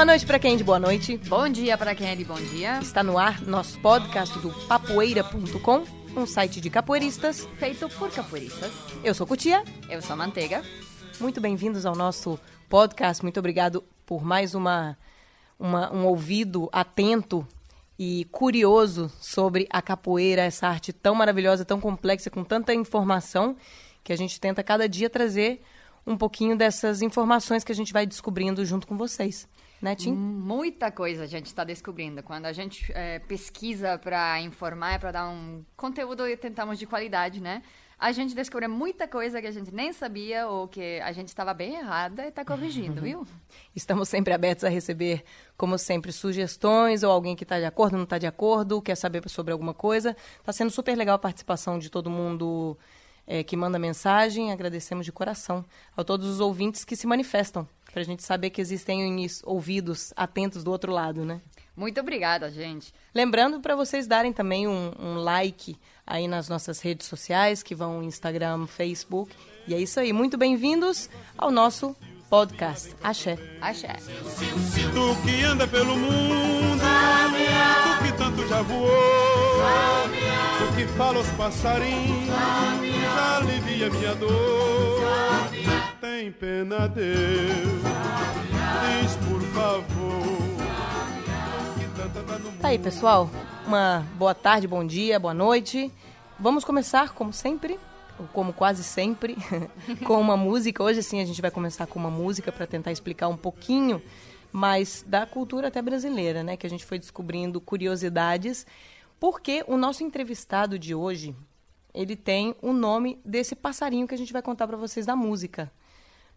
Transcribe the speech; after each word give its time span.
Boa 0.00 0.06
noite 0.06 0.24
para 0.24 0.38
quem 0.38 0.54
é 0.54 0.56
de 0.56 0.64
boa 0.64 0.78
noite. 0.78 1.18
Bom 1.28 1.46
dia 1.46 1.76
para 1.76 1.94
quem 1.94 2.08
é 2.08 2.16
de 2.16 2.24
bom 2.24 2.40
dia. 2.40 2.78
Está 2.80 3.02
no 3.02 3.18
ar 3.18 3.42
nosso 3.42 3.78
podcast 3.80 4.38
do 4.38 4.48
papoeira.com, 4.66 5.84
um 6.16 6.24
site 6.24 6.58
de 6.58 6.70
capoeiristas. 6.70 7.46
Feito 7.58 7.86
por 7.90 8.10
capoeiristas. 8.10 8.72
Eu 9.04 9.12
sou 9.12 9.26
Cutia. 9.26 9.62
Eu 9.90 10.00
sou 10.00 10.16
Manteiga. 10.16 10.64
Muito 11.20 11.38
bem-vindos 11.38 11.84
ao 11.84 11.94
nosso 11.94 12.40
podcast. 12.66 13.22
Muito 13.22 13.38
obrigado 13.38 13.84
por 14.06 14.24
mais 14.24 14.54
uma, 14.54 14.96
uma, 15.58 15.92
um 15.92 16.06
ouvido 16.06 16.70
atento 16.72 17.46
e 17.98 18.26
curioso 18.32 19.12
sobre 19.20 19.68
a 19.68 19.82
capoeira, 19.82 20.40
essa 20.40 20.66
arte 20.66 20.94
tão 20.94 21.14
maravilhosa, 21.14 21.62
tão 21.62 21.78
complexa, 21.78 22.30
com 22.30 22.42
tanta 22.42 22.72
informação, 22.72 23.54
que 24.02 24.14
a 24.14 24.16
gente 24.16 24.40
tenta 24.40 24.62
cada 24.62 24.88
dia 24.88 25.10
trazer 25.10 25.60
um 26.06 26.16
pouquinho 26.16 26.56
dessas 26.56 27.02
informações 27.02 27.62
que 27.62 27.70
a 27.70 27.74
gente 27.74 27.92
vai 27.92 28.06
descobrindo 28.06 28.64
junto 28.64 28.86
com 28.86 28.96
vocês. 28.96 29.46
Né, 29.80 29.94
Tim? 29.94 30.12
Muita 30.12 30.90
coisa 30.90 31.24
a 31.24 31.26
gente 31.26 31.46
está 31.46 31.64
descobrindo. 31.64 32.22
Quando 32.22 32.44
a 32.44 32.52
gente 32.52 32.92
é, 32.92 33.18
pesquisa 33.20 33.96
para 33.98 34.38
informar, 34.40 35.00
para 35.00 35.10
dar 35.10 35.28
um 35.28 35.64
conteúdo 35.74 36.28
e 36.28 36.36
tentamos 36.36 36.78
de 36.78 36.86
qualidade, 36.86 37.40
né? 37.40 37.62
A 37.98 38.12
gente 38.12 38.34
descobre 38.34 38.66
muita 38.66 39.06
coisa 39.06 39.40
que 39.40 39.46
a 39.46 39.50
gente 39.50 39.74
nem 39.74 39.92
sabia 39.92 40.46
ou 40.48 40.66
que 40.66 41.00
a 41.00 41.12
gente 41.12 41.28
estava 41.28 41.52
bem 41.52 41.76
errada 41.76 42.24
e 42.24 42.28
está 42.28 42.44
corrigindo, 42.44 43.00
viu? 43.02 43.26
Estamos 43.74 44.08
sempre 44.08 44.32
abertos 44.32 44.64
a 44.64 44.68
receber, 44.68 45.22
como 45.56 45.76
sempre, 45.76 46.10
sugestões 46.10 47.02
ou 47.02 47.10
alguém 47.10 47.36
que 47.36 47.44
está 47.44 47.58
de 47.58 47.66
acordo, 47.66 47.96
não 47.96 48.04
está 48.04 48.16
de 48.16 48.26
acordo, 48.26 48.80
quer 48.80 48.96
saber 48.96 49.26
sobre 49.28 49.52
alguma 49.52 49.74
coisa. 49.74 50.16
Está 50.38 50.52
sendo 50.52 50.70
super 50.70 50.96
legal 50.96 51.16
a 51.16 51.18
participação 51.18 51.78
de 51.78 51.90
todo 51.90 52.08
mundo 52.08 52.76
é, 53.30 53.44
que 53.44 53.56
manda 53.56 53.78
mensagem. 53.78 54.50
Agradecemos 54.50 55.06
de 55.06 55.12
coração 55.12 55.64
a 55.96 56.02
todos 56.02 56.26
os 56.26 56.40
ouvintes 56.40 56.84
que 56.84 56.96
se 56.96 57.06
manifestam, 57.06 57.66
para 57.92 58.02
a 58.02 58.04
gente 58.04 58.24
saber 58.24 58.50
que 58.50 58.60
existem 58.60 59.24
ouvidos 59.44 60.12
atentos 60.16 60.64
do 60.64 60.72
outro 60.72 60.90
lado, 60.90 61.24
né? 61.24 61.40
Muito 61.76 62.00
obrigada, 62.00 62.50
gente. 62.50 62.92
Lembrando 63.14 63.60
para 63.60 63.76
vocês 63.76 64.08
darem 64.08 64.32
também 64.32 64.66
um, 64.66 64.92
um, 64.98 65.14
like 65.14 65.76
aí 66.04 66.26
nas 66.26 66.48
nossas 66.48 66.80
redes 66.80 67.06
sociais, 67.06 67.62
que 67.62 67.74
vão 67.74 68.02
Instagram, 68.02 68.66
Facebook. 68.66 69.32
E 69.68 69.74
é 69.74 69.80
isso 69.80 70.00
aí. 70.00 70.12
Muito 70.12 70.36
bem-vindos 70.36 71.08
ao 71.38 71.52
nosso 71.52 71.94
podcast. 72.30 72.94
Axé. 73.02 73.36
Axé. 73.60 73.88
Tu 74.94 75.22
que 75.22 75.44
anda 75.44 75.66
pelo 75.66 75.96
mundo, 75.96 76.80
tu 77.82 78.04
que 78.04 78.12
tanto 78.12 78.48
já 78.48 78.62
voou, 78.62 78.88
tu 80.58 80.76
que 80.76 80.86
fala 80.96 81.18
os 81.18 81.28
passarinhos, 81.30 82.28
já 82.28 83.36
alivia 83.38 83.90
minha 83.90 84.14
dor. 84.14 85.50
Tem 86.00 86.30
pena, 86.30 86.88
Deus, 86.88 87.82
diz 89.02 89.16
por 89.28 89.42
favor. 89.52 90.20
Tá 92.60 92.68
aí, 92.68 92.78
pessoal. 92.78 93.28
Uma 93.66 94.06
boa 94.14 94.34
tarde, 94.34 94.66
bom 94.68 94.86
dia, 94.86 95.18
boa 95.18 95.34
noite. 95.34 95.92
Vamos 96.38 96.64
começar, 96.64 97.10
como 97.10 97.32
sempre, 97.32 97.78
como 98.32 98.52
quase 98.52 98.82
sempre, 98.84 99.36
com 100.06 100.20
uma 100.20 100.36
música. 100.36 100.82
Hoje, 100.82 101.02
sim, 101.02 101.20
a 101.20 101.24
gente 101.24 101.40
vai 101.40 101.50
começar 101.50 101.86
com 101.86 101.98
uma 101.98 102.10
música 102.10 102.50
para 102.50 102.66
tentar 102.66 102.92
explicar 102.92 103.28
um 103.28 103.36
pouquinho 103.36 104.02
mais 104.52 105.04
da 105.06 105.26
cultura 105.26 105.68
até 105.68 105.80
brasileira, 105.80 106.42
né? 106.42 106.56
Que 106.56 106.66
a 106.66 106.70
gente 106.70 106.84
foi 106.84 106.98
descobrindo 106.98 107.60
curiosidades. 107.60 108.66
Porque 109.18 109.64
o 109.66 109.76
nosso 109.76 110.02
entrevistado 110.02 110.78
de 110.78 110.94
hoje, 110.94 111.34
ele 111.92 112.16
tem 112.16 112.54
o 112.62 112.72
nome 112.72 113.20
desse 113.24 113.54
passarinho 113.54 114.08
que 114.08 114.14
a 114.14 114.18
gente 114.18 114.32
vai 114.32 114.42
contar 114.42 114.66
para 114.66 114.76
vocês 114.76 115.04
da 115.04 115.14
música. 115.14 115.70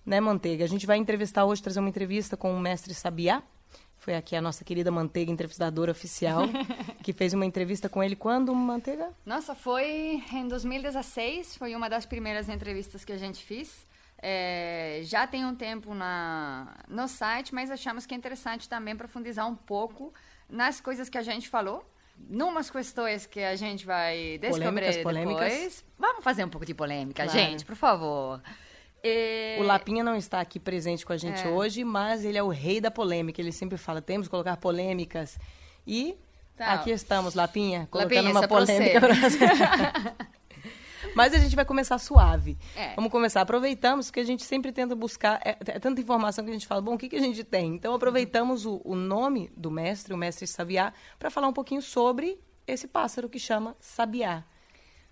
Né, 0.06 0.20
Manteiga? 0.20 0.66
A 0.66 0.68
gente 0.68 0.86
vai 0.86 0.98
entrevistar 0.98 1.46
hoje, 1.46 1.64
trazer 1.64 1.80
uma 1.80 1.88
entrevista 1.88 2.36
com 2.36 2.54
o 2.54 2.60
mestre 2.60 2.94
Sabiá, 2.94 3.42
foi 4.04 4.16
aqui 4.16 4.36
a 4.36 4.42
nossa 4.42 4.66
querida 4.66 4.92
Manteiga, 4.92 5.32
entrevistadora 5.32 5.92
oficial, 5.92 6.42
que 7.02 7.14
fez 7.14 7.34
uma 7.34 7.46
entrevista 7.46 7.88
com 7.88 8.04
ele 8.04 8.16
quando, 8.16 8.54
Manteiga? 8.54 9.10
Nossa, 9.26 9.56
foi 9.56 10.22
em 10.32 10.48
2016, 10.48 11.56
foi 11.56 11.74
uma 11.74 11.90
das 11.90 12.06
primeiras 12.06 12.50
entrevistas 12.50 13.06
que 13.06 13.14
a 13.14 13.18
gente 13.18 13.42
fez. 13.42 13.88
É, 14.22 15.00
já 15.04 15.26
tem 15.26 15.46
um 15.46 15.56
tempo 15.56 15.94
na, 15.94 16.76
no 16.88 17.08
site, 17.08 17.56
mas 17.56 17.72
achamos 17.72 18.06
que 18.06 18.14
é 18.14 18.18
interessante 18.18 18.68
também 18.68 18.96
profundizar 18.96 19.48
um 19.48 19.56
pouco 19.56 20.14
nas 20.50 20.82
coisas 20.82 21.10
que 21.10 21.18
a 21.18 21.22
gente 21.22 21.48
falou. 21.48 21.86
Numas 22.30 22.70
questões 22.70 23.26
que 23.26 23.40
a 23.40 23.56
gente 23.56 23.86
vai 23.86 24.38
descobrir 24.38 24.66
polêmicas, 24.66 24.98
polêmicas. 24.98 25.54
depois. 25.54 25.86
Vamos 25.98 26.24
fazer 26.24 26.44
um 26.44 26.50
pouco 26.50 26.66
de 26.66 26.74
polêmica, 26.74 27.24
claro. 27.24 27.40
gente, 27.40 27.66
por 27.66 27.76
favor. 27.76 28.42
E... 29.04 29.58
O 29.60 29.64
Lapinha 29.64 30.04
não 30.04 30.16
está 30.16 30.40
aqui 30.40 30.60
presente 30.60 31.06
com 31.06 31.12
a 31.12 31.18
gente 31.18 31.46
é. 31.46 31.50
hoje, 31.50 31.84
mas 31.84 32.24
ele 32.24 32.38
é 32.38 32.44
o 32.44 32.48
rei 32.48 32.80
da 32.80 32.90
polêmica. 32.90 33.42
Ele 33.42 33.52
sempre 33.52 33.78
fala: 33.78 34.02
temos 34.02 34.28
que 34.28 34.32
colocar 34.32 34.56
polêmicas. 34.56 35.38
E 35.86 36.16
tá. 36.56 36.74
aqui 36.74 36.92
estamos, 36.92 37.36
Lapinha, 37.36 37.88
colocando 37.92 38.16
Lapinha, 38.16 38.32
uma 38.32 38.48
polêmica. 38.48 39.02
mas 41.14 41.34
a 41.34 41.38
gente 41.38 41.54
vai 41.54 41.66
começar 41.66 41.98
suave. 41.98 42.58
É. 42.78 42.96
Vamos 42.96 43.12
começar. 43.12 43.42
Aproveitamos 43.42 44.10
que 44.10 44.22
a 44.22 44.24
gente 44.24 44.44
sempre 44.44 44.72
tenta 44.72 44.96
buscar. 44.96 45.42
É, 45.44 45.58
é, 45.60 45.80
tanta 45.80 46.00
informação 46.00 46.46
que 46.46 46.52
a 46.52 46.54
gente 46.54 46.66
fala: 46.66 46.82
bom, 46.82 46.94
o 46.94 46.98
que, 46.98 47.10
que 47.10 47.18
a 47.18 47.22
gente 47.22 47.44
tem? 47.44 47.76
Então 47.76 47.94
aproveitamos 47.94 48.66
o, 48.66 48.82
o 48.86 48.96
nome 48.96 49.52
do 49.58 49.70
mestre, 49.70 50.14
o 50.14 50.18
mestre 50.18 50.48
Sabiá, 50.48 50.94
para 51.20 51.30
falar 51.30 51.50
um 51.50 51.54
pouquinho 51.54 51.82
sobre 51.82 52.40
esse 52.66 52.88
pássaro 52.88 53.28
que 53.28 53.38
chama 53.38 53.76
Sabiá. 53.82 54.46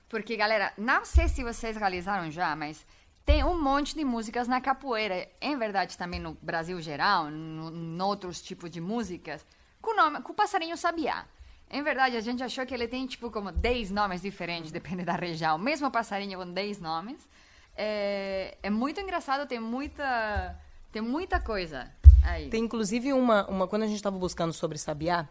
Porque, 0.08 0.36
galera, 0.36 0.74
não 0.78 1.06
sei 1.06 1.30
se 1.30 1.42
vocês 1.42 1.78
realizaram 1.78 2.30
já, 2.30 2.54
mas 2.54 2.86
tem 3.26 3.44
um 3.44 3.62
monte 3.62 3.96
de 3.96 4.04
músicas 4.04 4.48
na 4.48 4.60
capoeira, 4.60 5.28
em 5.40 5.58
verdade 5.58 5.98
também 5.98 6.20
no 6.20 6.38
Brasil 6.42 6.82
geral, 6.82 7.30
em 7.30 8.02
outros 8.02 8.42
tipos 8.42 8.70
de 8.70 8.82
músicas, 8.82 9.46
com, 9.82 9.96
nome, 9.96 10.22
com 10.22 10.32
o 10.32 10.36
passarinho 10.36 10.76
sabiá. 10.76 11.26
Em 11.70 11.82
verdade, 11.84 12.18
a 12.18 12.22
gente 12.22 12.44
achou 12.44 12.66
que 12.66 12.74
ele 12.74 12.88
tem 12.88 13.08
tipo 13.08 13.32
como 13.32 13.52
10 13.52 13.92
nomes 13.92 14.22
diferentes, 14.22 14.72
depende 14.74 15.06
da 15.06 15.14
região. 15.14 15.58
Mesmo 15.58 15.90
passarinho 15.90 16.40
com 16.40 16.52
10 16.52 16.82
nomes. 16.82 17.28
É, 17.76 18.58
é, 18.62 18.70
muito 18.70 19.00
engraçado, 19.00 19.48
tem 19.48 19.60
muita, 19.60 20.60
tem 20.92 21.02
muita 21.02 21.40
coisa 21.40 21.90
aí. 22.24 22.50
Tem 22.50 22.64
inclusive 22.64 23.14
uma, 23.14 23.48
uma 23.48 23.68
quando 23.68 23.84
a 23.84 23.88
gente 23.88 23.96
estava 23.96 24.18
buscando 24.18 24.52
sobre 24.52 24.78
sabiá, 24.78 25.30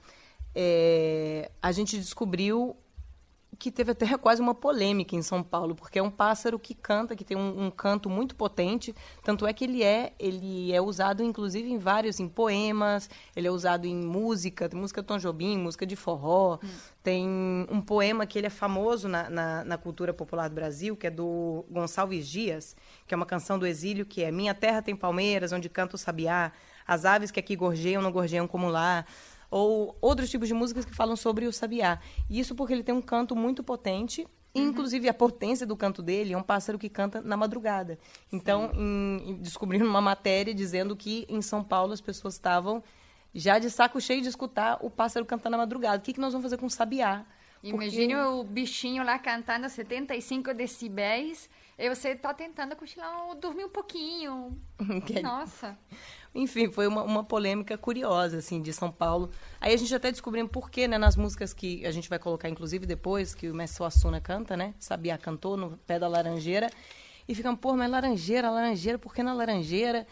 é, 0.54 1.50
a 1.62 1.70
gente 1.70 1.98
descobriu 1.98 2.74
que 3.60 3.70
teve 3.70 3.92
até 3.92 4.16
quase 4.16 4.40
uma 4.40 4.54
polêmica 4.54 5.14
em 5.14 5.20
São 5.20 5.42
Paulo, 5.42 5.74
porque 5.74 5.98
é 5.98 6.02
um 6.02 6.10
pássaro 6.10 6.58
que 6.58 6.72
canta, 6.74 7.14
que 7.14 7.22
tem 7.22 7.36
um, 7.36 7.66
um, 7.66 7.70
canto 7.70 8.08
muito 8.08 8.34
potente, 8.34 8.94
tanto 9.22 9.46
é 9.46 9.52
que 9.52 9.64
ele 9.64 9.82
é, 9.82 10.14
ele 10.18 10.72
é 10.72 10.80
usado 10.80 11.22
inclusive 11.22 11.70
em 11.70 11.76
vários 11.76 12.18
em 12.18 12.26
poemas, 12.26 13.10
ele 13.36 13.46
é 13.46 13.50
usado 13.50 13.86
em 13.86 13.94
música, 13.94 14.66
tem 14.66 14.80
música 14.80 15.02
Tom 15.02 15.18
Jobim, 15.18 15.58
música 15.58 15.84
de 15.84 15.94
forró, 15.94 16.58
hum. 16.64 16.68
tem 17.02 17.28
um 17.70 17.82
poema 17.82 18.26
que 18.26 18.38
ele 18.38 18.46
é 18.46 18.50
famoso 18.50 19.06
na, 19.06 19.28
na, 19.28 19.64
na, 19.64 19.76
cultura 19.76 20.14
popular 20.14 20.48
do 20.48 20.54
Brasil, 20.54 20.96
que 20.96 21.06
é 21.06 21.10
do 21.10 21.66
Gonçalves 21.70 22.26
Dias, 22.26 22.74
que 23.06 23.12
é 23.12 23.16
uma 23.16 23.26
canção 23.26 23.58
do 23.58 23.66
exílio, 23.66 24.06
que 24.06 24.24
é 24.24 24.32
Minha 24.32 24.54
terra 24.54 24.80
tem 24.80 24.96
palmeiras, 24.96 25.52
onde 25.52 25.68
canta 25.68 25.96
o 25.96 25.98
sabiá, 25.98 26.50
as 26.88 27.04
aves 27.04 27.30
que 27.30 27.38
aqui 27.38 27.54
gorjeiam 27.54 28.00
não 28.00 28.10
gorjeiam 28.10 28.48
como 28.48 28.70
lá, 28.70 29.04
ou 29.50 29.96
outros 30.00 30.30
tipos 30.30 30.46
de 30.46 30.54
músicas 30.54 30.84
que 30.84 30.94
falam 30.94 31.16
sobre 31.16 31.46
o 31.46 31.52
sabiá. 31.52 31.98
E 32.28 32.38
isso 32.38 32.54
porque 32.54 32.72
ele 32.72 32.82
tem 32.82 32.94
um 32.94 33.02
canto 33.02 33.34
muito 33.34 33.62
potente 33.62 34.26
Uhum. 34.54 34.68
Inclusive, 34.68 35.08
a 35.08 35.14
potência 35.14 35.66
do 35.66 35.76
canto 35.76 36.02
dele 36.02 36.32
é 36.32 36.36
um 36.36 36.42
pássaro 36.42 36.78
que 36.78 36.88
canta 36.88 37.20
na 37.20 37.36
madrugada. 37.36 37.98
Então, 38.32 38.70
em, 38.74 39.30
em, 39.30 39.34
descobrindo 39.36 39.84
uma 39.84 40.00
matéria 40.00 40.52
dizendo 40.52 40.96
que 40.96 41.24
em 41.28 41.40
São 41.40 41.62
Paulo 41.62 41.92
as 41.92 42.00
pessoas 42.00 42.34
estavam 42.34 42.82
já 43.32 43.58
de 43.58 43.70
saco 43.70 44.00
cheio 44.00 44.20
de 44.20 44.28
escutar 44.28 44.78
o 44.80 44.90
pássaro 44.90 45.24
cantar 45.24 45.50
na 45.50 45.56
madrugada. 45.56 45.98
O 45.98 46.00
que, 46.00 46.12
que 46.12 46.20
nós 46.20 46.32
vamos 46.32 46.44
fazer 46.44 46.56
com 46.56 46.66
o 46.66 46.70
sabiá? 46.70 47.24
Imagine 47.62 48.16
o 48.16 48.42
bichinho 48.42 49.04
lá 49.04 49.18
cantando 49.18 49.66
a 49.66 49.68
75 49.68 50.54
decibéis 50.54 51.48
e 51.78 51.88
você 51.88 52.10
está 52.10 52.32
tentando 52.32 52.74
cochilar 52.74 53.36
dormir 53.36 53.66
um 53.66 53.68
pouquinho. 53.68 54.58
Nossa. 55.22 55.78
Enfim, 56.34 56.70
foi 56.70 56.86
uma, 56.86 57.02
uma 57.02 57.24
polêmica 57.24 57.76
curiosa, 57.76 58.38
assim, 58.38 58.62
de 58.62 58.72
São 58.72 58.90
Paulo. 58.90 59.30
Aí 59.60 59.74
a 59.74 59.76
gente 59.76 59.94
até 59.94 60.10
descobriu 60.10 60.48
por 60.48 60.70
quê, 60.70 60.86
né, 60.86 60.96
nas 60.96 61.16
músicas 61.16 61.52
que 61.52 61.84
a 61.84 61.90
gente 61.90 62.08
vai 62.08 62.18
colocar, 62.18 62.48
inclusive, 62.48 62.86
depois, 62.86 63.34
que 63.34 63.50
o 63.50 63.54
Mestre 63.54 63.78
Suassuna 63.78 64.20
canta, 64.20 64.56
né? 64.56 64.74
Sabia 64.78 65.18
cantou 65.18 65.56
no 65.56 65.76
pé 65.86 65.98
da 65.98 66.06
laranjeira. 66.06 66.70
E 67.28 67.34
ficam, 67.34 67.56
pô, 67.56 67.74
mas 67.74 67.90
laranjeira, 67.90 68.50
laranjeira, 68.50 68.98
por 68.98 69.14
que 69.14 69.22
na 69.22 69.32
laranjeira? 69.32 70.06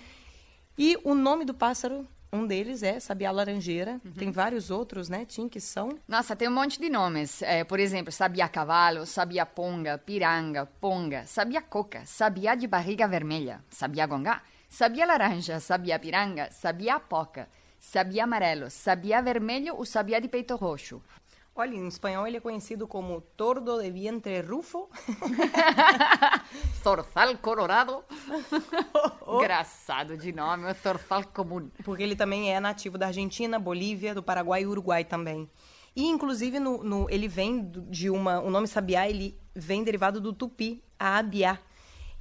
E 0.76 0.97
o 1.05 1.15
nome 1.15 1.44
do 1.44 1.55
pássaro 1.55 2.06
um 2.32 2.47
deles 2.47 2.82
é 2.82 3.00
Sabiá 3.00 3.31
Laranjeira. 3.31 4.00
Uhum. 4.05 4.12
Tem 4.12 4.31
vários 4.31 4.70
outros, 4.70 5.09
né, 5.09 5.25
Tim, 5.25 5.49
que 5.49 5.61
são... 5.61 5.99
Nossa, 6.06 6.37
tem 6.37 6.49
um 6.49 6.53
monte 6.53 6.81
de 6.81 6.88
nomes. 6.91 7.43
É, 7.43 7.65
por 7.65 7.81
exemplo, 7.81 8.12
Sabiá 8.12 8.49
Cavalo, 8.49 9.06
Sabiá 9.06 9.47
Ponga, 9.47 9.99
Piranga, 9.99 10.67
Ponga, 10.67 11.25
Sabiá 11.26 11.62
Coca, 11.62 12.05
Sabiá 12.05 12.55
de 12.55 12.67
Barriga 12.67 13.09
Vermelha, 13.09 13.65
Sabiá 13.70 14.06
Gongá, 14.06 14.43
Sabia 14.69 15.06
laranja, 15.06 15.61
sabia 15.61 15.99
piranga, 15.99 16.50
sabia 16.50 17.00
poca, 17.00 17.49
sabia 17.81 18.25
amarelo, 18.25 18.70
sabia 18.70 19.23
vermelho 19.23 19.75
ou 19.75 19.85
sabia 19.85 20.20
de 20.20 20.29
peito 20.29 20.55
roxo. 20.56 21.03
Olha, 21.56 21.75
em 21.75 21.88
espanhol 21.88 22.25
ele 22.25 22.37
é 22.37 22.41
conhecido 22.41 22.87
como 22.87 23.20
tordo 23.20 23.82
de 23.82 23.91
vientre 23.91 24.41
rufo. 24.43 24.88
Zorzal 26.85 27.37
colorado. 27.38 28.05
Engraçado 29.26 30.17
de 30.17 30.32
nome, 30.32 30.70
é 30.70 30.75
zorzal 30.75 31.25
comum. 31.25 31.69
Porque 31.82 32.05
ele 32.05 32.15
também 32.15 32.55
é 32.55 32.61
nativo 32.61 32.97
da 32.97 33.09
Argentina, 33.09 33.59
Bolívia, 33.59 34.15
do 34.15 34.23
Paraguai 34.23 34.62
e 34.62 34.67
Uruguai 34.69 35.03
também. 35.03 35.50
E, 35.97 36.06
inclusive, 36.06 36.61
no, 36.61 36.85
no, 36.85 37.11
ele 37.11 37.26
vem 37.26 37.69
de 37.91 38.09
uma... 38.09 38.38
O 38.41 38.50
nome 38.50 38.69
sabiá, 38.69 39.09
ele 39.09 39.37
vem 39.53 39.82
derivado 39.82 40.20
do 40.20 40.32
tupi, 40.32 40.81
a 40.97 41.19
abiá. 41.19 41.59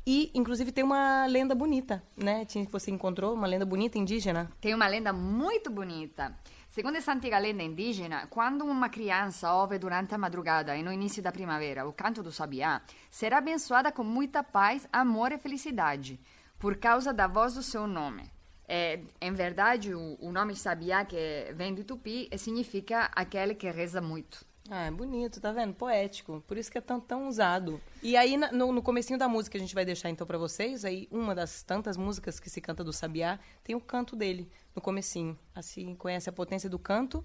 E, 0.09 0.31
inclusive, 0.33 0.71
tem 0.71 0.85
uma 0.85 1.25
lenda 1.25 1.53
bonita, 1.53 2.01
né? 2.15 2.47
Você 2.71 2.89
encontrou 2.89 3.33
uma 3.33 3.45
lenda 3.45 3.65
bonita 3.65 3.97
indígena. 3.97 4.49
Tem 4.61 4.73
uma 4.73 4.87
lenda 4.87 5.11
muito 5.11 5.69
bonita. 5.69 6.33
Segundo 6.69 6.95
essa 6.95 7.11
antiga 7.11 7.37
lenda 7.37 7.61
indígena, 7.61 8.25
quando 8.27 8.63
uma 8.63 8.87
criança 8.87 9.53
ouve 9.53 9.77
durante 9.77 10.15
a 10.15 10.17
madrugada 10.17 10.77
e 10.77 10.81
no 10.81 10.93
início 10.93 11.21
da 11.21 11.29
primavera 11.29 11.85
o 11.85 11.91
canto 11.91 12.23
do 12.23 12.31
sabiá, 12.31 12.81
será 13.11 13.39
abençoada 13.39 13.91
com 13.91 14.01
muita 14.05 14.41
paz, 14.41 14.87
amor 14.93 15.33
e 15.33 15.37
felicidade, 15.37 16.17
por 16.57 16.77
causa 16.77 17.11
da 17.11 17.27
voz 17.27 17.55
do 17.55 17.61
seu 17.61 17.85
nome. 17.85 18.31
É, 18.65 19.01
em 19.19 19.33
verdade, 19.33 19.93
o, 19.93 20.17
o 20.21 20.31
nome 20.31 20.55
sabiá, 20.55 21.03
que 21.03 21.51
vem 21.53 21.75
do 21.75 21.83
tupi, 21.83 22.29
significa 22.37 23.11
aquele 23.13 23.53
que 23.53 23.69
reza 23.69 23.99
muito. 23.99 24.46
Ah, 24.69 24.85
é 24.85 24.91
bonito, 24.91 25.39
tá 25.39 25.51
vendo? 25.51 25.73
Poético. 25.73 26.43
Por 26.45 26.57
isso 26.57 26.69
que 26.69 26.77
é 26.77 26.81
tão, 26.81 26.99
tão 26.99 27.27
usado. 27.27 27.81
E 28.03 28.17
aí, 28.17 28.35
no, 28.35 28.73
no 28.73 28.81
comecinho 28.81 29.17
da 29.17 29.27
música, 29.27 29.57
a 29.57 29.61
gente 29.61 29.73
vai 29.73 29.85
deixar 29.85 30.09
então 30.09 30.27
para 30.27 30.37
vocês, 30.37 30.83
aí 30.83 31.07
uma 31.09 31.33
das 31.33 31.63
tantas 31.63 31.95
músicas 31.95 32.39
que 32.39 32.49
se 32.49 32.59
canta 32.59 32.83
do 32.83 32.91
Sabiá, 32.91 33.39
tem 33.63 33.75
o 33.75 33.81
canto 33.81 34.15
dele 34.15 34.51
no 34.75 34.81
comecinho. 34.81 35.37
Assim, 35.55 35.95
conhece 35.95 36.29
a 36.29 36.33
potência 36.33 36.69
do 36.69 36.77
canto 36.77 37.23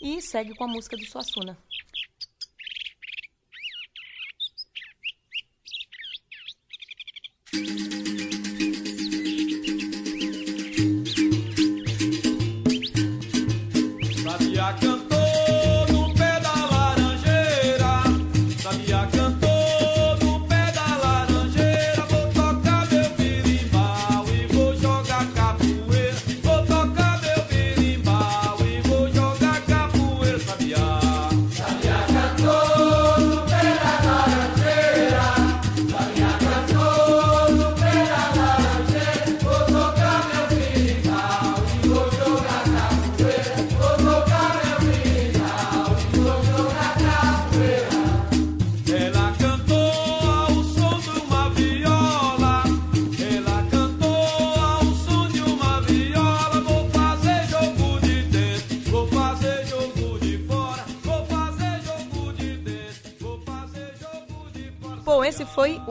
e 0.00 0.22
segue 0.22 0.54
com 0.54 0.64
a 0.64 0.68
música 0.68 0.96
do 0.96 1.04
Suassuna. 1.04 1.58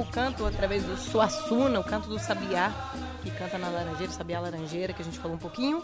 Canto 0.06 0.46
através 0.46 0.86
do 0.86 0.96
Suassuna, 0.96 1.82
o 1.82 1.84
canto 1.84 2.08
do 2.08 2.18
Sabiá, 2.18 2.72
que 3.22 3.30
canta 3.32 3.58
na 3.58 3.70
Laranjeira, 3.70 4.12
Sabiá 4.14 4.40
Laranjeira, 4.40 4.94
que 4.94 5.02
a 5.02 5.06
gente 5.06 5.20
falou 5.20 5.36
um 5.36 5.40
pouquinho. 5.40 5.84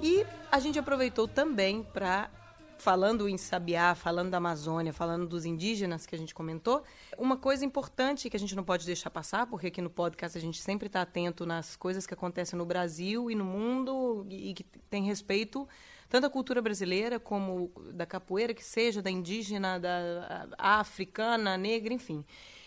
E 0.00 0.24
a 0.50 0.60
gente 0.60 0.78
aproveitou 0.78 1.26
também 1.26 1.82
para, 1.82 2.30
falando 2.78 3.28
em 3.28 3.36
Sabiá, 3.36 3.96
falando 3.96 4.30
da 4.30 4.36
Amazônia, 4.36 4.92
falando 4.92 5.26
dos 5.26 5.44
indígenas 5.44 6.06
que 6.06 6.14
a 6.14 6.18
gente 6.18 6.32
comentou, 6.32 6.84
uma 7.18 7.36
coisa 7.36 7.64
importante 7.64 8.30
que 8.30 8.36
a 8.36 8.40
gente 8.40 8.54
não 8.54 8.62
pode 8.62 8.86
deixar 8.86 9.10
passar, 9.10 9.46
porque 9.46 9.66
aqui 9.66 9.82
no 9.82 9.90
podcast 9.90 10.38
a 10.38 10.40
gente 10.40 10.60
sempre 10.60 10.86
está 10.86 11.02
atento 11.02 11.44
nas 11.44 11.74
coisas 11.74 12.06
que 12.06 12.14
acontecem 12.14 12.56
no 12.56 12.64
Brasil 12.64 13.28
e 13.28 13.34
no 13.34 13.44
mundo 13.44 14.24
e 14.30 14.54
que 14.54 14.62
tem 14.88 15.02
respeito 15.02 15.68
tanto 16.08 16.28
à 16.28 16.30
cultura 16.30 16.62
brasileira 16.62 17.18
como 17.18 17.72
da 17.92 18.06
capoeira, 18.06 18.54
que 18.54 18.64
seja 18.64 19.02
da 19.02 19.10
indígena, 19.10 19.80
da 19.80 20.46
africana, 20.56 21.56
negra, 21.56 21.92
enfim. 21.92 22.24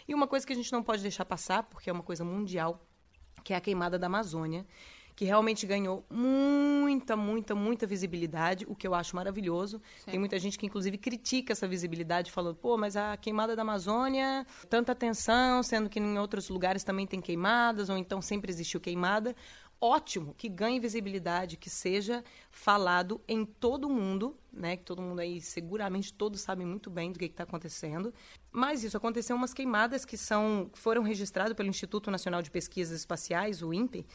E 0.09 0.13
uma 0.15 0.25
coisa 0.25 0.43
que 0.43 0.51
a 0.51 0.55
gente 0.55 0.71
não 0.71 0.81
pode 0.81 1.03
deixar 1.03 1.23
passar, 1.23 1.61
porque 1.61 1.87
é 1.87 1.93
uma 1.93 2.01
coisa 2.01 2.25
mundial, 2.25 2.83
que 3.43 3.53
é 3.53 3.55
a 3.55 3.61
queimada 3.61 3.99
da 3.99 4.07
Amazônia, 4.07 4.65
que 5.15 5.23
realmente 5.23 5.67
ganhou 5.67 6.03
muita, 6.09 7.15
muita, 7.15 7.53
muita 7.53 7.85
visibilidade, 7.85 8.65
o 8.67 8.75
que 8.75 8.87
eu 8.87 8.95
acho 8.95 9.15
maravilhoso. 9.15 9.79
Tem 10.05 10.17
muita 10.17 10.39
gente 10.39 10.57
que, 10.57 10.65
inclusive, 10.65 10.97
critica 10.97 11.53
essa 11.53 11.67
visibilidade, 11.67 12.31
falando, 12.31 12.55
pô, 12.55 12.75
mas 12.75 12.95
a 12.95 13.15
queimada 13.17 13.55
da 13.55 13.61
Amazônia, 13.61 14.47
tanta 14.67 14.93
atenção, 14.93 15.61
sendo 15.61 15.87
que 15.87 15.99
em 15.99 16.17
outros 16.17 16.49
lugares 16.49 16.83
também 16.83 17.05
tem 17.05 17.21
queimadas, 17.21 17.87
ou 17.87 17.95
então 17.95 18.19
sempre 18.19 18.49
existiu 18.49 18.79
queimada 18.79 19.35
ótimo 19.81 20.33
que 20.37 20.49
ganhe 20.49 20.79
visibilidade, 20.79 21.57
que 21.57 21.69
seja 21.69 22.23
falado 22.51 23.21
em 23.27 23.45
todo 23.45 23.87
o 23.87 23.89
mundo, 23.89 24.37
né? 24.51 24.75
Que 24.77 24.83
todo 24.83 25.01
mundo 25.01 25.19
aí, 25.19 25.41
seguramente 25.41 26.13
todos 26.13 26.41
sabem 26.41 26.65
muito 26.65 26.89
bem 26.89 27.11
do 27.11 27.19
que 27.19 27.25
está 27.25 27.43
acontecendo. 27.43 28.13
Mas 28.51 28.83
isso 28.83 28.97
aconteceu 28.97 29.35
umas 29.35 29.53
queimadas 29.53 30.05
que 30.05 30.17
são 30.17 30.69
foram 30.73 31.01
registradas 31.01 31.53
pelo 31.53 31.69
Instituto 31.69 32.11
Nacional 32.11 32.41
de 32.41 32.51
Pesquisas 32.51 32.99
Espaciais, 32.99 33.61
o 33.61 33.73
INPE, 33.73 34.05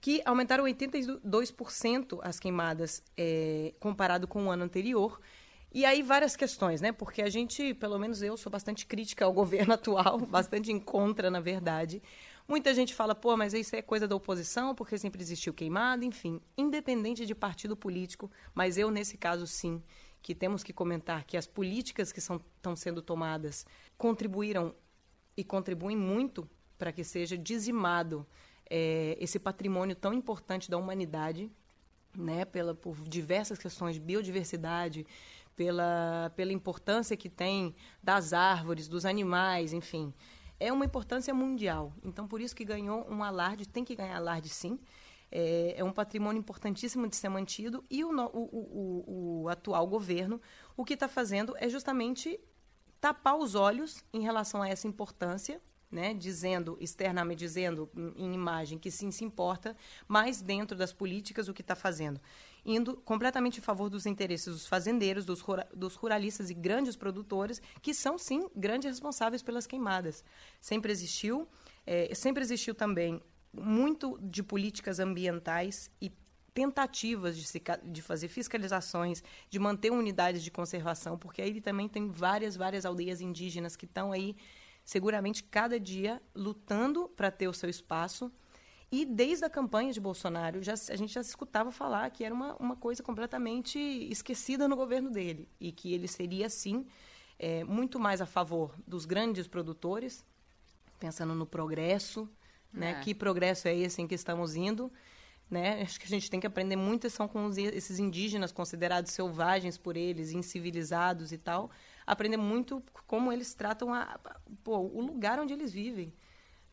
que 0.00 0.22
aumentaram 0.24 0.64
82% 0.64 2.18
as 2.22 2.38
queimadas 2.38 3.02
é, 3.16 3.74
comparado 3.80 4.28
com 4.28 4.46
o 4.46 4.50
ano 4.50 4.64
anterior. 4.64 5.20
E 5.72 5.84
aí 5.84 6.02
várias 6.02 6.36
questões, 6.36 6.80
né? 6.80 6.92
Porque 6.92 7.20
a 7.20 7.28
gente, 7.28 7.74
pelo 7.74 7.98
menos 7.98 8.22
eu, 8.22 8.36
sou 8.36 8.52
bastante 8.52 8.86
crítica 8.86 9.24
ao 9.24 9.32
governo 9.34 9.74
atual, 9.74 10.18
bastante 10.18 10.70
em 10.70 10.78
contra, 10.78 11.30
na 11.30 11.40
verdade. 11.40 12.00
Muita 12.46 12.74
gente 12.74 12.94
fala, 12.94 13.14
pô, 13.14 13.36
mas 13.38 13.54
isso 13.54 13.74
é 13.74 13.80
coisa 13.80 14.06
da 14.06 14.14
oposição, 14.14 14.74
porque 14.74 14.98
sempre 14.98 15.22
existiu 15.22 15.54
queimada, 15.54 16.04
enfim, 16.04 16.40
independente 16.58 17.24
de 17.24 17.34
partido 17.34 17.74
político, 17.74 18.30
mas 18.54 18.76
eu, 18.76 18.90
nesse 18.90 19.16
caso, 19.16 19.46
sim, 19.46 19.82
que 20.20 20.34
temos 20.34 20.62
que 20.62 20.72
comentar 20.72 21.24
que 21.24 21.38
as 21.38 21.46
políticas 21.46 22.12
que 22.12 22.18
estão 22.18 22.76
sendo 22.76 23.00
tomadas 23.00 23.64
contribuíram 23.96 24.74
e 25.34 25.42
contribuem 25.42 25.96
muito 25.96 26.48
para 26.76 26.92
que 26.92 27.02
seja 27.02 27.36
dizimado 27.36 28.26
é, 28.68 29.16
esse 29.18 29.38
patrimônio 29.38 29.96
tão 29.96 30.12
importante 30.12 30.70
da 30.70 30.76
humanidade, 30.76 31.50
né, 32.14 32.44
pela, 32.44 32.74
por 32.74 32.94
diversas 33.08 33.58
questões 33.58 33.94
de 33.94 34.00
biodiversidade, 34.00 35.06
pela, 35.56 36.30
pela 36.36 36.52
importância 36.52 37.16
que 37.16 37.30
tem 37.30 37.74
das 38.02 38.34
árvores, 38.34 38.86
dos 38.86 39.06
animais, 39.06 39.72
enfim 39.72 40.12
é 40.58 40.72
uma 40.72 40.84
importância 40.84 41.34
mundial. 41.34 41.92
Então, 42.02 42.26
por 42.26 42.40
isso 42.40 42.54
que 42.54 42.64
ganhou 42.64 43.06
um 43.10 43.22
alarde, 43.22 43.68
tem 43.68 43.84
que 43.84 43.94
ganhar 43.94 44.16
alarde 44.16 44.48
sim. 44.48 44.78
É, 45.30 45.74
é 45.78 45.84
um 45.84 45.92
patrimônio 45.92 46.38
importantíssimo 46.38 47.08
de 47.08 47.16
ser 47.16 47.28
mantido 47.28 47.82
e 47.90 48.04
o, 48.04 48.10
o, 48.10 48.38
o, 48.38 49.42
o 49.42 49.48
atual 49.48 49.84
governo 49.86 50.40
o 50.76 50.84
que 50.84 50.94
está 50.94 51.08
fazendo 51.08 51.56
é 51.58 51.68
justamente 51.68 52.38
tapar 53.00 53.36
os 53.36 53.54
olhos 53.56 54.04
em 54.12 54.20
relação 54.20 54.62
a 54.62 54.68
essa 54.68 54.86
importância 54.86 55.60
né, 55.94 56.12
dizendo 56.12 56.76
externamente, 56.80 57.38
dizendo 57.38 57.88
em 58.16 58.34
imagem 58.34 58.78
que 58.78 58.90
sim 58.90 59.12
se 59.12 59.24
importa, 59.24 59.76
mas 60.08 60.42
dentro 60.42 60.76
das 60.76 60.92
políticas 60.92 61.46
o 61.46 61.54
que 61.54 61.62
está 61.62 61.76
fazendo, 61.76 62.20
indo 62.64 62.96
completamente 62.96 63.58
em 63.58 63.62
favor 63.62 63.90
dos 63.90 64.06
interesses 64.06 64.52
dos 64.52 64.66
fazendeiros, 64.66 65.24
dos, 65.24 65.44
dos 65.74 65.94
ruralistas 65.94 66.50
e 66.50 66.54
grandes 66.54 66.96
produtores, 66.96 67.60
que 67.82 67.92
são 67.92 68.16
sim 68.16 68.48
grandes 68.56 68.88
responsáveis 68.88 69.42
pelas 69.42 69.66
queimadas. 69.66 70.24
Sempre 70.60 70.90
existiu, 70.90 71.46
é, 71.86 72.14
sempre 72.14 72.42
existiu 72.42 72.74
também 72.74 73.22
muito 73.52 74.18
de 74.20 74.42
políticas 74.42 74.98
ambientais 74.98 75.90
e 76.00 76.10
tentativas 76.52 77.36
de, 77.36 77.44
se, 77.44 77.62
de 77.84 78.00
fazer 78.00 78.28
fiscalizações, 78.28 79.22
de 79.50 79.58
manter 79.58 79.90
unidades 79.90 80.42
de 80.42 80.50
conservação, 80.50 81.18
porque 81.18 81.42
aí 81.42 81.60
também 81.60 81.88
tem 81.88 82.08
várias, 82.08 82.56
várias 82.56 82.86
aldeias 82.86 83.20
indígenas 83.20 83.74
que 83.74 83.84
estão 83.84 84.12
aí 84.12 84.36
seguramente 84.84 85.42
cada 85.42 85.80
dia 85.80 86.22
lutando 86.34 87.08
para 87.08 87.30
ter 87.30 87.48
o 87.48 87.52
seu 87.52 87.68
espaço. 87.68 88.30
E 88.94 89.04
desde 89.04 89.44
a 89.44 89.50
campanha 89.50 89.92
de 89.92 89.98
Bolsonaro, 89.98 90.62
já, 90.62 90.74
a 90.74 90.94
gente 90.94 91.12
já 91.12 91.20
escutava 91.20 91.72
falar 91.72 92.08
que 92.10 92.22
era 92.22 92.32
uma, 92.32 92.54
uma 92.60 92.76
coisa 92.76 93.02
completamente 93.02 93.76
esquecida 93.76 94.68
no 94.68 94.76
governo 94.76 95.10
dele 95.10 95.48
e 95.58 95.72
que 95.72 95.92
ele 95.92 96.06
seria, 96.06 96.48
sim, 96.48 96.86
é, 97.36 97.64
muito 97.64 97.98
mais 97.98 98.20
a 98.20 98.26
favor 98.26 98.72
dos 98.86 99.04
grandes 99.04 99.48
produtores, 99.48 100.24
pensando 101.00 101.34
no 101.34 101.44
progresso, 101.44 102.30
né? 102.72 102.92
É. 102.92 103.00
Que 103.00 103.12
progresso 103.12 103.66
é 103.66 103.74
esse 103.74 104.00
em 104.00 104.06
que 104.06 104.14
estamos 104.14 104.54
indo? 104.54 104.92
Né? 105.50 105.82
Acho 105.82 105.98
que 105.98 106.06
a 106.06 106.08
gente 106.08 106.30
tem 106.30 106.38
que 106.38 106.46
aprender 106.46 106.76
muito 106.76 107.10
são 107.10 107.26
com 107.26 107.46
os, 107.46 107.58
esses 107.58 107.98
indígenas 107.98 108.52
considerados 108.52 109.10
selvagens 109.10 109.76
por 109.76 109.96
eles, 109.96 110.30
incivilizados 110.30 111.32
e 111.32 111.38
tal. 111.38 111.68
Aprender 112.06 112.36
muito 112.36 112.80
como 113.08 113.32
eles 113.32 113.54
tratam 113.54 113.92
a, 113.92 114.20
pô, 114.62 114.78
o 114.78 115.00
lugar 115.00 115.40
onde 115.40 115.52
eles 115.52 115.72
vivem. 115.72 116.14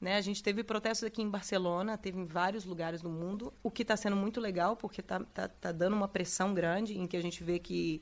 Né? 0.01 0.17
A 0.17 0.21
gente 0.21 0.41
teve 0.41 0.63
protestos 0.63 1.05
aqui 1.05 1.21
em 1.21 1.29
Barcelona, 1.29 1.97
teve 1.97 2.19
em 2.19 2.25
vários 2.25 2.65
lugares 2.65 3.01
do 3.03 3.09
mundo, 3.09 3.53
o 3.61 3.69
que 3.69 3.83
está 3.83 3.95
sendo 3.95 4.15
muito 4.15 4.41
legal, 4.41 4.75
porque 4.75 4.99
está 4.99 5.19
tá, 5.19 5.47
tá 5.47 5.71
dando 5.71 5.95
uma 5.95 6.07
pressão 6.07 6.53
grande 6.53 6.97
em 6.97 7.05
que 7.05 7.15
a 7.15 7.21
gente 7.21 7.43
vê 7.43 7.59
que, 7.59 8.01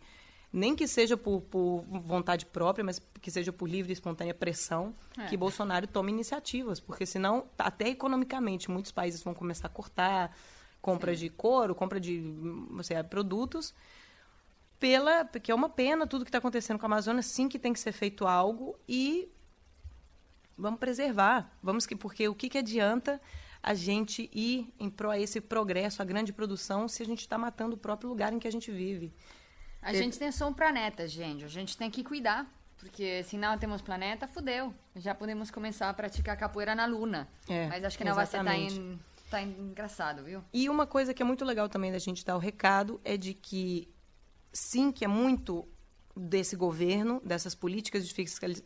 nem 0.51 0.73
que 0.73 0.87
seja 0.87 1.17
por, 1.17 1.41
por 1.41 1.81
vontade 1.81 2.45
própria, 2.45 2.85
mas 2.85 3.01
que 3.21 3.29
seja 3.29 3.51
por 3.51 3.67
livre 3.67 3.91
e 3.91 3.93
espontânea 3.93 4.33
pressão, 4.33 4.95
é. 5.17 5.25
que 5.25 5.35
Bolsonaro 5.35 5.85
tome 5.87 6.09
iniciativas, 6.09 6.79
porque 6.79 7.05
senão, 7.05 7.47
até 7.57 7.89
economicamente, 7.89 8.71
muitos 8.71 8.93
países 8.93 9.21
vão 9.21 9.33
começar 9.33 9.67
a 9.67 9.69
cortar 9.69 10.33
compra 10.81 11.13
Sim. 11.13 11.25
de 11.25 11.29
couro, 11.29 11.75
compra 11.75 11.99
de 11.99 12.23
produtos, 13.09 13.73
pela, 14.79 15.25
porque 15.25 15.51
é 15.51 15.55
uma 15.55 15.69
pena 15.69 16.07
tudo 16.07 16.23
que 16.23 16.29
está 16.29 16.37
acontecendo 16.37 16.79
com 16.79 16.85
a 16.85 16.87
Amazônia, 16.87 17.21
sim 17.21 17.49
que 17.49 17.59
tem 17.59 17.73
que 17.73 17.79
ser 17.79 17.91
feito 17.91 18.25
algo 18.25 18.77
e 18.87 19.29
vamos 20.59 20.79
preservar, 20.79 21.51
vamos 21.63 21.85
que 21.85 21.95
porque 21.95 22.27
o 22.27 22.35
que, 22.35 22.49
que 22.49 22.57
adianta 22.57 23.21
a 23.61 23.73
gente 23.73 24.29
ir 24.33 24.73
em 24.79 24.89
pro 24.89 25.09
a 25.09 25.19
esse 25.19 25.41
progresso, 25.41 26.01
a 26.01 26.05
grande 26.05 26.31
produção, 26.31 26.87
se 26.87 27.03
a 27.03 27.05
gente 27.05 27.21
está 27.21 27.37
matando 27.37 27.75
o 27.75 27.77
próprio 27.77 28.09
lugar 28.09 28.31
em 28.31 28.39
que 28.39 28.47
a 28.47 28.51
gente 28.51 28.71
vive. 28.71 29.13
A 29.81 29.93
gente 29.93 30.19
tem 30.19 30.31
só 30.31 30.47
um 30.47 30.53
planeta, 30.53 31.07
gente. 31.07 31.45
A 31.45 31.47
gente 31.47 31.77
tem 31.77 31.89
que 31.89 32.03
cuidar. 32.03 32.45
Porque 32.77 33.23
se 33.23 33.37
não 33.37 33.57
temos 33.57 33.81
planeta, 33.81 34.25
fudeu. 34.27 34.73
Já 34.95 35.13
podemos 35.13 35.51
começar 35.51 35.89
a 35.89 35.93
praticar 35.93 36.37
capoeira 36.37 36.73
na 36.73 36.85
luna. 36.85 37.27
É, 37.47 37.67
Mas 37.67 37.83
acho 37.83 37.97
que 37.97 38.05
não 38.05 38.13
exatamente. 38.13 38.79
vai 38.79 38.97
ser 38.97 39.29
tá, 39.29 39.41
em, 39.41 39.51
tá 39.55 39.61
engraçado, 39.61 40.23
viu? 40.23 40.41
E 40.53 40.69
uma 40.69 40.87
coisa 40.87 41.13
que 41.13 41.21
é 41.21 41.25
muito 41.25 41.43
legal 41.43 41.67
também 41.67 41.91
da 41.91 41.99
gente 41.99 42.23
dar 42.23 42.37
o 42.37 42.39
recado 42.39 42.99
é 43.03 43.17
de 43.17 43.33
que 43.33 43.93
sim, 44.53 44.93
que 44.93 45.03
é 45.03 45.09
muito 45.09 45.67
desse 46.15 46.55
governo, 46.55 47.21
dessas 47.23 47.55
políticas 47.55 48.07
de 48.07 48.13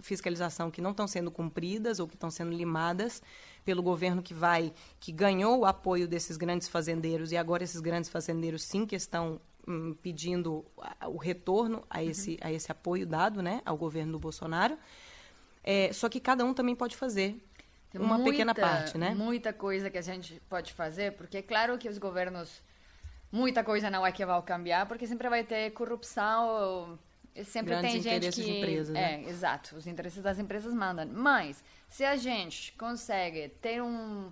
fiscalização 0.02 0.72
que 0.72 0.82
não 0.82 0.92
estão 0.92 1.08
sendo 1.08 1.30
cumpridas 1.30 2.00
ou 2.00 2.08
que 2.08 2.16
estão 2.16 2.32
sendo 2.32 2.52
limadas 2.52 3.22
pelo 3.64 3.84
governo 3.84 4.22
que 4.22 4.34
vai, 4.34 4.74
que 5.00 5.12
ganhou 5.12 5.60
o 5.60 5.66
apoio 5.66 6.08
desses 6.08 6.38
grandes 6.38 6.68
fazendeiros 6.68 7.32
e 7.32 7.38
agora 7.38 7.64
esses 7.64 7.80
grandes 7.80 8.10
fazendeiros 8.10 8.64
sim 8.64 8.86
que 8.86 8.96
estão 8.96 9.40
hum, 9.68 9.96
pedindo 10.02 10.66
o 11.06 11.18
retorno 11.18 11.84
a 11.90 12.04
esse, 12.04 12.32
uhum. 12.32 12.38
a 12.42 12.52
esse 12.52 12.72
apoio 12.72 13.06
dado 13.06 13.42
né, 13.42 13.62
ao 13.66 13.78
governo 13.78 14.14
do 14.14 14.20
Bolsonaro. 14.20 14.78
É, 15.64 15.94
só 15.94 16.10
que 16.10 16.20
cada 16.20 16.44
um 16.44 16.54
também 16.54 16.76
pode 16.76 16.98
fazer 16.98 17.42
Tem 17.90 18.02
uma 18.02 18.18
muita, 18.18 18.32
pequena 18.32 18.56
parte, 18.56 18.98
né? 18.98 19.16
Muita 19.16 19.54
coisa 19.54 19.90
que 19.90 19.98
a 19.98 20.02
gente 20.02 20.42
pode 20.50 20.74
fazer, 20.74 21.14
porque 21.14 21.38
é 21.38 21.42
claro 21.42 21.78
que 21.78 21.88
os 21.88 21.98
governos 21.98 22.62
muita 23.32 23.64
coisa 23.64 23.90
não 23.90 24.06
é 24.06 24.12
que 24.12 24.26
vai 24.26 24.42
cambiar, 24.42 24.86
porque 24.88 25.08
sempre 25.08 25.30
vai 25.30 25.44
ter 25.44 25.72
corrupção, 25.72 27.00
sempre 27.44 27.74
Grandes 27.74 27.92
tem 27.92 28.02
gente 28.02 28.32
que... 28.32 28.84
de 28.84 28.92
né? 28.92 29.24
É, 29.24 29.30
exato, 29.30 29.76
os 29.76 29.88
interesses 29.88 30.22
das 30.22 30.38
empresas 30.38 30.74
mandam. 30.74 31.08
Mas, 31.08 31.64
se 31.90 32.04
a 32.04 32.16
gente 32.16 32.74
consegue 32.74 33.50
ter 33.62 33.82
um... 33.82 34.32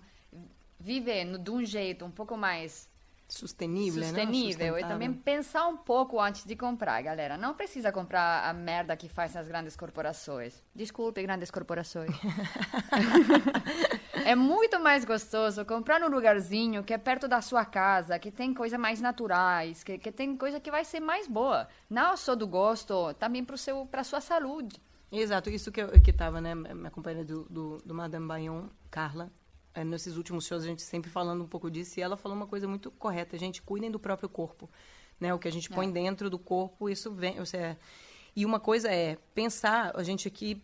viver 0.79 1.25
no, 1.25 1.39
de 1.39 1.51
um 1.51 1.65
jeito 1.65 2.05
um 2.05 2.11
pouco 2.11 2.37
mais 2.37 2.89
sustenível, 3.31 4.03
sustenível 4.03 4.73
né? 4.73 4.81
e 4.81 4.83
também 4.83 5.13
pensar 5.13 5.65
um 5.67 5.77
pouco 5.77 6.19
antes 6.19 6.43
de 6.43 6.55
comprar, 6.55 7.01
galera. 7.01 7.37
Não 7.37 7.53
precisa 7.53 7.91
comprar 7.91 8.47
a 8.47 8.53
merda 8.53 8.95
que 8.97 9.07
fazem 9.07 9.39
as 9.39 9.47
grandes 9.47 9.75
corporações. 9.75 10.61
Desculpe, 10.75 11.21
grandes 11.23 11.49
corporações. 11.49 12.11
é 14.31 14.35
muito 14.35 14.79
mais 14.79 15.03
gostoso 15.03 15.65
comprar 15.65 15.99
num 15.99 16.07
lugarzinho 16.07 16.83
que 16.83 16.93
é 16.93 16.97
perto 16.97 17.27
da 17.27 17.41
sua 17.41 17.65
casa, 17.65 18.17
que 18.17 18.31
tem 18.31 18.53
coisas 18.53 18.79
mais 18.79 19.01
naturais, 19.01 19.83
que, 19.83 19.97
que 19.97 20.09
tem 20.09 20.37
coisa 20.37 20.57
que 20.57 20.71
vai 20.71 20.85
ser 20.85 21.01
mais 21.01 21.27
boa. 21.27 21.67
Não 21.89 22.15
só 22.15 22.33
do 22.33 22.47
gosto, 22.47 23.13
também 23.15 23.43
para 23.43 23.57
para 23.91 24.03
sua 24.05 24.21
saúde. 24.21 24.81
Exato, 25.11 25.49
isso 25.49 25.69
que, 25.69 25.85
que 25.99 26.13
tava, 26.13 26.39
né, 26.39 26.55
minha 26.55 26.89
companheira 26.89 27.25
do, 27.25 27.43
do, 27.49 27.77
do 27.79 27.93
Madame 27.93 28.25
Bayon, 28.25 28.67
Carla, 28.89 29.29
é, 29.73 29.83
nesses 29.83 30.15
últimos 30.15 30.45
shows 30.45 30.63
a 30.63 30.67
gente 30.67 30.81
sempre 30.81 31.09
falando 31.09 31.43
um 31.43 31.47
pouco 31.47 31.69
disso 31.69 31.99
e 31.99 32.01
ela 32.01 32.15
falou 32.15 32.37
uma 32.37 32.47
coisa 32.47 32.67
muito 32.69 32.89
correta 32.91 33.37
gente 33.37 33.61
cuidem 33.61 33.89
do 33.89 33.97
próprio 33.97 34.27
corpo 34.27 34.69
né 35.17 35.33
o 35.33 35.39
que 35.39 35.47
a 35.47 35.51
gente 35.51 35.69
põe 35.69 35.87
é. 35.87 35.91
dentro 35.91 36.29
do 36.29 36.37
corpo 36.37 36.89
isso 36.89 37.09
vem 37.09 37.35
você 37.35 37.55
é, 37.55 37.77
e 38.35 38.45
uma 38.45 38.59
coisa 38.59 38.91
é 38.91 39.17
pensar 39.33 39.93
a 39.95 40.03
gente 40.03 40.27
aqui 40.27 40.61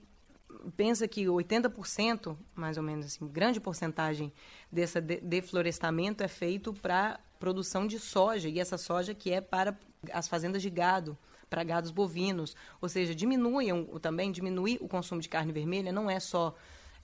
pensa 0.76 1.08
que 1.08 1.26
80% 1.26 2.36
mais 2.56 2.78
ou 2.78 2.84
menos 2.84 3.06
assim 3.06 3.28
grande 3.28 3.60
porcentagem 3.60 4.32
desse 4.72 5.00
de, 5.02 5.18
deflorestamento 5.18 6.24
é 6.24 6.28
feito 6.28 6.74
para 6.74 7.20
produção 7.40 7.86
de 7.86 8.00
soja 8.00 8.50
e 8.50 8.60
essa 8.60 8.78
soja 8.78 9.14
que 9.14 9.32
é 9.32 9.42
para 9.42 9.78
as 10.12 10.28
fazendas 10.28 10.62
de 10.62 10.70
gado 10.70 11.18
para 11.50 11.64
gados 11.64 11.92
bovinos 11.92 12.56
ou 12.82 12.90
seja 12.90 13.16
diminuem 13.16 13.86
também 14.02 14.32
diminuir 14.32 14.78
o 14.82 14.88
consumo 14.88 15.22
de 15.22 15.30
carne 15.30 15.52
vermelha 15.52 15.92
não 15.92 16.10
é 16.10 16.20
só 16.20 16.56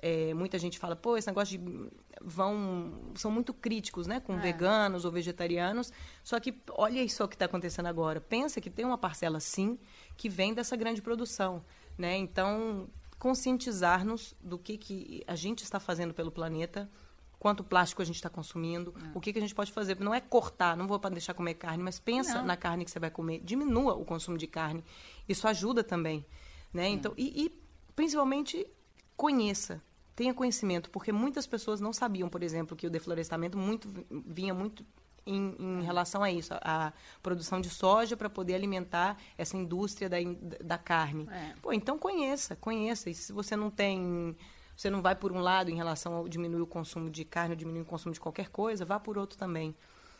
é, 0.04 0.34
muita 0.34 0.60
gente 0.60 0.78
fala, 0.78 0.98
pô, 0.98 1.16
esse 1.16 1.28
negócio 1.28 1.58
de 1.58 1.90
vão 2.22 3.14
são 3.16 3.32
muito 3.32 3.54
críticos, 3.54 4.06
né, 4.06 4.20
com 4.20 4.34
é. 4.34 4.38
veganos 4.38 5.06
ou 5.06 5.12
vegetarianos. 5.12 5.94
Só 6.22 6.42
que 6.42 6.54
olha 6.72 7.02
isso 7.02 7.26
que 7.26 7.36
está 7.36 7.46
acontecendo 7.46 7.86
agora. 7.86 8.20
Pensa 8.20 8.60
que 8.60 8.70
tem 8.70 8.84
uma 8.84 8.98
parcela 8.98 9.40
sim 9.40 9.80
que 10.18 10.28
vem 10.28 10.54
dessa 10.54 10.76
grande 10.76 11.02
produção, 11.02 11.64
né? 11.98 12.18
Então 12.18 12.90
conscientizar-nos 13.24 14.36
do 14.42 14.60
que 14.60 14.77
que 14.77 15.24
a 15.25 15.34
gente 15.34 15.63
está 15.63 15.80
fazendo 15.80 16.13
pelo 16.13 16.30
planeta, 16.30 16.92
quanto 17.39 17.63
plástico 17.63 18.01
a 18.01 18.06
gente 18.06 18.18
está 18.18 18.30
consumindo, 18.30 18.94
é. 18.98 19.18
o 19.18 19.22
que, 19.22 19.32
que 19.32 19.39
a 19.39 19.42
gente 19.42 19.56
pode 19.56 19.72
fazer. 19.72 19.98
Não 19.98 20.13
é 20.13 20.20
cortar, 20.20 20.75
não 20.75 20.86
vou 20.86 21.00
deixar 21.00 21.34
comer 21.34 21.53
carne, 21.53 21.82
mas 21.82 21.98
pensa 21.98 22.39
não. 22.39 22.46
na 22.46 22.58
carne 22.58 22.84
que 22.84 22.92
você 22.92 23.00
vai 23.00 23.10
comer, 23.10 23.39
diminua 23.39 23.94
o 23.94 24.03
consumo 24.03 24.38
de 24.38 24.46
carne. 24.46 24.84
Isso 25.25 25.48
ajuda 25.48 25.86
também, 25.86 26.25
né? 26.74 26.89
Então 26.89 27.13
e, 27.15 27.46
e 27.46 27.63
principalmente 27.96 28.68
conheça 29.15 29.82
tenha 30.13 30.34
conhecimento, 30.34 30.89
porque 30.89 31.13
muitas 31.13 31.48
pessoas 31.48 31.80
não 31.80 31.94
sabiam, 31.94 32.27
por 32.27 32.44
exemplo, 32.44 32.75
que 32.75 32.86
o 32.86 32.89
deflorestamento 32.89 33.58
muito 33.58 33.88
vinha 34.12 34.53
muito 34.53 34.86
em, 35.25 35.56
em 35.60 35.82
relação 35.84 36.24
a 36.24 36.32
isso, 36.32 36.53
a, 36.56 36.88
a 36.88 36.94
produção 37.22 37.62
de 37.62 37.70
soja 37.70 38.15
para 38.15 38.30
poder 38.30 38.56
alimentar 38.56 39.18
essa 39.38 39.56
indústria 39.58 40.10
da, 40.10 40.18
da 40.63 40.77
carne. 40.77 41.27
É. 41.32 41.53
Pô, 41.62 41.72
então 41.74 41.98
conheça, 41.98 42.56
conheça. 42.56 43.10
E 43.10 43.13
se 43.13 43.32
você 43.32 43.56
não 43.56 43.70
tem, 43.70 44.36
você 44.75 44.89
não 44.89 45.01
vai 45.01 45.15
por 45.15 45.32
um 45.32 45.39
lado 45.39 45.70
em 45.70 45.75
relação 45.75 46.25
a 46.25 46.30
diminuir 46.30 46.62
o 46.62 46.68
consumo 46.68 47.10
de 47.10 47.24
carne, 47.24 47.51
ou 47.51 47.56
diminuir 47.56 47.82
o 47.82 47.86
consumo 47.86 48.13
de 48.13 48.20
qualquer 48.20 48.50
coisa, 48.50 48.86
vá 48.86 49.00
por 49.00 49.18
outro 49.18 49.38
também. 49.38 49.75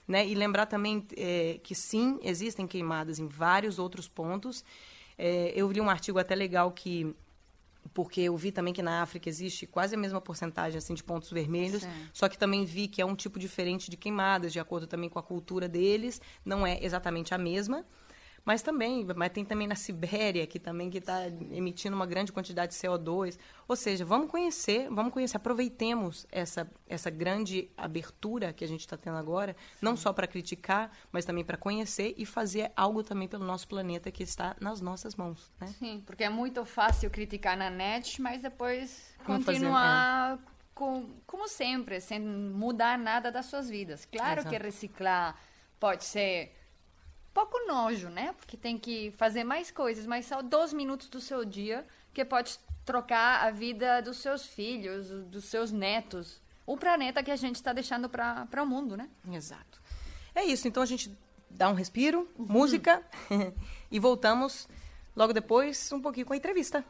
Né? 0.08 0.28
E 0.28 0.36
lembrar 0.36 0.66
também 0.66 1.06
é, 1.16 1.60
que 1.64 1.74
sim, 1.74 2.20
existem 2.22 2.68
queimadas 2.68 3.20
em 3.20 3.28
vários 3.28 3.80
outros 3.80 4.08
pontos. 4.08 4.64
É, 5.18 5.54
eu 5.56 5.72
li 5.72 5.80
um 5.80 5.90
artigo 5.90 6.20
até 6.20 6.36
legal 6.36 6.72
que 6.72 7.16
porque 7.94 8.22
eu 8.22 8.36
vi 8.38 8.52
também 8.52 8.74
que 8.74 8.82
na 8.82 9.02
África 9.02 9.30
existe 9.30 9.66
quase 9.66 9.96
a 9.96 9.98
mesma 9.98 10.22
porcentagem 10.22 10.78
assim 10.78 10.94
de 10.94 11.04
pontos 11.04 11.32
vermelhos, 11.32 11.84
Sim. 11.84 11.90
só 12.14 12.30
que 12.30 12.38
também 12.38 12.66
vi 12.66 12.88
que 12.88 13.02
é 13.02 13.06
um 13.06 13.16
tipo 13.16 13.40
diferente 13.40 13.90
de 13.90 13.98
queimadas, 13.98 14.54
de 14.54 14.60
acordo 14.60 14.88
também 14.88 15.10
com 15.10 15.20
a 15.20 15.24
cultura 15.24 15.68
deles, 15.68 16.22
não 16.46 16.66
é 16.66 16.80
exatamente 16.84 17.34
a 17.34 17.38
mesma. 17.38 17.86
Mas 18.46 18.62
também, 18.62 19.06
mas 19.16 19.32
tem 19.32 19.46
também 19.46 19.68
na 19.68 19.76
Sibéria, 19.76 20.46
que 20.46 20.60
também 20.60 20.90
que 20.90 20.98
está 20.98 21.28
emitindo 21.28 21.96
uma 21.96 22.06
grande 22.06 22.32
quantidade 22.32 22.74
de 22.74 22.78
CO2. 22.78 23.38
Ou 23.68 23.76
seja, 23.76 24.04
vamos 24.04 24.30
conhecer, 24.30 24.90
vamos 24.90 25.14
conhecer, 25.14 25.38
aproveitemos 25.38 26.28
essa, 26.30 26.70
essa 26.88 27.10
grande 27.10 27.70
abertura 27.78 28.52
que 28.52 28.66
a 28.66 28.68
gente 28.68 28.82
está 28.82 28.98
tendo 28.98 29.16
agora, 29.16 29.56
Sim. 29.76 29.78
não 29.82 29.96
só 29.96 30.12
para 30.12 30.28
criticar, 30.28 30.92
mas 31.10 31.24
também 31.24 31.46
para 31.46 31.56
conhecer 31.56 32.14
e 32.18 32.26
fazer 32.26 32.72
algo 32.76 33.02
também 33.02 33.30
pelo 33.30 33.46
nosso 33.46 33.66
planeta 33.66 34.12
que 34.12 34.24
está 34.24 34.58
nas 34.60 34.82
nossas 34.82 35.16
mãos. 35.16 35.50
Né? 35.62 35.68
Sim, 35.80 36.04
porque 36.06 36.26
é 36.26 36.30
muito 36.30 36.66
fácil 36.66 37.10
criticar 37.10 37.56
na 37.56 37.70
net, 37.70 38.22
mas 38.22 38.42
depois 38.42 39.16
continuar 39.26 40.32
fazer, 40.32 40.42
é. 40.42 40.52
com, 40.76 41.10
como 41.26 41.48
sempre, 41.48 42.02
sem 42.02 42.20
mudar 42.20 43.00
nada 43.00 43.32
das 43.32 43.46
suas 43.46 43.70
vidas. 43.70 44.06
Claro 44.06 44.42
Exato. 44.42 44.50
que 44.50 44.62
reciclar 44.62 45.40
pode 45.80 46.04
ser 46.04 46.63
pouco 47.34 47.58
nojo, 47.68 48.10
né? 48.10 48.34
Porque 48.34 48.56
tem 48.56 48.78
que 48.78 49.12
fazer 49.18 49.44
mais 49.44 49.72
coisas, 49.72 50.06
mas 50.06 50.26
só 50.26 50.42
12 50.42 50.76
minutos 50.76 51.10
do 51.10 51.20
seu 51.20 51.44
dia 51.44 51.86
que 52.14 52.24
pode 52.24 52.60
trocar 52.86 53.46
a 53.46 53.52
vida 53.52 54.02
dos 54.02 54.18
seus 54.18 54.46
filhos, 54.46 55.10
dos 55.26 55.46
seus 55.46 55.72
netos, 55.72 56.42
o 56.66 56.78
planeta 56.78 57.24
que 57.24 57.32
a 57.32 57.36
gente 57.36 57.56
está 57.56 57.74
deixando 57.74 58.08
para 58.08 58.62
o 58.62 58.66
mundo, 58.66 58.96
né? 58.96 59.10
Exato. 59.32 59.82
É 60.36 60.44
isso, 60.44 60.68
então 60.68 60.84
a 60.84 60.86
gente 60.86 61.16
dá 61.50 61.70
um 61.70 61.74
respiro, 61.74 62.30
uhum. 62.38 62.46
música 62.48 63.02
e 63.92 64.00
voltamos 64.00 64.68
logo 65.16 65.34
depois 65.34 65.92
um 65.92 66.02
pouquinho 66.02 66.26
com 66.26 66.34
a 66.34 66.38
entrevista. 66.38 66.84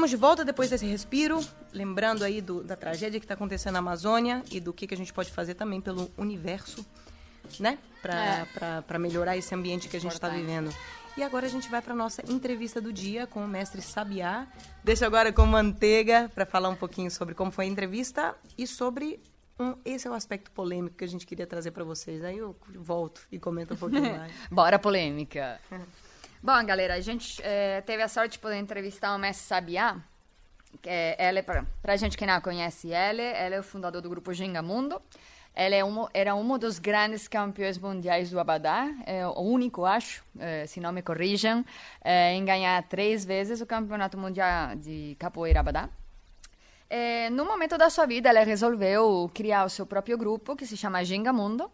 Estamos 0.00 0.12
de 0.12 0.16
volta 0.16 0.46
depois 0.46 0.70
desse 0.70 0.86
respiro, 0.86 1.46
lembrando 1.74 2.24
aí 2.24 2.40
do, 2.40 2.64
da 2.64 2.74
tragédia 2.74 3.20
que 3.20 3.24
está 3.26 3.34
acontecendo 3.34 3.74
na 3.74 3.80
Amazônia 3.80 4.42
e 4.50 4.58
do 4.58 4.72
que, 4.72 4.86
que 4.86 4.94
a 4.94 4.96
gente 4.96 5.12
pode 5.12 5.30
fazer 5.30 5.52
também 5.52 5.78
pelo 5.78 6.10
universo, 6.16 6.86
né? 7.58 7.76
Para 8.00 8.82
é. 8.94 8.98
melhorar 8.98 9.36
esse 9.36 9.54
ambiente 9.54 9.90
que 9.90 9.98
a 9.98 10.00
gente 10.00 10.14
está 10.14 10.30
vivendo. 10.30 10.74
E 11.18 11.22
agora 11.22 11.44
a 11.44 11.50
gente 11.50 11.68
vai 11.68 11.82
para 11.82 11.94
nossa 11.94 12.22
entrevista 12.32 12.80
do 12.80 12.90
dia 12.90 13.26
com 13.26 13.44
o 13.44 13.46
mestre 13.46 13.82
Sabiá. 13.82 14.46
Deixa 14.82 15.04
agora 15.04 15.34
com 15.34 15.44
Manteiga 15.44 16.30
para 16.34 16.46
falar 16.46 16.70
um 16.70 16.76
pouquinho 16.76 17.10
sobre 17.10 17.34
como 17.34 17.50
foi 17.50 17.66
a 17.66 17.68
entrevista 17.68 18.34
e 18.56 18.66
sobre 18.66 19.20
um, 19.58 19.74
esse 19.84 20.08
é 20.08 20.10
o 20.10 20.14
aspecto 20.14 20.50
polêmico 20.50 20.96
que 20.96 21.04
a 21.04 21.08
gente 21.08 21.26
queria 21.26 21.46
trazer 21.46 21.72
para 21.72 21.84
vocês. 21.84 22.24
Aí 22.24 22.38
eu 22.38 22.56
volto 22.74 23.20
e 23.30 23.38
comento 23.38 23.74
um 23.74 23.76
pouquinho 23.76 24.16
mais. 24.16 24.32
Bora 24.50 24.78
polêmica. 24.78 25.60
Bom, 26.42 26.64
galera, 26.64 26.94
a 26.94 27.00
gente 27.00 27.38
é, 27.42 27.82
teve 27.82 28.02
a 28.02 28.08
sorte 28.08 28.32
de 28.32 28.38
poder 28.38 28.56
entrevistar 28.56 29.14
o 29.14 29.18
mestre 29.18 29.46
Sabiá. 29.46 29.98
É, 30.86 31.14
ela 31.18 31.40
é 31.40 31.42
para 31.42 31.66
a 31.84 31.96
gente 31.96 32.16
que 32.16 32.24
não 32.24 32.40
conhece 32.40 32.90
ela, 32.90 33.20
ela 33.20 33.56
é 33.56 33.60
o 33.60 33.62
fundador 33.62 34.00
do 34.00 34.08
grupo 34.08 34.32
Ginga 34.32 34.62
Mundo. 34.62 35.02
Ela 35.54 35.74
é 35.74 35.82
era 36.14 36.34
um 36.34 36.56
dos 36.56 36.78
grandes 36.78 37.28
campeões 37.28 37.76
mundiais 37.76 38.30
do 38.30 38.40
Abadá, 38.40 38.90
é 39.04 39.26
o 39.26 39.42
único, 39.42 39.84
acho, 39.84 40.24
é, 40.38 40.66
se 40.66 40.80
não 40.80 40.92
me 40.92 41.02
corrijam, 41.02 41.62
é, 42.02 42.32
em 42.32 42.42
ganhar 42.42 42.82
três 42.84 43.22
vezes 43.22 43.60
o 43.60 43.66
campeonato 43.66 44.16
mundial 44.16 44.74
de 44.76 45.16
capoeira 45.18 45.60
Abadá. 45.60 45.90
É, 46.88 47.28
no 47.28 47.44
momento 47.44 47.76
da 47.76 47.90
sua 47.90 48.06
vida, 48.06 48.30
ela 48.30 48.42
resolveu 48.44 49.30
criar 49.34 49.66
o 49.66 49.68
seu 49.68 49.84
próprio 49.84 50.16
grupo, 50.16 50.56
que 50.56 50.64
se 50.64 50.74
chama 50.74 51.04
Ginga 51.04 51.34
Mundo. 51.34 51.70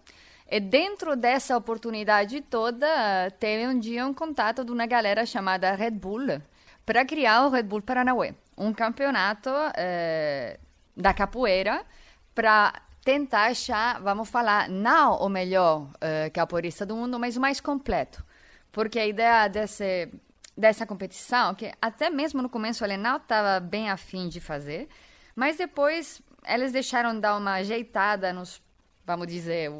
E 0.49 0.61
dentro 0.61 1.17
dessa 1.17 1.57
oportunidade 1.57 2.41
toda, 2.41 3.31
teve 3.39 3.67
um 3.67 3.79
dia 3.79 4.07
um 4.07 4.15
contato 4.15 4.65
de 4.65 4.71
uma 4.71 4.87
galera 4.87 5.27
chamada 5.27 5.75
Red 5.75 5.91
Bull 5.93 6.41
para 6.85 7.05
criar 7.05 7.47
o 7.47 7.51
Red 7.51 7.65
Bull 7.65 7.83
Paranauê, 7.83 8.33
um 8.57 8.73
campeonato 8.73 9.51
é, 9.77 10.59
da 10.97 11.13
capoeira 11.13 11.85
para 12.33 12.73
tentar 13.07 13.47
achar, 13.47 14.01
vamos 14.01 14.29
falar, 14.29 14.69
não 14.69 15.17
o 15.19 15.29
melhor 15.29 15.83
uh, 15.83 16.31
capoeirista 16.33 16.85
do 16.85 16.97
mundo, 16.97 17.19
mas 17.21 17.37
o 17.37 17.41
mais 17.41 17.61
completo. 17.61 18.25
Porque 18.73 18.99
a 18.99 19.07
ideia 19.07 19.49
desse, 19.49 20.13
dessa 20.57 20.85
competição, 20.85 21.55
que 21.55 21.73
até 21.81 22.11
mesmo 22.11 22.43
no 22.43 22.49
começo 22.49 22.85
ele 22.85 22.97
não 22.97 23.17
estava 23.17 23.61
bem 23.61 23.91
afim 23.91 24.29
de 24.29 24.41
fazer, 24.41 24.89
mas 25.37 25.57
depois 25.57 26.21
eles 26.45 26.73
deixaram 26.73 27.19
dar 27.19 27.37
uma 27.37 27.55
ajeitada 27.55 28.33
nos, 28.33 28.61
vamos 29.07 29.27
dizer, 29.29 29.71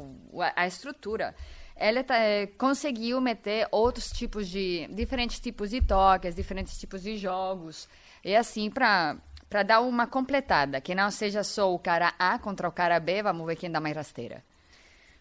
a, 0.55 0.65
estrutura. 0.65 1.35
Ele 1.75 2.03
tá, 2.03 2.17
é, 2.17 2.47
conseguiu 2.47 3.19
meter 3.21 3.67
outros 3.71 4.09
tipos 4.09 4.47
de, 4.47 4.87
diferentes 4.87 5.39
tipos 5.39 5.69
de 5.69 5.81
toques, 5.81 6.35
diferentes 6.35 6.79
tipos 6.79 7.03
de 7.03 7.17
jogos, 7.17 7.87
e 8.23 8.35
assim 8.35 8.69
para 8.69 9.17
para 9.49 9.63
dar 9.63 9.79
uma 9.79 10.05
completada, 10.05 10.81
que 10.81 10.93
não 10.93 11.09
seja 11.09 11.41
só 11.41 11.73
o 11.73 11.79
cara 11.79 12.13
A 12.19 12.37
contra 12.37 12.67
o 12.67 12.71
cara 12.71 12.99
B, 12.99 13.23
vamos 13.23 13.47
ver 13.47 13.55
quem 13.55 13.71
dá 13.71 13.79
mais 13.79 13.95
rasteira. 13.95 14.43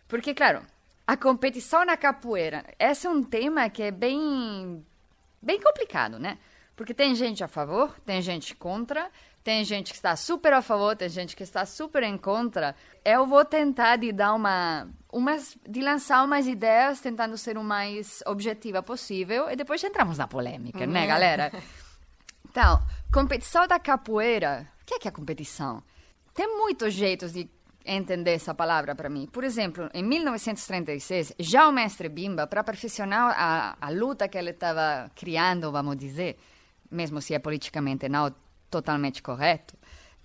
Porque, 0.09 0.35
claro, 0.35 0.63
a 1.07 1.17
competição 1.17 1.85
na 1.85 1.97
capoeira, 1.97 2.65
esse 2.77 3.07
é 3.07 3.11
um 3.11 3.23
tema 3.23 3.71
que 3.71 3.85
é 3.85 3.93
bem, 3.93 4.85
bem 5.41 5.61
complicado, 5.61 6.19
né? 6.19 6.39
Porque 6.75 6.93
tem 6.93 7.15
gente 7.15 7.45
a 7.45 7.49
favor, 7.49 7.95
tem 8.05 8.21
gente 8.21 8.55
contra, 8.55 9.09
tem 9.47 9.63
gente 9.63 9.93
que 9.93 9.97
está 9.97 10.17
super 10.17 10.53
a 10.55 10.61
favor, 10.61 10.97
tem 10.97 11.09
gente 11.09 11.37
que 11.37 11.45
está 11.45 11.65
super 11.65 12.03
em 12.03 12.19
contra. 12.19 12.75
Eu 13.05 13.25
vou 13.29 13.45
tentar 13.45 13.95
de 13.95 14.11
dar 14.11 14.35
uma, 14.35 14.89
umas, 15.13 15.57
de 15.65 15.83
lançar 15.83 16.25
umas 16.25 16.49
ideias, 16.49 17.01
tentando 17.01 17.39
ser 17.39 17.57
o 17.57 17.63
mais 17.63 18.25
objetiva 18.27 18.83
possível, 18.83 19.49
e 19.49 19.55
depois 19.55 19.85
entramos 19.85 20.19
na 20.19 20.27
polêmica, 20.27 20.81
né, 20.81 20.87
uhum. 20.87 20.93
né, 20.93 21.07
galera? 21.07 21.53
Então, 22.49 22.83
competição 23.13 23.69
da 23.69 23.79
capoeira. 23.79 24.67
O 24.83 24.87
que 24.87 24.95
é, 24.95 24.99
que 24.99 25.07
é 25.07 25.11
competição? 25.11 25.83
Tem 26.35 26.49
muitos 26.57 26.95
jeitos 26.95 27.33
de 27.33 27.49
entender 27.85 28.33
essa 28.33 28.53
palavra 28.53 28.97
para 28.97 29.09
mim. 29.09 29.29
Por 29.31 29.45
exemplo, 29.45 29.91
em 29.95 30.03
1936, 30.03 31.35
já 31.39 31.69
o 31.69 31.73
mestre 31.73 32.09
Bimba, 32.09 32.47
para 32.47 32.65
perfeccionar 32.65 33.33
a, 33.39 33.77
a 33.81 33.91
luta 33.91 34.27
que 34.27 34.39
ele 34.39 34.51
estava 34.51 35.09
criando, 35.15 35.71
vamos 35.71 35.97
dizer, 35.97 36.37
mesmo 36.91 37.21
se 37.21 37.35
é 37.35 37.39
politicamente 37.39 38.09
não 38.09 38.35
totalmente 38.71 39.23
correto, 39.23 39.77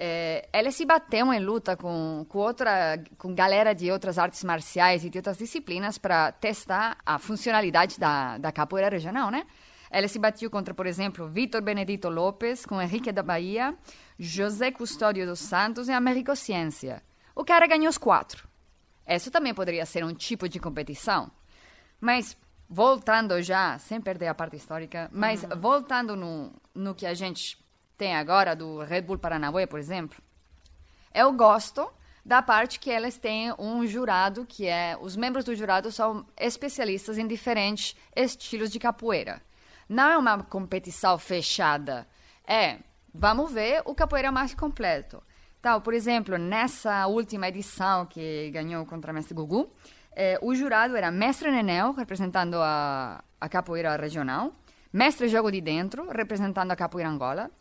é, 0.04 0.50
ele 0.52 0.72
se 0.72 0.84
bateu 0.84 1.32
em 1.32 1.40
luta 1.40 1.78
com, 1.78 2.26
com 2.28 2.40
outra 2.40 2.98
com 3.20 3.36
galera 3.36 3.76
de 3.76 3.92
outras 3.92 4.18
artes 4.18 4.44
marciais 4.44 5.06
e 5.06 5.12
de 5.12 5.20
outras 5.20 5.38
disciplinas 5.38 6.00
para 6.00 6.32
testar 6.32 6.98
a 7.06 7.20
funcionalidade 7.20 8.00
da, 8.00 8.40
da 8.40 8.52
capoeira 8.52 8.90
regional, 8.90 9.30
né? 9.30 9.46
Ela 9.92 10.08
se 10.08 10.18
bateu 10.18 10.50
contra, 10.50 10.74
por 10.74 10.88
exemplo, 10.88 11.28
Vitor 11.28 11.62
Benedito 11.62 12.10
Lopes, 12.10 12.66
com 12.66 12.82
Henrique 12.82 13.12
da 13.12 13.22
Bahia, 13.22 13.78
José 14.18 14.72
Custódio 14.72 15.26
dos 15.26 15.40
Santos 15.40 15.88
e 15.88 15.92
Américo 15.92 16.36
Ciência. 16.36 17.04
O 17.36 17.44
cara 17.44 17.68
ganhou 17.68 17.90
os 17.90 17.98
quatro. 17.98 18.48
Isso 19.08 19.30
também 19.30 19.54
poderia 19.54 19.86
ser 19.86 20.04
um 20.04 20.14
tipo 20.14 20.50
de 20.50 20.60
competição. 20.60 21.30
Mas, 22.00 22.38
voltando 22.68 23.40
já, 23.42 23.78
sem 23.78 24.00
perder 24.00 24.30
a 24.30 24.34
parte 24.34 24.56
histórica, 24.56 25.10
mas 25.12 25.44
uhum. 25.44 25.60
voltando 25.60 26.16
no, 26.16 26.54
no 26.74 26.96
que 26.96 27.06
a 27.06 27.14
gente 27.14 27.62
tem 28.02 28.16
agora, 28.16 28.56
do 28.56 28.80
Red 28.80 29.04
Bull 29.04 29.20
Paranauê, 29.20 29.68
por 29.68 29.78
exemplo, 29.78 30.20
eu 31.14 31.32
gosto 31.34 31.88
da 32.26 32.42
parte 32.42 32.80
que 32.80 32.90
elas 32.90 33.16
têm 33.16 33.54
um 33.60 33.86
jurado 33.86 34.44
que 34.44 34.66
é 34.66 34.98
os 35.00 35.16
membros 35.16 35.46
do 35.46 35.54
jurado 35.54 35.92
são 35.92 36.26
especialistas 36.36 37.20
em 37.20 37.28
diferentes 37.28 37.96
estilos 38.16 38.72
de 38.72 38.80
capoeira. 38.80 39.40
Não 39.88 40.10
é 40.10 40.18
uma 40.18 40.42
competição 40.42 41.16
fechada. 41.20 42.08
É, 42.44 42.80
vamos 43.14 43.52
ver 43.52 43.84
o 43.86 43.94
capoeira 43.94 44.32
mais 44.32 44.56
completo. 44.56 45.22
Então, 45.60 45.80
por 45.80 45.94
exemplo, 45.94 46.40
nessa 46.40 47.06
última 47.06 47.50
edição 47.50 48.08
que 48.08 48.50
ganhou 48.50 48.84
contra 48.84 49.12
o 49.12 49.14
mestre 49.14 49.36
Gugu, 49.36 49.72
eh, 50.16 50.40
o 50.42 50.56
jurado 50.56 50.98
era 50.98 51.12
mestre 51.12 51.52
Nenel, 51.52 51.92
representando 51.92 52.56
a, 52.56 53.24
a 53.40 53.48
capoeira 53.48 53.96
regional, 53.96 54.56
mestre 54.92 55.28
Jogo 55.28 55.52
de 55.52 55.62
Dentro, 55.62 56.10
representando 56.10 56.72
a 56.72 56.76
capoeira 56.76 57.08
Angola, 57.08 57.52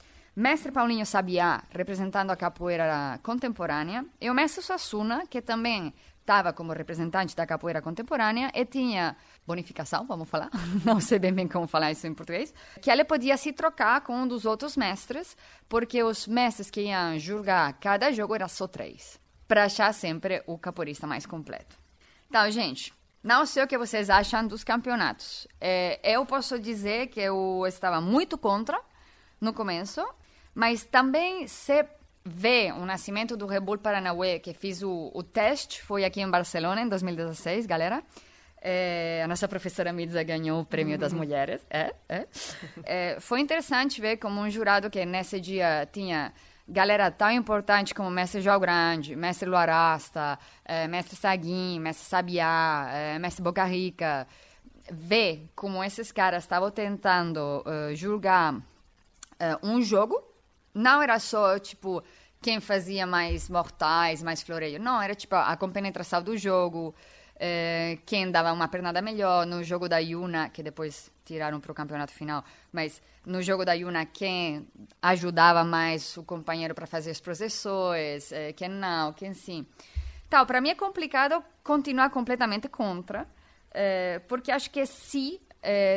mestre 0.41 0.73
Paulinho 0.73 1.05
Sabiá, 1.05 1.63
representando 1.71 2.31
a 2.31 2.37
capoeira 2.37 3.21
contemporânea, 3.23 4.05
e 4.21 4.31
o 4.31 4.35
mestre 4.35 4.63
Suassuna, 4.63 5.27
que 5.27 5.43
também 5.43 5.93
estava 6.21 6.53
como 6.53 6.73
representante 6.73 7.35
da 7.35 7.47
capoeira 7.47 7.83
contemporânea 7.83 8.51
e 8.55 8.65
tinha 8.65 9.17
bonificação, 9.47 10.07
vamos 10.07 10.29
falar, 10.29 10.49
não 10.85 11.01
sei 11.01 11.19
bem, 11.19 11.33
bem 11.33 11.49
como 11.49 11.67
falar 11.67 11.91
isso 11.91 12.07
em 12.07 12.15
português, 12.15 12.55
que 12.81 12.91
ela 12.91 13.05
podia 13.05 13.37
se 13.37 13.53
trocar 13.53 14.01
com 14.03 14.15
um 14.15 14.27
dos 14.27 14.45
outros 14.45 14.77
mestres, 14.77 15.37
porque 15.69 16.03
os 16.03 16.27
mestres 16.27 16.71
que 16.71 16.83
iam 16.83 17.19
julgar 17.19 17.73
cada 17.75 18.13
jogo 18.13 18.35
eram 18.35 18.49
só 18.49 18.67
três, 18.67 19.21
para 19.49 19.65
achar 19.65 19.93
sempre 19.93 20.43
o 20.47 20.57
capoeirista 20.57 21.07
mais 21.07 21.27
completo. 21.27 21.77
Então, 22.29 22.49
gente, 22.51 22.95
não 23.23 23.45
sei 23.45 23.65
o 23.65 23.67
que 23.67 23.77
vocês 23.77 24.09
acham 24.09 24.47
dos 24.47 24.65
campeonatos. 24.65 25.47
É, 25.61 26.01
eu 26.03 26.25
posso 26.25 26.59
dizer 26.59 27.09
que 27.09 27.21
eu 27.21 27.65
estava 27.67 28.01
muito 28.01 28.39
contra 28.39 28.81
no 29.41 29.53
começo, 29.53 30.01
mas 30.55 30.85
também 30.85 31.47
se 31.47 31.85
ver 32.25 32.73
o 32.75 32.85
nascimento 32.85 33.37
do 33.37 33.47
Red 33.47 33.61
Bull 33.61 33.79
Paranauê, 33.79 34.39
que 34.39 34.53
fiz 34.53 34.83
o, 34.83 35.11
o 35.15 35.23
teste, 35.23 35.83
foi 35.83 36.05
aqui 36.05 36.21
em 36.21 36.31
Barcelona 36.31 36.83
em 36.83 36.89
2016, 36.89 37.67
galera. 37.67 38.03
É, 38.63 39.23
a 39.25 39.29
nossa 39.29 39.49
professora 39.49 39.91
Mirza 39.91 40.23
ganhou 40.23 40.61
o 40.61 40.67
prêmio 40.67 40.99
das 40.99 41.15
mulheres. 41.15 41.67
É, 41.71 41.95
é. 42.09 42.27
é, 42.85 43.21
foi 43.21 43.41
interessante 43.41 44.01
ver 44.01 44.19
como 44.19 44.41
um 44.41 44.51
jurado 44.51 44.91
que 44.91 45.05
nesse 45.07 45.41
dia 45.41 45.89
tinha 45.91 46.33
galera 46.69 47.11
tão 47.11 47.31
importante 47.31 47.95
como 47.95 48.11
Mestre 48.11 48.43
João 48.43 48.61
Grande, 48.61 49.17
Mestre 49.17 49.49
Luarasta, 49.49 50.39
é, 50.65 50.87
Mestre 50.87 51.17
Saguin, 51.17 51.81
Mestre 51.81 52.07
Sabiá, 52.07 53.17
Mestre 53.19 53.43
Boca 53.43 53.65
Rica, 53.65 54.27
ver 54.93 55.49
como 55.55 55.83
esses 55.83 56.13
caras 56.13 56.45
estavam 56.45 56.71
tentando 56.71 57.65
uh, 57.67 57.95
julgar 57.95 58.55
uh, 58.55 58.63
um 59.63 59.81
jogo 59.81 60.30
não 60.75 61.03
era 61.03 61.19
só, 61.19 61.59
tipo, 61.59 62.03
quem 62.41 62.61
fazia 62.61 63.07
mais 63.07 63.49
mortais, 63.49 64.23
mais 64.23 64.43
floreio. 64.43 64.81
Não, 64.81 65.01
era, 65.01 65.15
tipo, 65.15 65.35
a 65.35 65.57
compenetração 65.57 66.23
do 66.23 66.37
jogo, 66.37 66.95
é, 67.37 67.99
quem 68.07 68.31
dava 68.31 68.53
uma 68.53 68.69
pernada 68.69 69.03
melhor. 69.03 69.47
No 69.47 69.63
jogo 69.63 69.89
da 69.89 69.99
Yuna, 69.99 70.49
que 70.49 70.63
depois 70.63 71.11
tiraram 71.25 71.61
para 71.61 71.73
o 71.73 71.75
campeonato 71.75 72.13
final, 72.13 72.45
mas 72.73 73.01
no 73.25 73.43
jogo 73.43 73.65
da 73.65 73.73
Yuna, 73.73 74.07
quem 74.07 74.67
ajudava 75.03 75.65
mais 75.65 76.17
o 76.17 76.23
companheiro 76.23 76.75
para 76.75 76.87
fazer 76.87 77.11
as 77.11 77.21
processões, 77.21 78.33
é, 78.33 78.53
quem 78.53 78.69
não, 78.69 79.13
quem 79.13 79.35
sim. 79.35 79.67
Então, 80.27 80.45
para 80.47 80.61
mim 80.61 80.71
é 80.71 80.75
complicado 80.75 81.43
continuar 81.63 82.11
completamente 82.11 82.69
contra, 82.69 83.27
é, 83.73 84.19
porque 84.29 84.51
acho 84.51 84.71
que 84.71 84.85
sim 84.87 85.41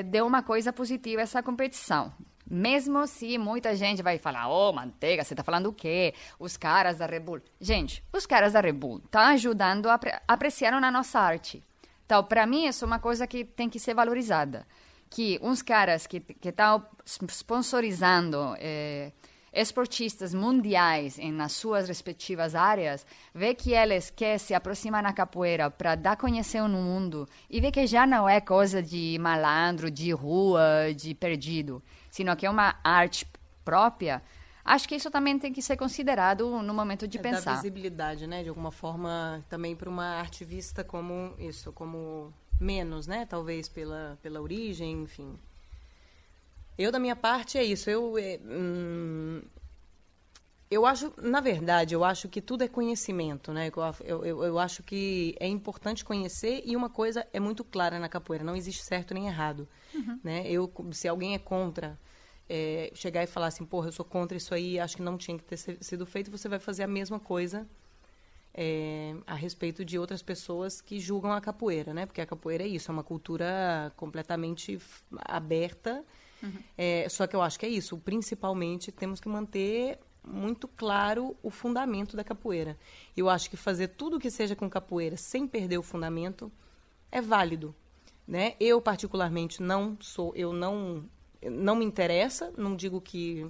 deu 0.07 0.27
uma 0.27 0.43
coisa 0.43 0.73
positiva 0.73 1.21
essa 1.21 1.41
competição. 1.41 2.11
Mesmo 2.53 3.07
se 3.07 3.35
muita 3.39 3.75
gente 3.75 4.03
vai 4.03 4.19
falar, 4.19 4.47
ô, 4.47 4.69
oh, 4.69 4.73
manteiga, 4.73 5.23
você 5.23 5.33
tá 5.33 5.43
falando 5.43 5.69
o 5.69 5.73
quê? 5.73 6.13
Os 6.37 6.55
caras 6.55 6.99
da 6.99 7.07
Red 7.07 7.21
Bull. 7.21 7.41
Gente, 7.59 8.03
os 8.13 8.27
caras 8.27 8.53
da 8.53 8.59
estão 8.59 9.01
tá 9.09 9.29
ajudando 9.29 9.89
a 9.89 9.95
apre 9.95 10.11
apreciar 10.27 10.71
a 10.71 10.91
nossa 10.91 11.19
arte. 11.19 11.63
Então, 12.05 12.23
para 12.23 12.45
mim, 12.45 12.67
isso 12.67 12.85
é 12.85 12.87
uma 12.87 12.99
coisa 12.99 13.25
que 13.25 13.43
tem 13.43 13.67
que 13.67 13.79
ser 13.79 13.95
valorizada. 13.95 14.67
que 15.09 15.39
uns 15.41 15.63
caras 15.63 16.05
que 16.05 16.23
estão 16.43 16.85
sponsorizando 17.05 18.55
eh, 18.59 19.11
esportistas 19.53 20.33
mundiais 20.33 21.19
em 21.19 21.31
nas 21.31 21.53
suas 21.53 21.87
respectivas 21.87 22.55
áreas, 22.55 23.05
vê 23.33 23.53
que 23.53 23.73
eles 23.73 24.09
querem 24.09 24.37
se 24.37 24.53
aproximar 24.53 25.01
na 25.01 25.13
capoeira 25.13 25.69
para 25.69 25.95
dar 25.95 26.17
conhecer 26.17 26.61
no 26.63 26.81
mundo 26.81 27.27
e 27.49 27.61
vê 27.61 27.71
que 27.71 27.85
já 27.85 28.05
não 28.07 28.27
é 28.27 28.41
coisa 28.41 28.81
de 28.81 29.17
malandro, 29.19 29.91
de 29.91 30.11
rua, 30.11 30.93
de 30.95 31.13
perdido, 31.13 31.81
sino 32.13 32.35
que 32.35 32.45
é 32.45 32.49
uma 32.49 32.75
arte 32.83 33.25
própria. 33.65 34.21
Acho 34.63 34.87
que 34.87 34.93
isso 34.93 35.09
também 35.09 35.39
tem 35.39 35.51
que 35.51 35.63
ser 35.63 35.75
considerado 35.75 36.61
no 36.61 36.71
momento 36.71 37.07
de 37.07 37.17
é 37.17 37.21
pensar. 37.21 37.55
Dar 37.55 37.55
visibilidade, 37.55 38.27
né? 38.27 38.43
De 38.43 38.49
alguma 38.49 38.71
forma, 38.71 39.43
também 39.49 39.75
para 39.75 39.89
uma 39.89 40.05
arte 40.05 40.45
vista 40.45 40.83
como 40.83 41.33
isso, 41.39 41.73
como 41.73 42.31
menos, 42.59 43.07
né? 43.07 43.25
Talvez 43.25 43.67
pela, 43.67 44.15
pela 44.21 44.39
origem, 44.39 45.01
enfim. 45.01 45.39
Eu, 46.77 46.91
da 46.91 46.99
minha 46.99 47.15
parte, 47.15 47.57
é 47.57 47.63
isso. 47.63 47.89
Eu, 47.89 48.15
é, 48.15 48.39
hum, 48.45 49.41
eu 50.73 50.85
acho, 50.85 51.13
na 51.17 51.39
verdade, 51.39 51.93
eu 51.93 52.03
acho 52.03 52.27
que 52.27 52.41
tudo 52.41 52.63
é 52.63 52.67
conhecimento, 52.67 53.53
né? 53.53 53.71
Eu, 54.03 54.25
eu, 54.25 54.43
eu, 54.43 54.59
acho 54.59 54.83
que 54.83 55.35
é 55.39 55.47
importante 55.47 56.03
conhecer 56.03 56.61
e 56.65 56.75
uma 56.75 56.89
coisa 56.89 57.25
é 57.31 57.39
muito 57.39 57.63
clara 57.63 57.99
na 57.99 58.09
capoeira, 58.09 58.43
não 58.43 58.55
existe 58.55 58.83
certo 58.83 59.13
nem 59.13 59.27
errado, 59.27 59.67
uhum. 59.93 60.19
né? 60.23 60.43
Eu, 60.49 60.71
se 60.91 61.07
alguém 61.07 61.33
é 61.33 61.39
contra, 61.39 61.99
é, 62.49 62.91
chegar 62.93 63.23
e 63.23 63.27
falar 63.27 63.47
assim, 63.47 63.65
porra, 63.65 63.87
eu 63.87 63.91
sou 63.91 64.05
contra 64.05 64.37
isso 64.37 64.53
aí, 64.53 64.79
acho 64.79 64.95
que 64.95 65.01
não 65.01 65.17
tinha 65.17 65.37
que 65.37 65.43
ter 65.43 65.57
sido 65.57 66.05
feito, 66.05 66.31
você 66.31 66.49
vai 66.49 66.59
fazer 66.59 66.83
a 66.83 66.87
mesma 66.87 67.19
coisa 67.19 67.67
é, 68.53 69.15
a 69.25 69.35
respeito 69.35 69.83
de 69.83 69.97
outras 69.97 70.21
pessoas 70.21 70.81
que 70.81 70.99
julgam 70.99 71.31
a 71.31 71.41
capoeira, 71.41 71.93
né? 71.93 72.05
Porque 72.05 72.21
a 72.21 72.25
capoeira 72.25 72.63
é 72.63 72.67
isso, 72.67 72.91
é 72.91 72.93
uma 72.93 73.03
cultura 73.03 73.91
completamente 73.95 74.79
aberta 75.25 76.03
Uhum. 76.43 76.51
É, 76.77 77.07
só 77.09 77.25
que 77.25 77.35
eu 77.35 77.41
acho 77.41 77.57
que 77.57 77.65
é 77.65 77.69
isso. 77.69 77.97
Principalmente, 77.97 78.91
temos 78.91 79.19
que 79.19 79.29
manter 79.29 79.97
muito 80.25 80.67
claro 80.67 81.35
o 81.43 81.49
fundamento 81.49 82.15
da 82.15 82.23
capoeira. 82.23 82.77
Eu 83.15 83.29
acho 83.29 83.49
que 83.49 83.57
fazer 83.57 83.89
tudo 83.89 84.19
que 84.19 84.31
seja 84.31 84.55
com 84.55 84.69
capoeira 84.69 85.17
sem 85.17 85.47
perder 85.47 85.77
o 85.77 85.83
fundamento 85.83 86.51
é 87.11 87.21
válido. 87.21 87.75
Né? 88.27 88.55
Eu, 88.59 88.81
particularmente, 88.81 89.61
não 89.61 89.97
sou... 89.99 90.33
Eu 90.35 90.53
não... 90.53 91.03
Não 91.41 91.75
me 91.75 91.83
interessa, 91.83 92.53
não 92.57 92.73
digo 92.73 93.01
que 93.01 93.45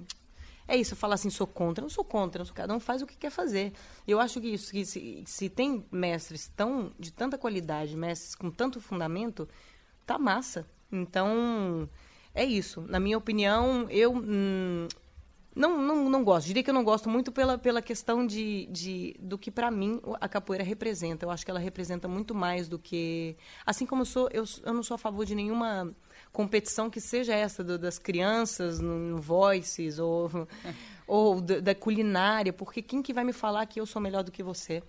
é 0.66 0.76
isso, 0.76 0.96
falar 0.96 1.14
assim, 1.14 1.28
sou 1.28 1.46
contra, 1.46 1.82
não 1.82 1.90
sou 1.90 2.04
contra, 2.04 2.38
não 2.38 2.46
sou, 2.46 2.54
cada 2.54 2.74
um 2.74 2.80
faz 2.80 3.02
o 3.02 3.06
que 3.06 3.16
quer 3.16 3.30
fazer. 3.30 3.72
Eu 4.06 4.18
acho 4.18 4.40
que 4.40 4.48
isso, 4.48 4.72
que 4.72 4.84
se, 4.84 5.22
se 5.26 5.48
tem 5.48 5.84
mestres 5.92 6.50
tão 6.56 6.90
de 6.98 7.12
tanta 7.12 7.36
qualidade, 7.36 7.96
mestres 7.96 8.34
com 8.34 8.50
tanto 8.50 8.80
fundamento, 8.80 9.48
tá 10.06 10.18
massa. 10.18 10.66
Então, 10.90 11.88
é 12.34 12.44
isso. 12.44 12.80
Na 12.82 12.98
minha 12.98 13.18
opinião, 13.18 13.86
eu 13.90 14.14
hum, 14.14 14.88
não, 15.54 15.80
não, 15.80 16.10
não 16.10 16.24
gosto. 16.24 16.46
Diria 16.46 16.62
que 16.62 16.70
eu 16.70 16.74
não 16.74 16.82
gosto 16.82 17.08
muito 17.08 17.30
pela, 17.30 17.56
pela 17.56 17.80
questão 17.80 18.26
de, 18.26 18.66
de 18.66 19.16
do 19.20 19.38
que, 19.38 19.50
para 19.50 19.70
mim, 19.70 20.00
a 20.20 20.28
capoeira 20.28 20.64
representa. 20.64 21.24
Eu 21.24 21.30
acho 21.30 21.44
que 21.44 21.50
ela 21.50 21.60
representa 21.60 22.08
muito 22.08 22.34
mais 22.34 22.68
do 22.68 22.78
que... 22.78 23.36
Assim 23.64 23.86
como 23.86 24.02
eu 24.02 24.06
sou, 24.06 24.28
eu, 24.32 24.44
eu 24.64 24.74
não 24.74 24.82
sou 24.82 24.96
a 24.96 24.98
favor 24.98 25.24
de 25.24 25.34
nenhuma 25.34 25.94
competição 26.32 26.90
que 26.90 27.00
seja 27.00 27.32
essa 27.34 27.62
do, 27.62 27.78
das 27.78 27.98
crianças 27.98 28.80
no, 28.80 28.98
no 28.98 29.18
Voices 29.18 30.00
ou, 30.00 30.28
ou 31.06 31.40
da, 31.40 31.60
da 31.60 31.74
culinária, 31.74 32.52
porque 32.52 32.82
quem 32.82 33.00
que 33.00 33.12
vai 33.12 33.22
me 33.22 33.32
falar 33.32 33.64
que 33.66 33.80
eu 33.80 33.86
sou 33.86 34.02
melhor 34.02 34.24
do 34.24 34.32
que 34.32 34.42
você? 34.42 34.82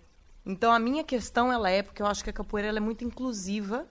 Então, 0.43 0.71
a 0.71 0.79
minha 0.79 1.03
questão, 1.03 1.51
ela 1.51 1.69
é, 1.69 1.83
porque 1.83 2.01
eu 2.01 2.07
acho 2.07 2.23
que 2.23 2.29
a 2.29 2.33
capoeira 2.33 2.69
é 2.75 2.79
muito 2.79 3.03
inclusiva 3.03 3.87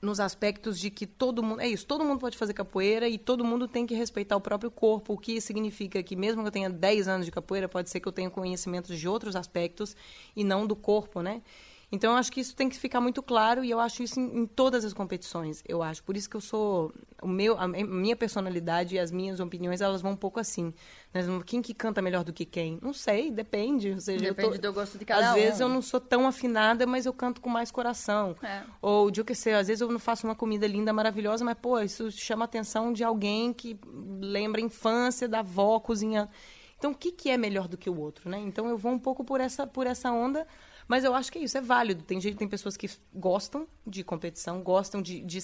nos 0.00 0.20
aspectos 0.20 0.78
de 0.78 0.90
que 0.90 1.06
todo 1.06 1.42
mundo. 1.42 1.60
É 1.60 1.68
isso, 1.68 1.86
todo 1.86 2.04
mundo 2.04 2.20
pode 2.20 2.36
fazer 2.36 2.52
capoeira 2.52 3.08
e 3.08 3.18
todo 3.18 3.44
mundo 3.44 3.66
tem 3.66 3.86
que 3.86 3.94
respeitar 3.94 4.36
o 4.36 4.40
próprio 4.40 4.70
corpo, 4.70 5.14
o 5.14 5.18
que 5.18 5.40
significa 5.40 6.02
que, 6.02 6.14
mesmo 6.14 6.42
que 6.42 6.48
eu 6.48 6.52
tenha 6.52 6.70
10 6.70 7.08
anos 7.08 7.26
de 7.26 7.32
capoeira, 7.32 7.68
pode 7.68 7.90
ser 7.90 8.00
que 8.00 8.08
eu 8.08 8.12
tenha 8.12 8.30
conhecimentos 8.30 8.98
de 8.98 9.08
outros 9.08 9.34
aspectos 9.34 9.96
e 10.34 10.44
não 10.44 10.66
do 10.66 10.76
corpo, 10.76 11.22
né? 11.22 11.42
Então, 11.90 12.12
eu 12.12 12.18
acho 12.18 12.32
que 12.32 12.40
isso 12.40 12.54
tem 12.56 12.68
que 12.68 12.76
ficar 12.76 13.00
muito 13.00 13.22
claro 13.22 13.62
e 13.62 13.70
eu 13.70 13.78
acho 13.78 14.02
isso 14.02 14.18
em, 14.18 14.40
em, 14.40 14.46
todas 14.46 14.84
as 14.84 14.92
competições, 14.92 15.62
eu 15.68 15.84
acho. 15.84 16.02
Por 16.02 16.16
isso 16.16 16.28
que 16.28 16.36
eu 16.36 16.40
sou... 16.40 16.92
O 17.22 17.28
meu, 17.28 17.56
a 17.58 17.66
minha 17.68 18.16
personalidade 18.16 18.96
e 18.96 18.98
as 18.98 19.12
minhas 19.12 19.38
opiniões, 19.38 19.80
elas 19.80 20.02
vão 20.02 20.12
um 20.12 20.16
pouco 20.16 20.40
assim. 20.40 20.74
Né? 21.14 21.22
Quem 21.46 21.62
que 21.62 21.72
canta 21.72 22.02
melhor 22.02 22.24
do 22.24 22.32
que 22.32 22.44
quem? 22.44 22.78
Não 22.82 22.92
sei, 22.92 23.30
depende. 23.30 23.92
Ou 23.92 24.00
seja, 24.00 24.24
depende 24.24 24.58
tô, 24.58 24.68
do 24.68 24.72
gosto 24.72 24.98
de 24.98 25.04
cada 25.04 25.20
às 25.20 25.26
um. 25.28 25.38
Às 25.38 25.44
vezes 25.44 25.60
eu 25.60 25.68
não 25.68 25.80
sou 25.80 26.00
tão 26.00 26.26
afinada, 26.26 26.86
mas 26.86 27.06
eu 27.06 27.12
canto 27.12 27.40
com 27.40 27.48
mais 27.48 27.70
coração. 27.70 28.36
É. 28.42 28.62
Ou, 28.82 29.10
de 29.10 29.20
o 29.20 29.24
que 29.24 29.34
sei, 29.34 29.54
às 29.54 29.68
vezes 29.68 29.80
eu 29.80 29.90
não 29.90 30.00
faço 30.00 30.26
uma 30.26 30.34
comida 30.34 30.66
linda, 30.66 30.92
maravilhosa, 30.92 31.44
mas, 31.44 31.56
pô, 31.56 31.78
isso 31.78 32.10
chama 32.10 32.44
a 32.44 32.46
atenção 32.46 32.92
de 32.92 33.04
alguém 33.04 33.52
que 33.52 33.78
lembra 34.20 34.60
a 34.60 34.64
infância 34.64 35.28
da 35.28 35.38
avó 35.38 35.78
cozinhando. 35.78 36.30
Então, 36.76 36.90
o 36.90 36.94
que, 36.94 37.12
que 37.12 37.30
é 37.30 37.38
melhor 37.38 37.68
do 37.68 37.78
que 37.78 37.88
o 37.88 37.98
outro, 37.98 38.28
né? 38.28 38.38
Então, 38.40 38.68
eu 38.68 38.76
vou 38.76 38.92
um 38.92 38.98
pouco 38.98 39.24
por 39.24 39.40
essa, 39.40 39.66
por 39.66 39.86
essa 39.86 40.10
onda 40.10 40.46
mas 40.88 41.04
eu 41.04 41.14
acho 41.14 41.32
que 41.32 41.38
é 41.38 41.42
isso, 41.42 41.58
é 41.58 41.60
válido. 41.60 42.02
Tem 42.04 42.20
gente, 42.20 42.36
tem 42.36 42.48
pessoas 42.48 42.76
que 42.76 42.88
gostam 43.14 43.66
de 43.86 44.04
competição, 44.04 44.62
gostam 44.62 45.02
de, 45.02 45.20
de 45.22 45.40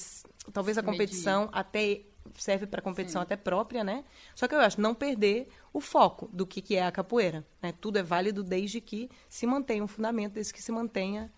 talvez 0.52 0.78
a 0.78 0.83
competição 0.83 1.42
Medir. 1.42 1.59
até 1.59 2.02
serve 2.35 2.66
para 2.66 2.81
competição 2.81 3.20
Sim. 3.20 3.24
até 3.24 3.37
própria, 3.37 3.83
né? 3.83 4.05
Só 4.35 4.46
que 4.46 4.55
eu 4.55 4.61
acho 4.61 4.81
não 4.81 4.94
perder 4.94 5.48
o 5.72 5.81
foco 5.81 6.28
do 6.33 6.46
que, 6.46 6.61
que 6.61 6.76
é 6.76 6.87
a 6.87 6.92
capoeira. 6.92 7.44
Né? 7.61 7.72
Tudo 7.81 7.98
é 7.98 8.02
válido 8.02 8.42
desde 8.44 8.81
que 8.81 9.11
se 9.28 9.46
mantenha 9.46 9.83
um 9.83 9.88
fundamento, 9.88 10.35
desde 10.35 10.52
que 10.52 10.62
se 10.62 10.70
mantenha 10.70 11.33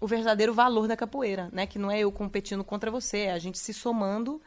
o 0.00 0.06
verdadeiro 0.06 0.52
valor 0.52 0.86
da 0.86 0.96
capoeira, 0.96 1.48
né? 1.52 1.66
Que 1.66 1.78
não 1.78 1.90
é 1.90 2.00
eu 2.00 2.12
competindo 2.12 2.62
contra 2.62 2.90
você, 2.90 3.18
é 3.18 3.32
a 3.32 3.38
gente 3.38 3.58
se 3.58 3.72
somando 3.74 4.40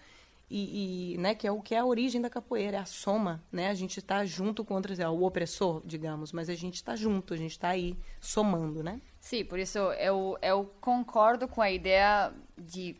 e, 0.51 1.13
e, 1.13 1.17
né, 1.17 1.33
que 1.33 1.47
é 1.47 1.51
o 1.51 1.61
que 1.61 1.73
é 1.73 1.79
a 1.79 1.85
origem 1.85 2.19
da 2.19 2.29
capoeira, 2.29 2.75
é 2.75 2.79
a 2.81 2.85
soma, 2.85 3.41
né? 3.49 3.69
A 3.69 3.73
gente 3.73 3.99
está 3.99 4.25
junto 4.25 4.65
contra 4.65 4.93
é 5.01 5.07
o 5.07 5.23
opressor, 5.23 5.81
digamos, 5.85 6.33
mas 6.33 6.49
a 6.49 6.55
gente 6.55 6.75
está 6.75 6.93
junto, 6.93 7.33
a 7.33 7.37
gente 7.37 7.51
está 7.51 7.69
aí 7.69 7.97
somando, 8.19 8.83
né? 8.83 8.99
Sim, 9.21 9.45
por 9.45 9.57
isso 9.57 9.77
eu, 9.77 10.37
eu 10.41 10.65
concordo 10.81 11.47
com 11.47 11.61
a 11.61 11.71
ideia 11.71 12.33
de 12.57 12.97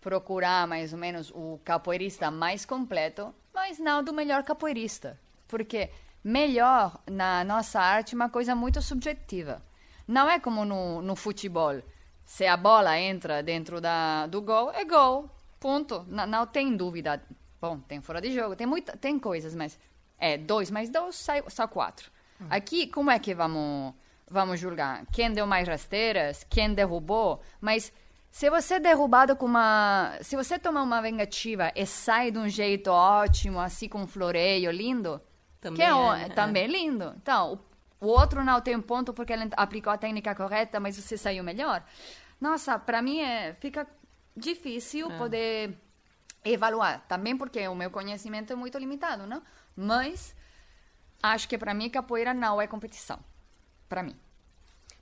procurar 0.00 0.66
mais 0.66 0.94
ou 0.94 0.98
menos 0.98 1.30
o 1.34 1.60
capoeirista 1.62 2.30
mais 2.30 2.64
completo, 2.64 3.34
mas 3.52 3.78
não 3.78 4.02
do 4.02 4.14
melhor 4.14 4.42
capoeirista, 4.42 5.20
porque 5.46 5.90
melhor 6.24 6.98
na 7.06 7.44
nossa 7.44 7.78
arte 7.78 8.14
é 8.14 8.16
uma 8.16 8.30
coisa 8.30 8.54
muito 8.54 8.80
subjetiva. 8.80 9.62
Não 10.06 10.30
é 10.30 10.40
como 10.40 10.64
no, 10.64 11.02
no 11.02 11.14
futebol. 11.14 11.82
Se 12.24 12.46
a 12.46 12.56
bola 12.56 12.98
entra 12.98 13.42
dentro 13.42 13.82
da, 13.82 14.26
do 14.26 14.40
gol, 14.40 14.72
é 14.72 14.82
gol. 14.86 15.28
Ponto. 15.60 16.04
Não, 16.08 16.26
não 16.26 16.46
tem 16.46 16.76
dúvida. 16.76 17.22
Bom, 17.60 17.80
tem 17.80 18.00
fora 18.00 18.20
de 18.20 18.32
jogo, 18.32 18.54
tem 18.54 18.66
muita, 18.66 18.96
tem 18.96 19.18
coisas, 19.18 19.54
mas 19.54 19.78
é 20.18 20.38
dois 20.38 20.70
mais 20.70 20.88
dois, 20.90 21.16
sai, 21.16 21.42
só 21.48 21.66
quatro. 21.66 22.10
Hum. 22.40 22.46
Aqui, 22.50 22.86
como 22.86 23.10
é 23.10 23.18
que 23.18 23.34
vamos, 23.34 23.94
vamos 24.30 24.60
julgar? 24.60 25.04
Quem 25.12 25.32
deu 25.32 25.46
mais 25.46 25.66
rasteiras? 25.66 26.44
Quem 26.48 26.72
derrubou? 26.72 27.40
Mas 27.60 27.92
se 28.30 28.48
você 28.50 28.74
é 28.74 28.80
derrubado 28.80 29.34
com 29.34 29.46
uma. 29.46 30.16
Se 30.20 30.36
você 30.36 30.58
tomar 30.58 30.82
uma 30.82 31.02
vengativa 31.02 31.72
e 31.74 31.84
sai 31.86 32.30
de 32.30 32.38
um 32.38 32.48
jeito 32.48 32.90
ótimo, 32.90 33.58
assim 33.58 33.88
com 33.88 34.02
um 34.02 34.06
floreio 34.06 34.70
lindo, 34.70 35.20
também 35.60 35.84
é, 35.84 35.90
é, 35.90 36.22
é, 36.22 36.28
também 36.28 36.64
é 36.64 36.66
lindo. 36.66 37.14
Então, 37.16 37.60
o, 38.00 38.06
o 38.06 38.08
outro 38.08 38.44
não 38.44 38.60
tem 38.60 38.80
ponto 38.80 39.12
porque 39.12 39.32
ele 39.32 39.48
aplicou 39.56 39.92
a 39.92 39.98
técnica 39.98 40.34
correta, 40.34 40.78
mas 40.78 40.96
você 40.96 41.16
saiu 41.16 41.42
melhor. 41.42 41.82
Nossa, 42.40 42.78
para 42.78 43.02
mim 43.02 43.20
é, 43.20 43.54
fica 43.54 43.86
difícil 44.38 45.10
é. 45.10 45.18
poder 45.18 45.78
evaluar. 46.44 47.04
Também 47.06 47.36
porque 47.36 47.66
o 47.68 47.74
meu 47.74 47.90
conhecimento 47.90 48.52
é 48.52 48.56
muito 48.56 48.78
limitado, 48.78 49.26
não? 49.26 49.42
Mas 49.76 50.34
acho 51.22 51.48
que 51.48 51.58
para 51.58 51.74
mim 51.74 51.90
capoeira 51.90 52.32
não 52.32 52.60
é 52.60 52.66
competição. 52.66 53.18
Para 53.88 54.02
mim. 54.02 54.16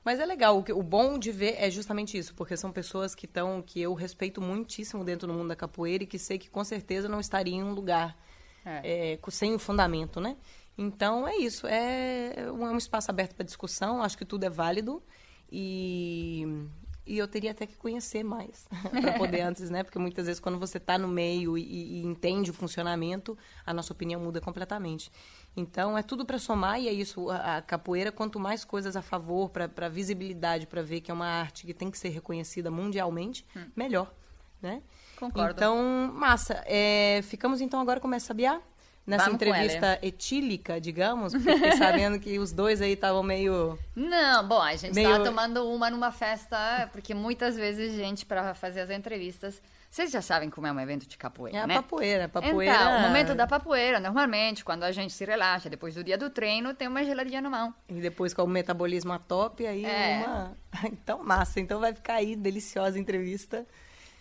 Mas 0.05 0.21
é 0.21 0.25
legal, 0.25 0.65
o, 0.73 0.83
bom 0.85 1.19
de 1.19 1.33
ver 1.33 1.57
é 1.59 1.69
justamente 1.69 2.17
isso, 2.17 2.33
porque 2.35 2.57
são 2.57 2.71
pessoas 2.71 3.13
que 3.13 3.27
estão, 3.27 3.61
que 3.61 3.83
eu 3.83 3.93
respeito 3.93 4.41
muitíssimo 4.41 5.03
dentro 5.03 5.27
do 5.27 5.35
mundo 5.35 5.49
da 5.49 5.57
capoeira 5.57 6.05
e 6.05 6.07
que 6.07 6.17
sei 6.17 6.39
que 6.39 6.49
com 6.49 6.63
certeza 6.63 7.09
não 7.09 7.19
estaria 7.19 7.57
em 7.57 7.65
um 7.65 7.73
lugar 7.73 8.17
é. 8.65 9.15
É, 9.15 9.31
sem 9.31 9.53
o 9.53 9.59
fundamento, 9.59 10.21
né? 10.21 10.37
Então 10.79 11.27
é 11.27 11.37
isso, 11.37 11.67
é, 11.67 12.35
é 12.37 12.53
um 12.53 12.77
espaço 12.77 13.11
aberto 13.11 13.35
para 13.35 13.45
discussão, 13.45 14.01
acho 14.01 14.17
que 14.17 14.25
tudo 14.25 14.45
é 14.45 14.51
válido 14.51 15.03
e 15.51 16.69
e 17.07 17.19
eu 17.19 17.29
teria 17.29 17.53
até 17.53 17.67
que 17.67 17.77
conhecer 17.77 18.25
mais 18.25 18.67
para 18.91 19.13
poder 19.13 19.41
antes, 19.43 19.71
né? 19.71 19.83
Porque 19.83 19.99
muitas 19.99 20.27
vezes 20.27 20.41
quando 20.41 20.59
você 20.59 20.79
está 20.79 20.99
no 20.99 21.07
meio 21.07 21.57
e, 21.57 21.63
e, 21.63 22.03
entende 22.03 22.51
o 22.51 22.55
funcionamento, 22.55 23.39
a 23.65 23.73
nossa 23.73 23.93
opinião 23.93 24.21
muda 24.21 24.41
completamente. 24.41 25.11
Então 25.57 25.97
é 25.97 26.03
tudo 26.03 26.27
para 26.27 26.39
somar 26.39 26.81
e 26.81 26.89
é 26.89 26.93
isso. 26.93 27.31
A, 27.31 27.59
a, 27.59 27.63
capoeira, 27.63 28.11
quanto 28.11 28.41
mais 28.41 28.65
coisas 28.65 28.97
a 28.97 29.03
favor 29.03 29.51
para 29.51 29.89
visibilidade, 29.89 30.67
para 30.67 30.83
ver 30.83 31.01
que 31.01 31.11
é 31.11 31.15
uma 31.15 31.27
arte 31.27 31.65
que 31.65 31.73
tem 31.73 31.91
que 31.91 31.99
ser 31.99 32.09
reconhecida 32.09 32.71
mundialmente, 32.71 33.47
hum. 33.57 33.67
melhor, 33.75 34.13
né? 34.61 34.83
Concordo. 35.17 35.53
Então, 35.53 36.13
massa. 36.15 36.63
É, 36.67 37.21
ficamos 37.23 37.61
então 37.61 37.81
agora 37.81 38.01
com 38.01 38.07
o 38.07 38.11
Mestre 38.11 38.29
Sabiá. 38.29 38.61
Nessa 39.07 39.25
Vamos 39.27 39.37
entrevista 39.41 39.99
etílica, 40.03 40.81
digamos, 40.81 41.33
porque 41.33 41.53
fiquei 41.53 41.73
sabendo 41.79 42.19
que 42.19 42.39
os 42.39 42.53
dois 42.53 42.81
aí 42.83 42.93
estavam 42.93 43.23
meio. 43.23 43.79
Não, 43.95 44.47
bom, 44.47 44.61
a 44.61 44.75
gente 44.77 44.95
Meio- 44.95 45.11
tava 45.11 45.25
tomando 45.25 45.69
uma 45.69 45.89
numa 45.91 46.11
festa, 46.13 46.89
porque 46.93 47.15
muitas 47.15 47.57
vezes 47.57 47.95
gente 47.95 48.27
para 48.27 48.55
fazer 48.55 48.81
as 48.81 48.91
entrevistas, 48.91 49.63
vocês 49.91 50.11
já 50.11 50.21
sabem 50.21 50.51
como 50.51 50.67
é 50.67 50.73
um 50.73 50.81
evento 50.81 51.07
de 51.07 51.17
capoeira, 51.17 51.59
É 51.59 51.67
né? 51.67 51.75
papoeira, 51.77 52.25
a 52.25 52.29
papoeira. 52.29 52.75
Então, 52.75 52.97
o 52.99 53.01
momento 53.03 53.35
da 53.35 53.47
papoeira, 53.47 53.99
normalmente, 54.01 54.65
quando 54.65 54.83
a 54.83 54.93
gente 54.93 55.13
se 55.13 55.25
relaxa 55.25 55.71
depois 55.71 55.95
do 55.95 56.05
dia 56.05 56.19
do 56.19 56.29
treino, 56.29 56.75
tem 56.75 56.89
uma 56.89 57.03
geladinha 57.05 57.41
na 57.41 57.49
mão. 57.49 57.75
E 57.89 57.95
depois 58.01 58.35
com 58.35 58.43
o 58.43 58.49
metabolismo 58.49 59.13
a 59.13 59.19
top, 59.19 59.67
aí 59.67 59.85
É. 59.87 60.25
uma. 60.27 60.57
Então, 60.85 61.23
massa. 61.25 61.59
Então 61.61 61.81
vai 61.81 61.95
ficar 61.95 62.15
aí, 62.15 62.37
deliciosa 62.37 62.99
entrevista 62.99 63.65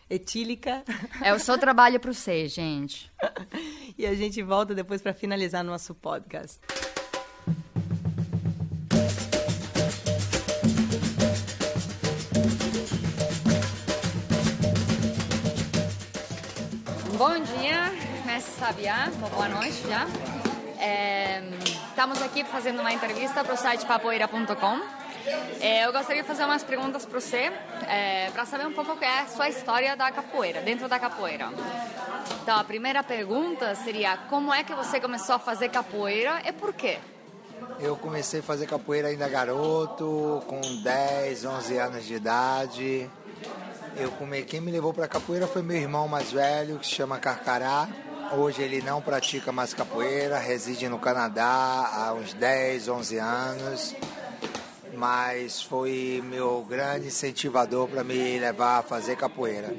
etílica. 0.09 0.83
É 1.21 1.33
o 1.33 1.39
seu 1.39 1.57
trabalho 1.57 1.99
para 1.99 2.13
você, 2.13 2.47
gente. 2.47 3.11
e 3.97 4.05
a 4.05 4.13
gente 4.13 4.41
volta 4.41 4.73
depois 4.73 5.01
para 5.01 5.13
finalizar 5.13 5.63
nosso 5.63 5.93
podcast. 5.95 6.59
Bom 17.17 17.39
dia, 17.39 17.91
mestre 18.25 18.53
Sabiá, 18.59 19.09
uma 19.17 19.29
boa 19.29 19.47
noite 19.47 19.81
já. 19.87 20.05
É, 20.77 21.41
estamos 21.63 22.21
aqui 22.21 22.43
fazendo 22.43 22.81
uma 22.81 22.91
entrevista 22.91 23.43
para 23.43 23.53
o 23.53 23.57
site 23.57 23.85
papoeira.com. 23.85 25.04
É, 25.59 25.85
eu 25.85 25.91
gostaria 25.91 26.21
de 26.21 26.27
fazer 26.27 26.45
umas 26.45 26.63
perguntas 26.63 27.05
para 27.05 27.19
você, 27.19 27.51
para 28.33 28.45
saber 28.45 28.67
um 28.67 28.73
pouco 28.73 28.91
o 28.93 28.97
que 28.97 29.05
é 29.05 29.21
a 29.21 29.27
sua 29.27 29.49
história 29.49 29.95
da 29.95 30.11
capoeira, 30.11 30.61
dentro 30.61 30.87
da 30.87 30.99
capoeira. 30.99 31.49
Então, 32.41 32.59
a 32.59 32.63
primeira 32.63 33.03
pergunta 33.03 33.73
seria: 33.75 34.17
como 34.29 34.53
é 34.53 34.63
que 34.63 34.73
você 34.73 34.99
começou 34.99 35.35
a 35.35 35.39
fazer 35.39 35.69
capoeira 35.69 36.41
e 36.45 36.51
por 36.51 36.73
quê? 36.73 36.99
Eu 37.79 37.95
comecei 37.95 38.39
a 38.39 38.43
fazer 38.43 38.67
capoeira 38.67 39.07
ainda 39.07 39.27
garoto, 39.27 40.43
com 40.47 40.61
10, 40.83 41.45
11 41.45 41.77
anos 41.77 42.05
de 42.05 42.13
idade. 42.13 43.09
Eu 43.97 44.11
come... 44.11 44.43
Quem 44.43 44.61
me 44.61 44.71
levou 44.71 44.93
para 44.93 45.07
capoeira 45.07 45.47
foi 45.47 45.61
meu 45.61 45.77
irmão 45.77 46.07
mais 46.07 46.31
velho, 46.31 46.77
que 46.77 46.85
se 46.85 46.93
chama 46.93 47.17
Carcará. 47.17 47.87
Hoje 48.33 48.61
ele 48.61 48.81
não 48.81 49.01
pratica 49.01 49.51
mais 49.51 49.73
capoeira, 49.73 50.37
reside 50.37 50.89
no 50.89 50.99
Canadá 50.99 51.89
há 51.93 52.13
uns 52.13 52.33
10, 52.33 52.87
11 52.89 53.17
anos. 53.17 53.95
Mas 54.95 55.61
foi 55.61 56.23
meu 56.25 56.65
grande 56.67 57.07
incentivador 57.07 57.87
para 57.87 58.03
me 58.03 58.39
levar 58.39 58.79
a 58.79 58.83
fazer 58.83 59.15
capoeira. 59.15 59.75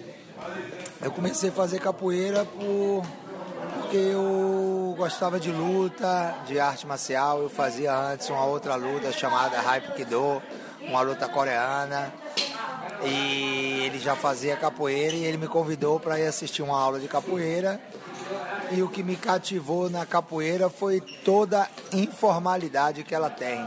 Eu 1.01 1.11
comecei 1.11 1.51
a 1.51 1.53
fazer 1.53 1.81
capoeira 1.81 2.45
por 2.45 3.03
porque 3.87 3.97
eu 3.99 4.95
gostava 4.99 5.39
de 5.39 5.51
luta, 5.53 6.35
de 6.47 6.59
arte 6.59 6.87
marcial. 6.87 7.41
Eu 7.41 7.49
fazia 7.49 7.97
antes 7.97 8.29
uma 8.29 8.45
outra 8.45 8.75
luta 8.75 9.13
chamada 9.13 9.61
Hapkido, 9.61 10.43
uma 10.83 11.01
luta 11.03 11.29
coreana. 11.29 12.13
E 13.05 13.85
ele 13.85 13.99
já 14.01 14.17
fazia 14.17 14.57
capoeira 14.57 15.15
e 15.15 15.25
ele 15.25 15.37
me 15.37 15.47
convidou 15.47 16.01
para 16.01 16.19
ir 16.19 16.27
assistir 16.27 16.63
uma 16.63 16.77
aula 16.77 16.99
de 16.99 17.07
capoeira. 17.07 17.81
E 18.73 18.83
o 18.83 18.89
que 18.89 19.05
me 19.05 19.15
cativou 19.15 19.89
na 19.89 20.05
capoeira 20.05 20.69
foi 20.69 21.01
toda 21.01 21.63
a 21.63 21.69
informalidade 21.97 23.05
que 23.05 23.15
ela 23.15 23.31
tem. 23.31 23.65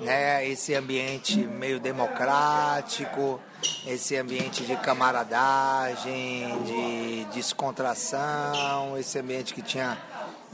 Né? 0.00 0.48
Esse 0.48 0.74
ambiente 0.74 1.38
meio 1.38 1.80
democrático, 1.80 3.40
esse 3.86 4.16
ambiente 4.16 4.64
de 4.64 4.76
camaradagem, 4.76 6.62
de 6.64 7.24
descontração, 7.34 8.96
esse 8.98 9.18
ambiente 9.18 9.54
que 9.54 9.62
tinha 9.62 9.98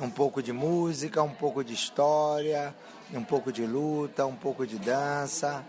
um 0.01 0.11
pouco 0.11 0.43
de 0.43 0.53
música, 0.53 1.23
um 1.23 1.35
pouco 1.35 1.63
de 1.63 1.75
história, 1.75 2.75
um 3.13 3.23
pouco 3.23 3.53
de 3.53 3.67
luta, 3.67 4.25
um 4.27 4.37
pouco 4.37 4.67
de 4.67 4.79
dança 4.79 5.65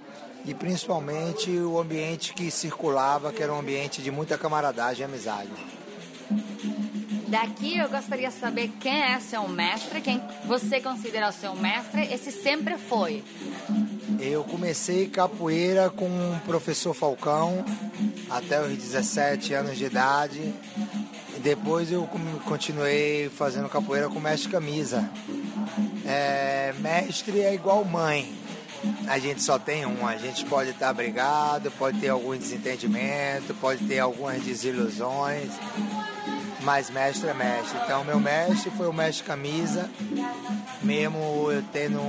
e 0.45 0.53
principalmente 0.53 1.49
o 1.51 1.79
ambiente 1.79 2.33
que 2.33 2.51
circulava, 2.51 3.31
que 3.31 3.41
era 3.41 3.53
um 3.53 3.59
ambiente 3.59 4.01
de 4.01 4.11
muita 4.11 4.37
camaradagem 4.37 5.01
e 5.01 5.05
amizade. 5.05 5.51
Daqui 7.33 7.79
eu 7.79 7.89
gostaria 7.89 8.29
de 8.29 8.35
saber 8.35 8.71
quem 8.79 8.93
é 8.93 9.19
seu 9.19 9.47
mestre, 9.47 10.01
quem 10.01 10.21
você 10.45 10.79
considera 10.79 11.31
seu 11.31 11.55
mestre 11.55 12.03
e 12.13 12.15
se 12.15 12.31
sempre 12.31 12.77
foi. 12.77 13.23
Eu 14.19 14.43
comecei 14.43 15.07
capoeira 15.07 15.89
com 15.89 16.05
o 16.05 16.39
professor 16.45 16.93
Falcão 16.93 17.65
até 18.29 18.61
os 18.61 18.77
17 18.77 19.51
anos 19.55 19.79
de 19.79 19.85
idade. 19.85 20.53
E 21.35 21.39
depois 21.39 21.91
eu 21.91 22.07
continuei 22.45 23.31
fazendo 23.35 23.67
capoeira 23.67 24.09
com 24.09 24.19
o 24.19 24.21
mestre 24.21 24.51
Camisa. 24.51 25.09
É, 26.05 26.71
mestre 26.77 27.41
é 27.41 27.51
igual 27.51 27.83
mãe. 27.83 28.31
A 29.07 29.17
gente 29.17 29.41
só 29.41 29.57
tem 29.57 29.87
um. 29.87 30.05
A 30.05 30.17
gente 30.17 30.45
pode 30.45 30.69
estar 30.69 30.93
brigado, 30.93 31.71
pode 31.71 31.99
ter 31.99 32.09
algum 32.09 32.37
desentendimento, 32.37 33.55
pode 33.55 33.83
ter 33.85 33.97
algumas 33.97 34.43
desilusões. 34.43 35.49
Mas 36.63 36.89
mestre 36.89 37.29
é 37.29 37.33
mestre. 37.33 37.77
Então 37.83 38.03
meu 38.03 38.19
mestre 38.19 38.71
foi 38.71 38.87
o 38.87 38.93
mestre 38.93 39.23
Camisa 39.25 39.89
mesmo 40.83 41.49
eu 41.49 41.63
tendo 41.71 41.99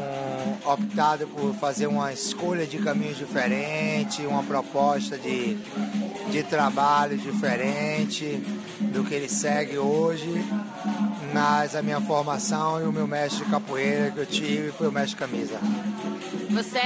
optado 0.65 1.27
por 1.29 1.55
fazer 1.55 1.87
uma 1.87 2.13
escolha 2.13 2.67
de 2.67 2.79
caminhos 2.79 3.17
diferente, 3.17 4.27
uma 4.27 4.43
proposta 4.43 5.17
de, 5.17 5.57
de 6.31 6.43
trabalho 6.43 7.17
diferente 7.17 8.43
do 8.81 9.05
que 9.05 9.15
ele 9.15 9.29
segue 9.29 9.79
hoje, 9.79 10.29
mas 11.33 11.77
a 11.77 11.83
minha 11.83 12.01
formação 12.01 12.81
e 12.81 12.85
o 12.85 12.93
meu 12.93 13.07
mestre 13.07 13.45
de 13.45 13.51
capoeira 13.51 14.11
que 14.11 14.19
eu 14.19 14.27
tive 14.27 14.73
foi 14.73 14.89
o 14.89 14.93
mestre 14.93 15.17
Camisa. 15.17 15.59
Você, 16.51 16.81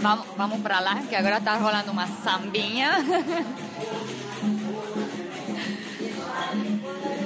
vamos, 0.00 0.26
vamos 0.36 0.60
pra 0.60 0.80
lá, 0.80 1.02
que 1.08 1.14
agora 1.14 1.40
tá 1.40 1.56
rolando 1.56 1.90
uma 1.90 2.06
sambinha. 2.06 2.92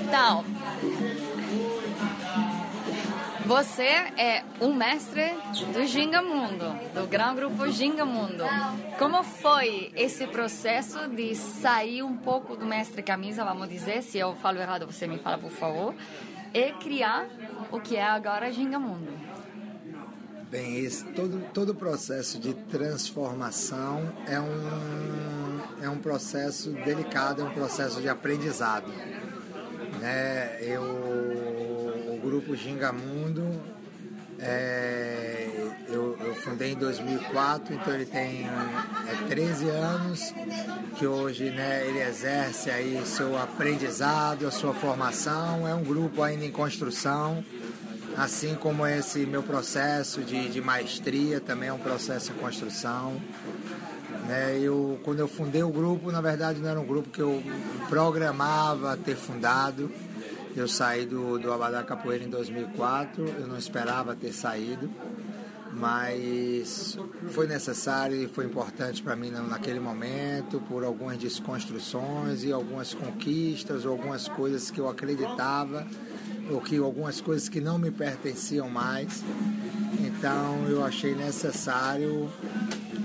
Então, 0.06 0.44
você 3.44 3.82
é 3.82 4.44
um 4.60 4.72
mestre 4.72 5.34
do 5.72 5.84
Ginga 5.84 6.22
Mundo, 6.22 6.78
do 6.94 7.08
Grão 7.08 7.34
Grupo 7.34 7.68
Ginga 7.68 8.04
Mundo. 8.04 8.44
Como 9.00 9.24
foi 9.24 9.90
esse 9.96 10.28
processo 10.28 11.08
de 11.08 11.34
sair 11.34 12.04
um 12.04 12.16
pouco 12.16 12.56
do 12.56 12.64
mestre 12.64 13.02
camisa, 13.02 13.44
vamos 13.44 13.68
dizer, 13.68 14.00
se 14.04 14.16
eu 14.16 14.36
falo 14.36 14.58
errado 14.58 14.86
você 14.86 15.08
me 15.08 15.18
fala 15.18 15.38
por 15.38 15.50
favor, 15.50 15.92
e 16.54 16.72
criar 16.74 17.26
o 17.72 17.80
que 17.80 17.96
é 17.96 18.04
agora 18.04 18.52
Ginga 18.52 18.78
Mundo? 18.78 19.12
Bem, 20.48 20.78
esse, 20.78 21.04
todo, 21.06 21.44
todo 21.52 21.70
o 21.70 21.74
processo 21.74 22.38
de 22.38 22.54
transformação 22.54 24.12
é 24.28 24.38
um, 24.38 25.60
é 25.82 25.90
um 25.90 25.98
processo 25.98 26.70
delicado, 26.70 27.42
é 27.42 27.44
um 27.44 27.50
processo 27.50 28.00
de 28.00 28.08
aprendizado. 28.08 28.86
Né? 30.00 30.58
Eu, 30.60 30.82
o 30.82 32.20
grupo 32.22 32.54
Gingamundo, 32.56 33.60
é, 34.38 35.48
eu, 35.88 36.16
eu 36.20 36.34
fundei 36.34 36.72
em 36.72 36.76
2004, 36.76 37.74
então 37.74 37.94
ele 37.94 38.04
tem 38.04 38.46
é, 38.46 39.26
13 39.28 39.68
anos, 39.70 40.34
que 40.96 41.06
hoje 41.06 41.50
né, 41.50 41.86
ele 41.86 42.02
exerce 42.02 42.70
aí 42.70 43.00
seu 43.06 43.38
aprendizado, 43.38 44.46
a 44.46 44.50
sua 44.50 44.74
formação, 44.74 45.66
é 45.66 45.74
um 45.74 45.82
grupo 45.82 46.22
ainda 46.22 46.44
em 46.44 46.50
construção, 46.50 47.44
assim 48.16 48.54
como 48.54 48.86
esse 48.86 49.20
meu 49.26 49.42
processo 49.42 50.22
de, 50.22 50.48
de 50.48 50.60
maestria 50.60 51.40
também 51.40 51.68
é 51.68 51.72
um 51.72 51.78
processo 51.78 52.32
em 52.32 52.34
construção. 52.36 53.20
Né? 54.26 54.58
Eu, 54.60 54.98
quando 55.04 55.20
eu 55.20 55.28
fundei 55.28 55.62
o 55.62 55.70
grupo, 55.70 56.10
na 56.10 56.20
verdade 56.20 56.60
não 56.60 56.68
era 56.68 56.80
um 56.80 56.86
grupo 56.86 57.08
que 57.10 57.20
eu 57.20 57.42
programava 57.88 58.96
ter 58.96 59.16
fundado. 59.16 59.90
Eu 60.56 60.66
saí 60.66 61.04
do, 61.04 61.38
do 61.38 61.52
Abadá 61.52 61.82
Capoeira 61.82 62.24
em 62.24 62.30
2004, 62.30 63.26
eu 63.40 63.46
não 63.46 63.58
esperava 63.58 64.16
ter 64.16 64.32
saído, 64.32 64.90
mas 65.70 66.98
foi 67.28 67.46
necessário 67.46 68.16
e 68.16 68.26
foi 68.26 68.46
importante 68.46 69.02
para 69.02 69.14
mim 69.14 69.30
naquele 69.30 69.78
momento, 69.78 70.58
por 70.66 70.82
algumas 70.82 71.18
desconstruções 71.18 72.42
e 72.42 72.52
algumas 72.52 72.94
conquistas, 72.94 73.84
ou 73.84 73.92
algumas 73.92 74.28
coisas 74.28 74.70
que 74.70 74.80
eu 74.80 74.88
acreditava, 74.88 75.86
ou 76.50 76.58
que 76.62 76.78
algumas 76.78 77.20
coisas 77.20 77.50
que 77.50 77.60
não 77.60 77.78
me 77.78 77.90
pertenciam 77.90 78.70
mais. 78.70 79.22
Então 80.00 80.66
eu 80.70 80.82
achei 80.82 81.14
necessário 81.14 82.30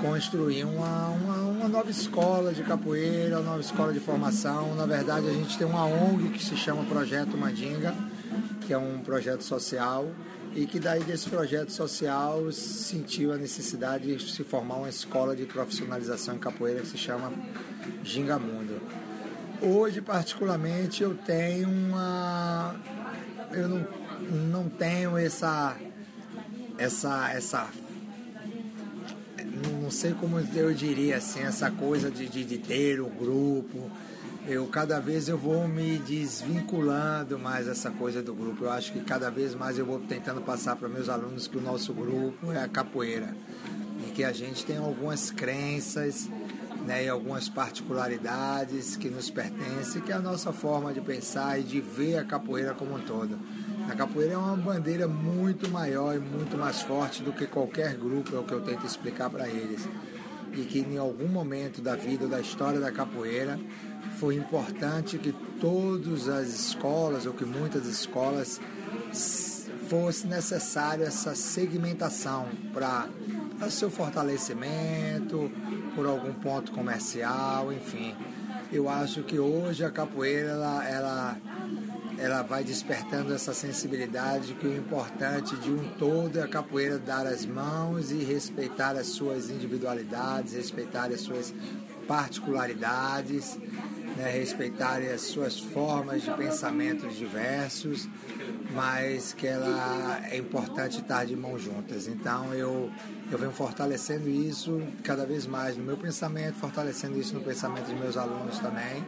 construir 0.02 0.64
uma, 0.64 1.10
uma, 1.10 1.36
uma, 1.36 1.68
nova 1.68 1.92
escola 1.92 2.52
de 2.52 2.64
capoeira, 2.64 3.38
uma 3.38 3.52
nova 3.52 3.62
escola 3.62 3.94
de 3.94 4.00
formação. 4.00 4.76
Na 4.76 4.86
verdade, 4.86 5.28
a 5.30 5.34
gente 5.34 5.58
tem 5.58 5.68
uma 5.68 5.86
ONG 5.86 6.30
que 6.30 6.44
se 6.44 6.58
chama 6.58 6.84
Projeto 6.86 7.38
Mandinga, 7.38 7.94
que 8.62 8.74
é 8.74 8.78
um 8.78 9.00
projeto 9.00 9.44
social, 9.44 10.08
e 10.56 10.66
que 10.66 10.80
daí 10.80 11.04
desse 11.04 11.30
projeto 11.30 11.72
social 11.72 12.52
sentiu 12.52 13.32
a 13.32 13.38
necessidade 13.38 14.16
de 14.16 14.32
se 14.32 14.44
formar 14.44 14.78
uma 14.78 14.90
escola 14.90 15.36
de 15.36 15.46
profissionalização 15.46 16.36
em 16.36 16.40
capoeira 16.40 16.82
que 16.82 16.88
se 16.88 16.98
chama 16.98 17.32
Gingamundo. 18.04 18.82
Hoje, 19.62 20.02
particularmente, 20.02 21.04
eu 21.04 21.14
tenho 21.16 21.70
uma. 21.70 22.76
Eu 23.52 23.68
não 23.70 24.02
não 24.32 24.70
tenho 24.70 25.18
essa 25.18 25.76
essa 26.78 27.32
essa 27.34 27.68
não 29.92 29.98
sei 29.98 30.14
como 30.14 30.40
eu 30.40 30.74
diria 30.74 31.18
assim 31.18 31.42
essa 31.42 31.70
coisa 31.70 32.10
de, 32.10 32.26
de, 32.26 32.46
de 32.46 32.58
ter 32.58 33.02
o 33.02 33.08
um 33.08 33.10
grupo 33.10 33.92
eu 34.48 34.66
cada 34.68 35.02
vez 35.02 35.28
eu 35.28 35.38
vou 35.38 35.68
me 35.68 35.98
desvinculando 35.98 37.38
mais 37.38 37.68
essa 37.68 37.92
coisa 37.92 38.24
do 38.24 38.34
grupo. 38.34 38.64
Eu 38.64 38.72
acho 38.72 38.94
que 38.94 39.02
cada 39.02 39.30
vez 39.30 39.54
mais 39.54 39.78
eu 39.78 39.86
vou 39.86 40.00
tentando 40.00 40.42
passar 40.42 40.78
para 40.78 40.88
meus 40.88 41.10
alunos 41.10 41.46
que 41.46 41.58
o 41.58 41.62
nosso 41.62 41.94
grupo 41.94 42.52
é 42.54 42.64
a 42.64 42.68
capoeira 42.68 43.36
e 44.08 44.12
que 44.12 44.24
a 44.24 44.32
gente 44.32 44.66
tem 44.66 44.78
algumas 44.78 45.30
crenças 45.30 46.28
né, 46.88 47.06
e 47.06 47.10
algumas 47.10 47.50
particularidades 47.50 48.96
que 48.96 49.10
nos 49.10 49.30
pertencem, 49.30 50.02
que 50.02 50.12
é 50.12 50.16
a 50.16 50.20
nossa 50.20 50.54
forma 50.54 50.94
de 50.94 51.02
pensar 51.02 51.60
e 51.60 51.64
de 51.64 51.82
ver 51.82 52.18
a 52.18 52.24
capoeira 52.24 52.74
como 52.74 52.96
um 52.96 53.02
todo. 53.02 53.38
A 53.90 53.96
capoeira 53.96 54.34
é 54.34 54.38
uma 54.38 54.56
bandeira 54.56 55.08
muito 55.08 55.70
maior 55.70 56.16
e 56.16 56.20
muito 56.20 56.58
mais 56.58 56.82
forte 56.82 57.22
do 57.22 57.34
que 57.34 57.46
qualquer 57.46 57.96
grupo, 57.96 58.36
é 58.36 58.40
o 58.40 58.44
que 58.44 58.54
eu 58.54 58.62
tento 58.62 58.86
explicar 58.86 59.30
para 59.30 59.48
eles. 59.48 59.88
E 60.54 60.64
que 60.64 60.80
em 60.80 60.98
algum 60.98 61.28
momento 61.28 61.82
da 61.82 61.96
vida 61.96 62.28
da 62.28 62.40
história 62.40 62.80
da 62.80 62.92
capoeira 62.92 63.60
foi 64.20 64.36
importante 64.36 65.18
que 65.18 65.32
todas 65.60 66.28
as 66.28 66.48
escolas, 66.48 67.26
ou 67.26 67.34
que 67.34 67.46
muitas 67.46 67.86
escolas, 67.86 68.60
fosse 69.92 70.26
necessário 70.26 71.04
essa 71.04 71.36
segmentação 71.36 72.48
para 72.74 73.10
seu 73.70 73.90
fortalecimento, 73.90 75.52
por 75.96 76.06
algum 76.06 76.34
ponto 76.34 76.72
comercial, 76.72 77.72
enfim. 77.74 78.16
Eu 78.72 78.88
acho 78.88 79.22
que 79.24 79.38
hoje 79.38 79.84
a 79.84 79.92
capoeira 79.92 80.52
ela, 80.52 80.88
ela, 80.88 81.38
ela 82.22 82.44
vai 82.44 82.64
despertando 82.64 83.34
essa 83.34 83.54
sensibilidade 83.54 84.54
que 84.54 84.68
o 84.68 84.78
importante 84.78 85.56
de 85.58 85.72
um 85.72 85.84
todo 85.98 86.38
é 86.38 86.44
a 86.44 86.48
capoeira 86.48 87.00
dar 87.00 87.26
as 87.26 87.46
mãos 87.46 88.12
e 88.12 88.24
respeitar 88.24 88.96
as 88.96 89.08
suas 89.08 89.50
individualidades, 89.50 90.54
respeitar 90.54 91.12
as 91.12 91.22
suas 91.22 91.54
particularidades 92.08 93.58
né, 94.16 94.30
respeitarem 94.30 95.10
as 95.10 95.22
suas 95.22 95.60
formas 95.60 96.22
de 96.22 96.32
pensamentos 96.32 97.16
diversos, 97.16 98.08
mas 98.74 99.34
que 99.34 99.48
ela 99.48 100.22
é 100.30 100.38
importante 100.38 101.00
estar 101.00 101.26
de 101.26 101.36
mãos 101.36 101.62
juntas. 101.62 102.08
Então 102.08 102.54
eu, 102.54 102.90
eu 103.32 103.38
venho 103.38 103.52
fortalecendo 103.52 104.30
isso 104.30 104.82
cada 105.04 105.26
vez 105.26 105.46
mais 105.46 105.78
no 105.78 105.84
meu 105.84 105.98
pensamento, 105.98 106.56
fortalecendo 106.56 107.20
isso 107.20 107.34
no 107.34 107.42
pensamento 107.42 107.88
de 107.88 107.96
meus 107.96 108.18
alunos 108.18 108.60
também. 108.60 109.04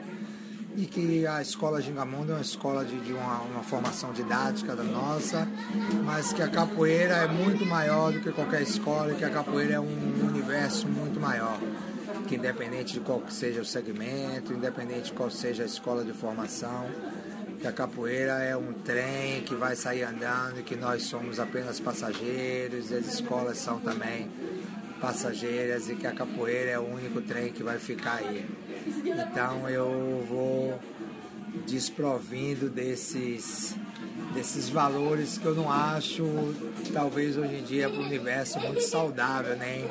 E 0.76 0.86
que 0.86 1.26
a 1.28 1.42
escola 1.42 1.82
Gingamundo 1.82 2.32
é 2.32 2.36
uma 2.36 2.42
escola 2.42 2.84
de, 2.84 3.00
de 3.00 3.14
uma, 3.14 3.42
uma 3.42 3.64
formação 3.64 4.12
didática 4.12 4.76
da 4.76 4.84
nossa, 4.84 5.48
mas 6.04 6.34
que 6.34 6.42
a 6.42 6.48
capoeira 6.48 7.16
é 7.18 7.28
muito 7.28 7.66
maior 7.66 8.12
do 8.12 8.20
que 8.20 8.32
qualquer 8.32 8.62
escola 8.64 9.12
e 9.14 9.16
que 9.16 9.24
a 9.24 9.30
capoeira 9.30 9.76
é 9.76 9.80
um 9.80 10.28
universo 10.28 10.88
muito 10.88 11.20
maior 11.20 11.60
que 12.28 12.36
independente 12.36 12.94
de 12.94 13.00
qual 13.00 13.22
seja 13.30 13.62
o 13.62 13.66
segmento, 13.66 14.54
independente 14.54 15.06
de 15.06 15.14
qual 15.14 15.30
seja 15.30 15.64
a 15.64 15.66
escola 15.66 16.04
de 16.04 16.14
formação, 16.14 16.90
que 17.60 17.68
a 17.68 17.72
capoeira 17.72 18.44
é 18.44 18.56
um 18.56 18.74
trem 18.74 19.42
que 19.44 19.56
vai 19.56 19.76
sair 19.76 20.04
andando 20.04 20.60
e 20.60 20.64
que 20.64 20.76
nós 20.76 21.04
somos 21.04 21.40
apenas 21.40 21.80
passageiros, 21.80 22.92
e 22.92 22.96
as 22.96 23.06
escolas 23.06 23.58
são 23.58 23.80
também 23.80 24.30
passageiras 25.00 25.90
e 25.90 25.96
que 25.96 26.08
a 26.08 26.14
capoeira 26.14 26.72
é 26.72 26.80
o 26.80 26.84
único 26.84 27.22
trem 27.22 27.52
que 27.52 27.62
vai 27.62 27.78
ficar 27.78 28.16
aí. 28.16 28.46
Então 28.86 29.70
eu 29.70 30.26
vou 30.28 30.80
desprovindo 31.68 32.70
desses 32.70 33.76
desses 34.34 34.68
valores 34.68 35.38
que 35.38 35.46
eu 35.46 35.54
não 35.54 35.72
acho 35.72 36.26
talvez 36.92 37.38
hoje 37.38 37.56
em 37.56 37.64
dia 37.64 37.88
para 37.88 38.00
o 38.00 38.04
universo 38.04 38.60
muito 38.60 38.82
saudável 38.82 39.56
nem 39.56 39.86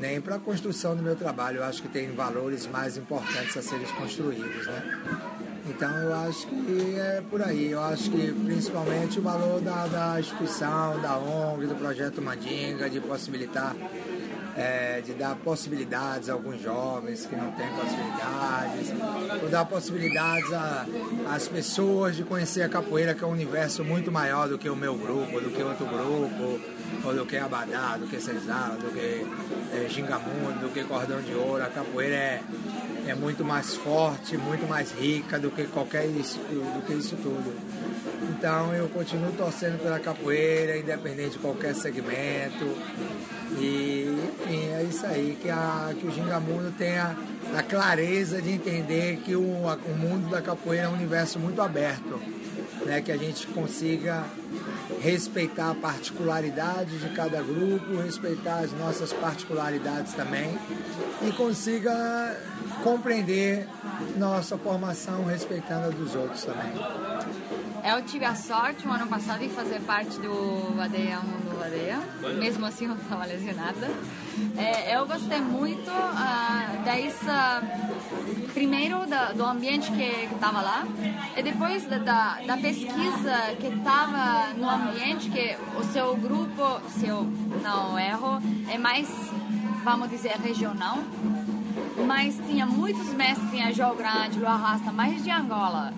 nem 0.00 0.20
para 0.20 0.36
a 0.36 0.38
construção 0.38 0.96
do 0.96 1.02
meu 1.02 1.16
trabalho. 1.16 1.58
Eu 1.58 1.64
acho 1.64 1.80
que 1.80 1.88
tem 1.88 2.12
valores 2.12 2.66
mais 2.66 2.96
importantes 2.96 3.56
a 3.56 3.62
serem 3.62 3.86
construídos, 3.86 4.66
né? 4.66 5.00
Então 5.66 5.90
eu 5.90 6.14
acho 6.14 6.46
que 6.46 6.96
é 6.98 7.22
por 7.30 7.40
aí. 7.40 7.70
Eu 7.70 7.80
acho 7.80 8.10
que 8.10 8.32
principalmente 8.32 9.18
o 9.18 9.22
valor 9.22 9.60
da, 9.60 9.86
da 9.86 10.20
instituição, 10.20 11.00
da 11.00 11.16
ONG, 11.16 11.66
do 11.66 11.74
projeto 11.74 12.20
Mandinga, 12.20 12.90
de 12.90 13.00
possibilitar, 13.00 13.74
é, 14.56 15.00
de 15.00 15.12
dar 15.14 15.34
possibilidades 15.36 16.28
a 16.28 16.32
alguns 16.32 16.60
jovens 16.60 17.26
que 17.26 17.34
não 17.34 17.50
têm 17.52 17.68
possibilidades, 17.70 18.92
ou 19.42 19.48
dar 19.48 19.64
possibilidades 19.64 20.50
às 21.28 21.48
pessoas 21.48 22.16
de 22.16 22.22
conhecer 22.22 22.62
a 22.62 22.68
capoeira, 22.68 23.14
que 23.14 23.24
é 23.24 23.26
um 23.26 23.32
universo 23.32 23.84
muito 23.84 24.12
maior 24.12 24.48
do 24.48 24.58
que 24.58 24.68
o 24.68 24.76
meu 24.76 24.94
grupo, 24.96 25.40
do 25.40 25.50
que 25.50 25.62
outro 25.62 25.86
grupo 25.86 26.60
ou 27.02 27.14
do 27.14 27.26
que 27.26 27.36
Abadá, 27.36 27.96
do 27.96 28.06
que 28.06 28.20
Senzala, 28.20 28.76
do 28.76 28.90
que 28.92 29.26
é, 29.72 29.88
Gingamundo, 29.88 30.60
do 30.60 30.72
que 30.72 30.84
Cordão 30.84 31.20
de 31.20 31.34
Ouro. 31.34 31.62
A 31.62 31.68
capoeira 31.68 32.14
é, 32.14 32.42
é 33.08 33.14
muito 33.14 33.44
mais 33.44 33.74
forte, 33.74 34.36
muito 34.36 34.68
mais 34.68 34.92
rica 34.92 35.38
do 35.38 35.50
que 35.50 35.64
qualquer 35.64 36.06
isso, 36.06 36.38
do 36.38 36.86
que 36.86 36.92
isso 36.94 37.16
tudo. 37.16 37.54
Então 38.30 38.74
eu 38.74 38.88
continuo 38.88 39.32
torcendo 39.32 39.82
pela 39.82 39.98
capoeira, 39.98 40.76
independente 40.76 41.30
de 41.30 41.38
qualquer 41.38 41.74
segmento. 41.74 42.64
E 43.58 44.08
enfim, 44.40 44.68
é 44.72 44.82
isso 44.82 45.06
aí, 45.06 45.38
que, 45.40 45.50
a, 45.50 45.94
que 45.98 46.06
o 46.06 46.10
Gingamundo 46.10 46.72
tenha 46.72 47.16
a 47.56 47.62
clareza 47.62 48.42
de 48.42 48.50
entender 48.50 49.18
que 49.18 49.36
o, 49.36 49.42
o 49.42 49.96
mundo 49.96 50.28
da 50.30 50.42
capoeira 50.42 50.86
é 50.86 50.88
um 50.88 50.94
universo 50.94 51.38
muito 51.38 51.60
aberto. 51.62 52.20
Né, 52.84 53.00
que 53.00 53.10
a 53.10 53.16
gente 53.16 53.46
consiga 53.46 54.24
respeitar 55.00 55.70
a 55.70 55.74
particularidade 55.74 56.98
de 56.98 57.08
cada 57.14 57.40
grupo, 57.40 57.96
respeitar 57.96 58.58
as 58.58 58.72
nossas 58.72 59.12
particularidades 59.12 60.12
também 60.12 60.58
e 61.26 61.32
consiga 61.32 62.36
compreender 62.82 63.66
nossa 64.16 64.58
formação 64.58 65.24
respeitando 65.24 65.86
a 65.86 65.90
dos 65.90 66.14
outros 66.14 66.44
também. 66.44 66.72
Eu 67.86 68.02
tive 68.02 68.24
a 68.24 68.34
sorte, 68.34 68.88
o 68.88 68.90
ano 68.90 69.06
passado, 69.06 69.40
de 69.40 69.50
fazer 69.50 69.78
parte 69.80 70.18
do 70.18 70.74
Vadeia 70.74 71.18
Mundo 71.20 71.58
Vadeia. 71.58 72.00
Mesmo 72.38 72.64
assim, 72.64 72.86
eu 72.88 72.94
estava 72.94 73.26
lesionada. 73.26 73.90
É, 74.56 74.96
eu 74.96 75.06
gostei 75.06 75.38
muito 75.38 75.90
uh, 75.90 76.82
dessa... 76.82 77.62
Primeiro, 78.54 79.06
da, 79.06 79.32
do 79.32 79.44
ambiente 79.44 79.90
que 79.90 80.34
estava 80.34 80.62
lá. 80.62 80.86
E 81.36 81.42
depois 81.42 81.84
da, 81.84 81.98
da, 81.98 82.40
da 82.46 82.56
pesquisa 82.56 83.54
que 83.60 83.66
estava 83.66 84.54
no 84.54 84.70
ambiente, 84.70 85.28
que 85.28 85.54
o 85.78 85.84
seu 85.84 86.16
grupo, 86.16 86.80
se 86.88 87.06
eu 87.06 87.24
não 87.62 87.98
erro, 87.98 88.40
é 88.70 88.78
mais, 88.78 89.10
vamos 89.84 90.08
dizer, 90.08 90.36
regional. 90.42 90.96
Mas 92.06 92.40
tinha 92.46 92.64
muitos 92.64 93.08
mestres, 93.12 93.50
tinha 93.50 93.74
João 93.74 93.94
Grande, 93.94 94.38
Lu 94.38 94.46
Arrasta, 94.46 94.90
mais 94.90 95.22
de 95.22 95.30
Angola 95.30 95.92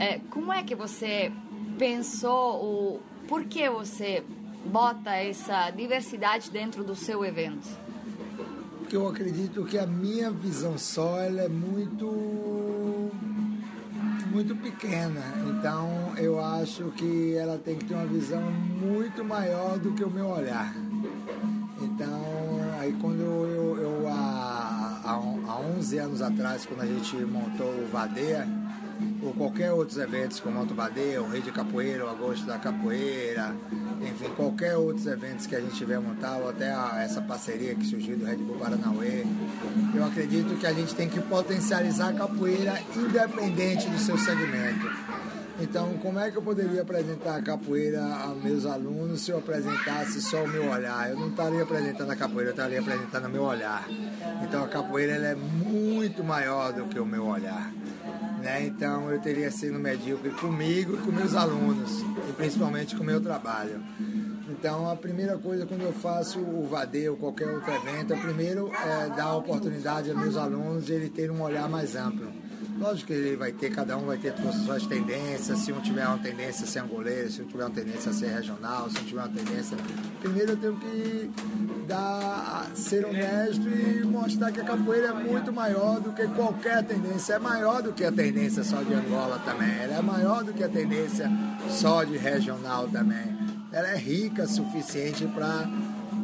é, 0.00 0.18
como 0.30 0.50
é 0.50 0.62
que 0.62 0.74
você 0.74 1.30
pensou, 1.78 2.64
o 2.64 3.00
por 3.28 3.44
que 3.44 3.68
você 3.68 4.24
bota 4.64 5.14
essa 5.14 5.70
diversidade 5.70 6.50
dentro 6.50 6.82
do 6.82 6.96
seu 6.96 7.22
evento? 7.22 7.68
Porque 8.78 8.96
eu 8.96 9.06
acredito 9.06 9.62
que 9.66 9.78
a 9.78 9.86
minha 9.86 10.30
visão 10.30 10.78
só 10.78 11.18
ela 11.18 11.42
é 11.42 11.48
muito 11.48 13.10
muito 14.32 14.56
pequena, 14.56 15.20
então 15.48 16.14
eu 16.16 16.42
acho 16.42 16.84
que 16.96 17.34
ela 17.34 17.58
tem 17.58 17.76
que 17.76 17.84
ter 17.84 17.94
uma 17.94 18.06
visão 18.06 18.40
muito 18.40 19.22
maior 19.22 19.78
do 19.78 19.92
que 19.92 20.02
o 20.02 20.10
meu 20.10 20.28
olhar. 20.28 20.74
Então, 21.82 22.22
aí 22.78 22.96
quando 23.00 23.20
eu, 23.20 23.76
eu 23.76 24.08
há, 24.08 25.02
há 25.04 25.60
11 25.76 25.98
anos 25.98 26.22
atrás, 26.22 26.64
quando 26.64 26.80
a 26.80 26.86
gente 26.86 27.16
montou 27.16 27.66
o 27.66 27.88
Vadeia, 27.92 28.48
ou 29.22 29.32
qualquer 29.34 29.72
outros 29.72 29.98
eventos 29.98 30.40
como 30.40 30.58
Alto 30.58 30.74
Vadeia, 30.74 31.22
o 31.22 31.28
Rei 31.28 31.42
de 31.42 31.52
Capoeira, 31.52 32.04
o 32.06 32.08
Agosto 32.08 32.46
da 32.46 32.58
Capoeira, 32.58 33.54
enfim, 34.00 34.30
qualquer 34.34 34.76
outros 34.76 35.06
eventos 35.06 35.46
que 35.46 35.54
a 35.54 35.60
gente 35.60 35.74
tiver 35.74 35.98
montar, 35.98 36.36
ou 36.38 36.48
até 36.48 36.70
a, 36.70 37.02
essa 37.02 37.20
parceria 37.20 37.74
que 37.74 37.84
surgiu 37.84 38.16
do 38.16 38.24
Red 38.24 38.36
Bull 38.36 38.56
Paranauê, 38.56 39.24
eu 39.94 40.04
acredito 40.04 40.58
que 40.58 40.66
a 40.66 40.72
gente 40.72 40.94
tem 40.94 41.08
que 41.08 41.20
potencializar 41.20 42.10
a 42.10 42.12
capoeira 42.14 42.80
independente 42.96 43.88
do 43.88 43.98
seu 43.98 44.16
segmento. 44.16 44.88
Então, 45.62 45.92
como 45.98 46.18
é 46.18 46.30
que 46.30 46.38
eu 46.38 46.42
poderia 46.42 46.80
apresentar 46.80 47.36
a 47.36 47.42
capoeira 47.42 48.02
aos 48.02 48.42
meus 48.42 48.64
alunos 48.64 49.20
se 49.20 49.30
eu 49.30 49.38
apresentasse 49.38 50.22
só 50.22 50.44
o 50.44 50.48
meu 50.48 50.70
olhar? 50.70 51.10
Eu 51.10 51.16
não 51.18 51.28
estaria 51.28 51.62
apresentando 51.62 52.10
a 52.10 52.16
capoeira, 52.16 52.48
eu 52.48 52.54
estaria 52.54 52.80
apresentando 52.80 53.26
o 53.26 53.28
meu 53.28 53.42
olhar. 53.42 53.86
Então, 54.42 54.64
a 54.64 54.68
capoeira 54.68 55.12
é 55.12 55.34
muito 55.34 56.24
maior 56.24 56.72
do 56.72 56.86
que 56.86 56.98
o 56.98 57.04
meu 57.04 57.26
olhar. 57.26 57.70
Né? 58.40 58.66
Então 58.66 59.10
eu 59.10 59.20
teria 59.20 59.50
sido 59.50 59.78
medíocre 59.78 60.30
comigo 60.30 60.94
e 60.94 60.98
com 60.98 61.12
meus 61.12 61.34
alunos, 61.34 62.00
e 62.28 62.32
principalmente 62.32 62.96
com 62.96 63.02
o 63.02 63.06
meu 63.06 63.20
trabalho. 63.20 63.82
Então 64.48 64.90
a 64.90 64.96
primeira 64.96 65.38
coisa 65.38 65.66
quando 65.66 65.82
eu 65.82 65.92
faço 65.92 66.40
o 66.40 66.66
VAD 66.66 67.10
ou 67.10 67.16
qualquer 67.16 67.48
outro 67.48 67.72
evento, 67.72 68.12
é 68.12 68.16
primeiro 68.16 68.70
é 68.74 69.08
dar 69.08 69.26
a 69.26 69.36
oportunidade 69.36 70.10
aos 70.10 70.18
meus 70.18 70.36
alunos 70.36 70.86
de 70.86 70.92
ele 70.92 71.08
ter 71.08 71.30
um 71.30 71.42
olhar 71.42 71.68
mais 71.68 71.94
amplo. 71.94 72.30
Lógico 72.80 73.08
que 73.08 73.12
ele 73.12 73.36
vai 73.36 73.52
ter, 73.52 73.70
cada 73.70 73.94
um 73.98 74.06
vai 74.06 74.16
ter 74.16 74.32
suas 74.64 74.86
tendências, 74.86 75.58
se 75.58 75.70
um 75.70 75.80
tiver 75.82 76.06
uma 76.06 76.16
tendência 76.16 76.64
a 76.64 76.66
ser 76.66 76.78
angoleiro, 76.78 77.30
se 77.30 77.42
um 77.42 77.44
tiver 77.44 77.64
uma 77.64 77.70
tendência 77.70 78.10
a 78.10 78.14
ser 78.14 78.28
regional, 78.28 78.88
se 78.88 78.98
um 78.98 79.04
tiver 79.04 79.20
uma 79.20 79.28
tendência. 79.28 79.76
Primeiro 80.18 80.52
eu 80.52 80.56
tenho 80.56 80.76
que 80.78 81.30
dar, 81.86 82.70
ser 82.74 83.04
honesto 83.04 83.68
e 83.68 84.02
mostrar 84.06 84.50
que 84.50 84.60
a 84.60 84.64
capoeira 84.64 85.08
é 85.08 85.12
muito 85.12 85.52
maior 85.52 86.00
do 86.00 86.10
que 86.12 86.26
qualquer 86.28 86.82
tendência. 86.82 87.34
É 87.34 87.38
maior 87.38 87.82
do 87.82 87.92
que 87.92 88.02
a 88.02 88.10
tendência 88.10 88.64
só 88.64 88.82
de 88.82 88.94
Angola 88.94 89.38
também. 89.44 89.76
Ela 89.82 89.98
é 89.98 90.02
maior 90.02 90.42
do 90.42 90.54
que 90.54 90.64
a 90.64 90.68
tendência 90.68 91.30
só 91.68 92.02
de 92.02 92.16
regional 92.16 92.88
também. 92.88 93.38
Ela 93.70 93.88
é 93.88 93.96
rica 93.96 94.44
o 94.44 94.48
suficiente 94.48 95.26
para 95.26 95.68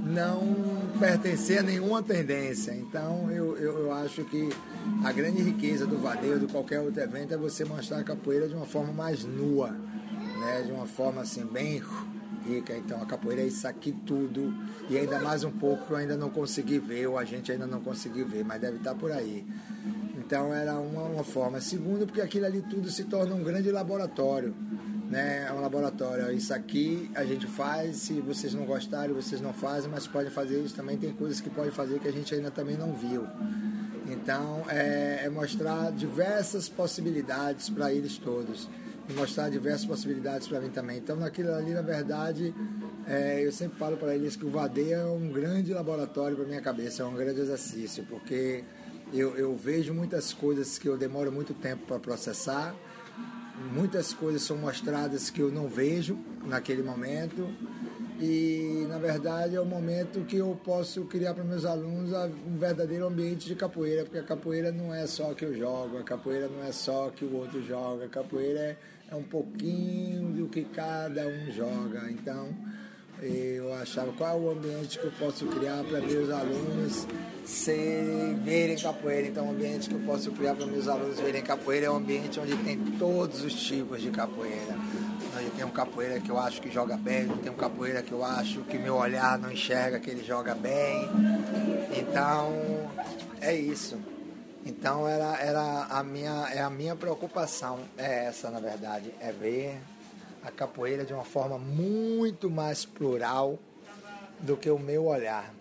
não 0.07 0.40
pertencer 1.00 1.59
a 1.59 1.62
nenhuma 1.62 2.02
tendência. 2.02 2.72
Então 2.72 3.30
eu, 3.30 3.57
eu, 3.57 3.78
eu, 3.80 3.92
acho 3.92 4.24
que 4.24 4.48
a 5.04 5.12
grande 5.12 5.42
riqueza 5.42 5.86
do 5.86 5.98
vadeio, 5.98 6.38
de 6.38 6.46
qualquer 6.46 6.80
outro 6.80 7.02
evento, 7.02 7.34
é 7.34 7.36
você 7.36 7.64
mostrar 7.64 7.98
a 7.98 8.04
capoeira 8.04 8.48
de 8.48 8.54
uma 8.54 8.66
forma 8.66 8.92
mais 8.92 9.24
nua, 9.24 9.70
né? 9.70 10.62
de 10.64 10.72
uma 10.72 10.86
forma 10.86 11.22
assim, 11.22 11.44
bem 11.44 11.82
rica. 12.46 12.76
Então 12.76 13.02
a 13.02 13.07
capoeira 13.07 13.42
é 13.42 13.46
isso 13.46 13.66
aqui 13.66 13.92
tudo. 14.07 14.54
E 14.88 14.96
ainda 14.96 15.18
mais 15.18 15.42
um 15.42 15.50
pouco 15.50 15.86
que 15.86 15.92
eu 15.92 15.96
ainda 15.96 16.16
não 16.16 16.30
consegui 16.30 16.78
ver, 16.78 17.09
ou 17.09 17.18
a 17.18 17.24
gente 17.24 17.50
ainda 17.50 17.66
não 17.66 17.80
conseguiu 17.80 18.26
ver, 18.26 18.44
mas 18.44 18.61
deve 18.61 18.76
estar 18.76 18.94
por 18.94 19.11
aí. 19.11 19.44
Então 20.16 20.54
era 20.54 20.78
uma, 20.78 21.02
uma 21.02 21.24
forma. 21.24 21.61
Segundo, 21.61 22.07
porque 22.07 22.20
aquilo 22.20 22.46
ali 22.46 22.62
tudo 22.62 22.88
se 22.90 23.04
torna 23.04 23.34
um 23.34 23.42
grande 23.42 23.70
laboratório 23.72 24.54
né? 25.09 25.46
É 25.48 25.52
um 25.52 25.61
laboratório. 25.61 26.30
Isso 26.32 26.52
aqui 26.52 27.11
a 27.14 27.24
gente 27.24 27.46
faz, 27.46 27.96
se 27.96 28.20
vocês 28.20 28.54
não 28.54 28.64
gostarem, 28.64 29.14
vocês 29.14 29.40
não 29.40 29.52
fazem, 29.52 29.90
mas 29.90 30.07
podem 30.07 30.30
fazer 30.30 30.61
isso 30.61 30.74
também. 30.74 30.96
Tem 30.96 31.12
coisas 31.12 31.40
que 31.40 31.50
podem 31.50 31.70
fazer 31.70 31.98
que 32.00 32.09
a 32.09 32.12
gente 32.12 32.34
ainda 32.34 32.50
também 32.50 32.76
não 32.76 32.92
viu. 32.92 33.26
Então, 34.09 34.64
é, 34.68 35.22
é 35.24 35.28
mostrar 35.28 35.90
diversas 35.92 36.68
possibilidades 36.68 37.68
para 37.68 37.92
eles 37.92 38.18
todos. 38.18 38.68
E 39.09 39.12
mostrar 39.12 39.48
diversas 39.48 39.86
possibilidades 39.86 40.48
para 40.48 40.61
mim 40.61 40.70
também. 40.70 40.98
Então, 40.98 41.14
naquilo 41.14 41.54
ali, 41.54 41.72
na 41.72 41.82
verdade, 41.82 42.52
é, 43.07 43.40
eu 43.44 43.52
sempre 43.52 43.78
falo 43.78 43.96
para 43.96 44.16
eles 44.16 44.34
que 44.34 44.44
o 44.44 44.50
Vadeia 44.50 44.96
é 44.96 45.07
um 45.07 45.30
grande 45.30 45.72
laboratório 45.72 46.36
para 46.36 46.44
minha 46.44 46.61
cabeça, 46.61 47.04
é 47.04 47.07
um 47.07 47.14
grande 47.14 47.40
exercício, 47.40 48.04
porque 48.11 48.64
eu, 49.12 49.36
eu 49.36 49.54
vejo 49.54 49.94
muitas 49.94 50.32
coisas 50.32 50.76
que 50.76 50.88
eu 50.88 50.96
demoro 50.96 51.30
muito 51.30 51.54
tempo 51.54 51.86
para 51.86 52.00
processar 52.00 52.74
muitas 53.72 54.12
coisas 54.12 54.42
são 54.42 54.57
mostradas 54.57 55.30
que 55.30 55.40
eu 55.40 55.50
não 55.50 55.68
vejo 55.68 56.18
naquele 56.44 56.82
momento 56.82 57.48
e 58.20 58.86
na 58.88 58.98
verdade 58.98 59.57
é 59.57 59.61
o 59.61 59.66
momento 59.66 60.24
que 60.24 60.36
eu 60.36 60.59
posso 60.64 61.04
criar 61.04 61.34
para 61.34 61.44
meus 61.44 61.64
alunos 61.64 62.12
um 62.46 62.57
verdadeiro 62.57 63.07
ambiente 63.07 63.46
de 63.46 63.54
capoeira, 63.54 64.04
porque 64.04 64.18
a 64.18 64.22
capoeira 64.22 64.72
não 64.72 64.94
é 64.94 65.07
só 65.07 65.34
que 65.34 65.44
eu 65.44 65.54
jogo, 65.54 65.98
a 65.98 66.02
capoeira 66.02 66.48
não 66.48 66.64
é 66.64 66.72
só 66.72 67.11
que 67.11 67.24
o 67.24 67.34
outro 67.34 67.62
joga, 67.62 68.07
a 68.07 68.09
capoeira 68.09 68.59
é, 68.59 68.76
é 69.11 69.14
um 69.14 69.22
pouquinho 69.22 70.32
do 70.32 70.48
que 70.48 70.64
cada 70.64 71.26
um 71.26 71.50
joga. 71.52 72.11
Então 72.11 72.54
eu 73.22 73.72
achava 73.74 74.12
qual 74.12 74.36
é 74.36 74.40
o 74.40 74.50
ambiente 74.50 74.98
que 74.98 75.06
eu 75.06 75.12
posso 75.12 75.46
criar 75.46 75.82
para 75.84 76.00
meus 76.00 76.30
alunos 76.30 77.06
serem, 77.44 78.34
verem 78.42 78.76
capoeira. 78.76 79.26
Então, 79.28 79.46
o 79.46 79.50
ambiente 79.50 79.88
que 79.88 79.94
eu 79.94 80.00
posso 80.00 80.30
criar 80.32 80.54
para 80.54 80.66
meus 80.66 80.86
alunos 80.86 81.18
verem 81.18 81.42
capoeira 81.42 81.86
é 81.86 81.90
um 81.90 81.96
ambiente 81.96 82.38
onde 82.38 82.56
tem 82.58 82.78
todos 82.98 83.42
os 83.42 83.54
tipos 83.54 84.02
de 84.02 84.10
capoeira. 84.10 84.76
Tem 85.56 85.64
um 85.64 85.70
capoeira 85.70 86.20
que 86.20 86.30
eu 86.30 86.38
acho 86.38 86.60
que 86.60 86.70
joga 86.70 86.96
bem, 86.96 87.28
tem 87.28 87.50
um 87.50 87.56
capoeira 87.56 88.02
que 88.02 88.12
eu 88.12 88.22
acho 88.22 88.60
que 88.62 88.78
meu 88.78 88.96
olhar 88.96 89.38
não 89.38 89.50
enxerga 89.50 89.98
que 89.98 90.10
ele 90.10 90.22
joga 90.22 90.54
bem. 90.54 91.08
Então, 91.96 92.90
é 93.40 93.54
isso. 93.54 93.98
Então 94.66 95.06
era, 95.06 95.36
era 95.40 95.86
a 95.88 96.02
minha 96.02 96.48
é 96.52 96.60
a 96.60 96.68
minha 96.68 96.96
preocupação 96.96 97.78
é 97.96 98.24
essa 98.26 98.50
na 98.50 98.58
verdade 98.58 99.14
é 99.20 99.30
ver 99.30 99.80
a 100.47 100.51
capoeira 100.53 101.05
de 101.05 101.12
uma 101.12 101.24
forma 101.24 101.59
muito 101.59 102.49
mais 102.49 102.84
plural 102.84 103.59
do 104.38 104.57
que 104.57 104.70
o 104.70 104.78
meu 104.78 105.07
olhar. 105.07 105.53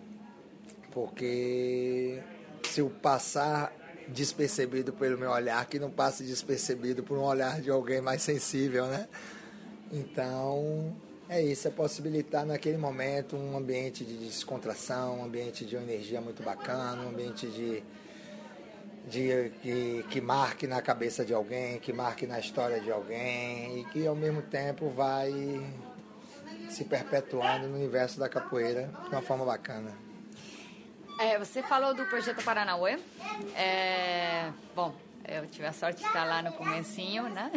Porque 0.92 2.22
se 2.62 2.80
eu 2.80 2.88
passar 2.88 3.74
despercebido 4.06 4.92
pelo 4.92 5.18
meu 5.18 5.30
olhar, 5.30 5.66
que 5.66 5.80
não 5.80 5.90
passe 5.90 6.22
despercebido 6.22 7.02
por 7.02 7.18
um 7.18 7.24
olhar 7.24 7.60
de 7.60 7.68
alguém 7.68 8.00
mais 8.00 8.22
sensível, 8.22 8.86
né? 8.86 9.08
Então, 9.92 10.96
é 11.28 11.42
isso, 11.42 11.66
é 11.66 11.70
possibilitar 11.72 12.46
naquele 12.46 12.78
momento 12.78 13.36
um 13.36 13.56
ambiente 13.56 14.04
de 14.04 14.16
descontração, 14.16 15.18
um 15.18 15.24
ambiente 15.24 15.64
de 15.64 15.76
uma 15.76 15.82
energia 15.82 16.20
muito 16.20 16.44
bacana, 16.44 17.02
um 17.02 17.08
ambiente 17.08 17.48
de 17.48 17.82
de, 19.06 19.50
que, 19.62 20.04
que 20.10 20.20
marque 20.20 20.66
na 20.66 20.82
cabeça 20.82 21.24
de 21.24 21.32
alguém, 21.32 21.78
que 21.78 21.92
marque 21.92 22.26
na 22.26 22.38
história 22.38 22.80
de 22.80 22.90
alguém 22.90 23.80
e 23.80 23.84
que 23.86 24.06
ao 24.06 24.16
mesmo 24.16 24.42
tempo 24.42 24.90
vai 24.90 25.32
se 26.68 26.84
perpetuando 26.84 27.68
no 27.68 27.76
universo 27.76 28.18
da 28.18 28.28
capoeira 28.28 28.90
de 29.04 29.08
uma 29.08 29.22
forma 29.22 29.44
bacana. 29.44 29.92
É, 31.18 31.38
você 31.38 31.62
falou 31.62 31.94
do 31.94 32.04
projeto 32.06 32.44
Paranauê. 32.44 32.98
É, 33.54 34.50
bom, 34.74 34.94
eu 35.26 35.46
tive 35.46 35.66
a 35.66 35.72
sorte 35.72 36.00
de 36.00 36.06
estar 36.06 36.24
lá 36.24 36.42
no 36.42 36.52
comecinho, 36.52 37.28
né? 37.28 37.50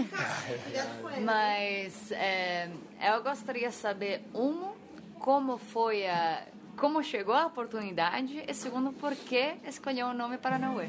Mas 1.24 2.12
é, 2.12 2.70
eu 3.02 3.22
gostaria 3.22 3.70
de 3.70 3.76
saber, 3.76 4.22
um, 4.34 4.72
como 5.20 5.58
foi 5.58 6.08
a... 6.08 6.44
Como 6.80 7.04
chegou 7.04 7.36
a 7.36 7.46
oportunidade 7.46 8.42
e 8.48 8.54
segundo, 8.54 8.94
por 8.94 9.14
que 9.14 9.56
escolheu 9.68 10.08
o 10.08 10.14
nome 10.14 10.38
Paranauê? 10.38 10.88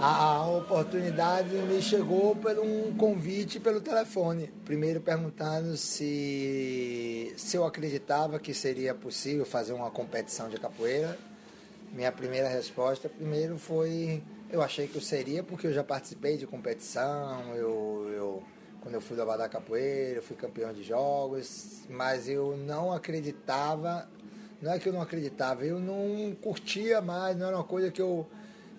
A 0.00 0.46
oportunidade 0.46 1.50
me 1.50 1.82
chegou 1.82 2.34
por 2.34 2.58
um 2.58 2.96
convite 2.96 3.60
pelo 3.60 3.82
telefone. 3.82 4.46
Primeiro 4.64 5.02
perguntando 5.02 5.76
se, 5.76 7.34
se 7.36 7.58
eu 7.58 7.66
acreditava 7.66 8.38
que 8.38 8.54
seria 8.54 8.94
possível 8.94 9.44
fazer 9.44 9.74
uma 9.74 9.90
competição 9.90 10.48
de 10.48 10.56
capoeira. 10.56 11.18
Minha 11.92 12.10
primeira 12.10 12.48
resposta 12.48 13.06
primeiro 13.06 13.58
foi 13.58 14.22
eu 14.50 14.62
achei 14.62 14.88
que 14.88 14.96
eu 14.96 15.02
seria 15.02 15.42
porque 15.42 15.66
eu 15.66 15.74
já 15.74 15.84
participei 15.84 16.38
de 16.38 16.46
competição, 16.46 17.54
eu, 17.54 18.10
eu 18.14 18.42
quando 18.80 18.94
eu 18.94 19.00
fui 19.00 19.14
do 19.14 19.22
Abadá 19.22 19.46
Capoeira, 19.46 20.20
eu 20.20 20.22
fui 20.22 20.36
campeão 20.36 20.72
de 20.72 20.82
jogos, 20.82 21.82
mas 21.88 22.28
eu 22.28 22.56
não 22.56 22.92
acreditava, 22.92 24.08
não 24.60 24.72
é 24.72 24.78
que 24.78 24.88
eu 24.88 24.92
não 24.92 25.00
acreditava, 25.00 25.64
eu 25.64 25.78
não 25.78 26.34
curtia 26.40 27.00
mais, 27.00 27.36
não 27.36 27.46
era 27.46 27.56
uma 27.56 27.64
coisa 27.64 27.90
que 27.90 28.00
eu 28.00 28.26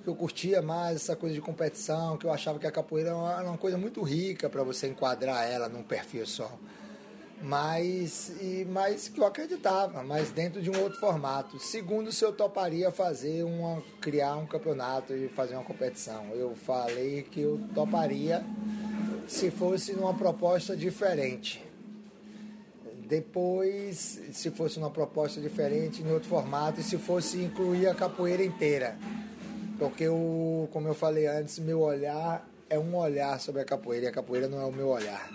que 0.04 0.10
eu 0.10 0.16
curtia 0.16 0.62
mais 0.62 0.96
essa 0.96 1.16
coisa 1.16 1.36
de 1.36 1.42
competição, 1.42 2.18
que 2.18 2.26
eu 2.26 2.34
achava 2.34 2.58
que 2.58 2.66
a 2.66 2.72
capoeira 2.72 3.10
era 3.10 3.44
uma, 3.44 3.58
coisa 3.58 3.78
muito 3.78 4.02
rica 4.02 4.50
para 4.50 4.64
você 4.64 4.88
enquadrar 4.88 5.46
ela 5.50 5.70
num 5.70 5.84
perfil 5.84 6.26
só. 6.26 6.52
Mas, 7.40 8.30
e, 8.42 8.66
mas 8.70 9.08
que 9.08 9.20
eu 9.20 9.26
acreditava, 9.26 10.04
mas 10.04 10.32
dentro 10.32 10.62
de 10.62 10.70
um 10.70 10.80
outro 10.82 11.00
formato. 11.00 11.60
Segundo, 11.60 12.12
se 12.12 12.24
eu 12.24 12.32
toparia 12.32 12.92
fazer 12.92 13.44
uma, 13.44 13.82
criar 14.00 14.36
um 14.38 14.46
campeonato 14.46 15.14
e 15.14 15.28
fazer 15.28 15.56
uma 15.56 15.64
competição. 15.64 16.30
Eu 16.34 16.56
falei 16.56 17.24
que 17.24 17.42
eu 17.42 17.60
toparia 17.74 18.44
se 19.28 19.50
fosse 19.50 19.94
numa 19.94 20.14
proposta 20.14 20.76
diferente. 20.76 21.71
Depois, 23.12 24.22
se 24.32 24.50
fosse 24.52 24.80
uma 24.80 24.90
proposta 24.90 25.42
diferente, 25.42 26.02
em 26.02 26.10
outro 26.12 26.30
formato, 26.30 26.80
e 26.80 26.84
se 26.84 26.98
fosse 26.98 27.38
incluir 27.44 27.88
a 27.88 27.94
capoeira 27.94 28.42
inteira 28.42 28.98
porque, 29.82 30.08
o, 30.08 30.70
como 30.72 30.88
eu 30.88 30.94
falei 30.94 31.26
antes, 31.26 31.58
meu 31.58 31.80
olhar 31.82 32.48
é 32.70 32.78
um 32.78 32.96
olhar 32.96 33.40
sobre 33.40 33.64
a 33.64 33.66
capoeira 33.66 34.06
e 34.06 34.10
a 34.10 34.12
capoeira 34.12 34.48
não 34.48 34.62
é 34.62 34.64
o 34.64 34.72
meu 34.72 34.90
olhar. 34.90 35.28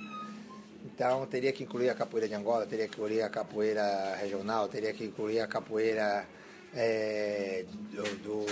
Então, 0.85 1.27
teria 1.27 1.51
que 1.51 1.65
incluir 1.65 1.91
a 1.91 1.97
capoeira 1.97 2.29
de 2.29 2.35
Angola, 2.37 2.65
teria 2.65 2.87
que 2.87 2.95
incluir 2.95 3.23
a 3.23 3.29
capoeira 3.29 4.15
regional, 4.15 4.69
teria 4.69 4.93
que 4.93 5.05
incluir 5.05 5.41
a 5.41 5.49
capoeira 5.49 6.29
é, 6.73 7.65
do, 7.91 8.05
do, 8.23 8.47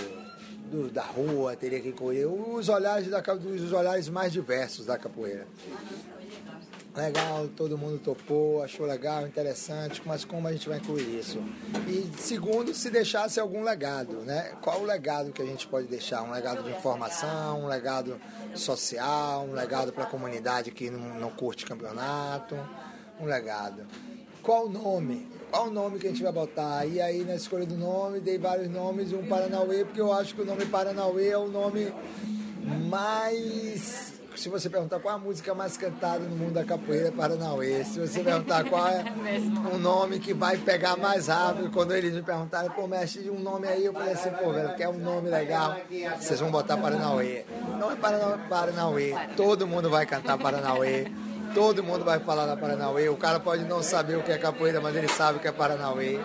do, 0.69 0.91
da 0.91 1.03
rua, 1.03 1.55
teria 1.55 1.79
que 1.79 1.87
incluir 1.87 2.25
os 2.25 2.67
olhares, 2.67 3.07
da, 3.07 3.23
os 3.33 3.71
olhares 3.71 4.09
mais 4.09 4.33
diversos 4.33 4.85
da 4.85 4.97
capoeira 4.97 5.47
legal, 6.95 7.47
todo 7.55 7.77
mundo 7.77 7.99
topou, 7.99 8.63
achou 8.63 8.85
legal, 8.85 9.27
interessante, 9.27 10.01
mas 10.05 10.23
como 10.23 10.47
a 10.47 10.51
gente 10.51 10.69
vai 10.69 10.77
incluir 10.77 11.19
isso? 11.19 11.39
E 11.87 12.09
segundo, 12.17 12.73
se 12.73 12.89
deixasse 12.89 13.39
algum 13.39 13.63
legado, 13.63 14.21
né? 14.21 14.53
Qual 14.61 14.81
o 14.81 14.85
legado 14.85 15.31
que 15.31 15.41
a 15.41 15.45
gente 15.45 15.67
pode 15.67 15.87
deixar? 15.87 16.21
Um 16.21 16.31
legado 16.31 16.63
de 16.63 16.71
informação, 16.71 17.63
um 17.63 17.67
legado 17.67 18.19
social, 18.53 19.45
um 19.45 19.53
legado 19.53 19.91
para 19.91 20.03
a 20.03 20.07
comunidade 20.07 20.71
que 20.71 20.89
não, 20.89 21.19
não 21.19 21.29
curte 21.29 21.65
campeonato, 21.65 22.55
um 23.19 23.25
legado. 23.25 23.85
Qual 24.41 24.67
o 24.67 24.69
nome? 24.69 25.27
Qual 25.51 25.67
o 25.67 25.71
nome 25.71 25.99
que 25.99 26.07
a 26.07 26.09
gente 26.09 26.23
vai 26.23 26.31
botar? 26.31 26.85
E 26.85 27.01
aí 27.01 27.23
na 27.23 27.35
escolha 27.35 27.65
do 27.65 27.75
nome, 27.75 28.19
dei 28.19 28.37
vários 28.37 28.69
nomes, 28.69 29.11
um 29.11 29.25
Paranauê, 29.25 29.83
porque 29.83 29.99
eu 29.99 30.13
acho 30.13 30.33
que 30.33 30.41
o 30.41 30.45
nome 30.45 30.65
Paranauê 30.65 31.29
é 31.29 31.37
o 31.37 31.47
nome 31.47 31.93
mais 32.87 34.13
se 34.35 34.49
você 34.49 34.69
perguntar 34.69 34.99
qual 34.99 35.13
é 35.13 35.17
a 35.17 35.19
música 35.19 35.53
mais 35.53 35.77
cantada 35.77 36.19
no 36.19 36.35
mundo 36.35 36.53
da 36.53 36.63
capoeira, 36.63 37.07
é 37.07 37.11
Paranauê. 37.11 37.83
Se 37.83 37.99
você 37.99 38.21
perguntar 38.21 38.63
qual 38.65 38.87
é 38.87 39.03
um 39.73 39.77
nome 39.77 40.19
que 40.19 40.33
vai 40.33 40.57
pegar 40.57 40.97
mais 40.97 41.27
rápido, 41.27 41.71
quando 41.71 41.93
eles 41.93 42.13
me 42.13 42.21
perguntaram, 42.21 42.69
pô, 42.71 42.87
mestre, 42.87 43.29
um 43.29 43.39
nome 43.39 43.67
aí, 43.67 43.85
eu 43.85 43.93
falei 43.93 44.13
assim, 44.13 44.29
pô, 44.31 44.51
velho, 44.51 44.75
quer 44.75 44.89
um 44.89 44.97
nome 44.97 45.29
legal, 45.29 45.77
vocês 46.19 46.39
vão 46.39 46.51
botar 46.51 46.77
Paranauê. 46.77 47.45
Não 47.79 47.91
é 47.91 47.95
Paranauê, 48.49 49.13
todo 49.35 49.67
mundo 49.67 49.89
vai 49.89 50.05
cantar 50.05 50.37
Paranauê. 50.37 51.07
Todo 51.53 51.81
mundo 51.81 52.03
vai 52.03 52.19
falar 52.19 52.45
na 52.45 52.57
Paranauê. 52.57 53.07
O 53.07 53.15
cara 53.15 53.39
pode 53.39 53.63
não 53.63 53.81
saber 53.81 54.17
o 54.17 54.23
que 54.23 54.29
é 54.29 54.37
capoeira, 54.37 54.81
mas 54.81 54.93
ele 54.93 55.07
sabe 55.07 55.37
o 55.37 55.41
que 55.41 55.47
é 55.47 55.53
Paranauê. 55.53 56.19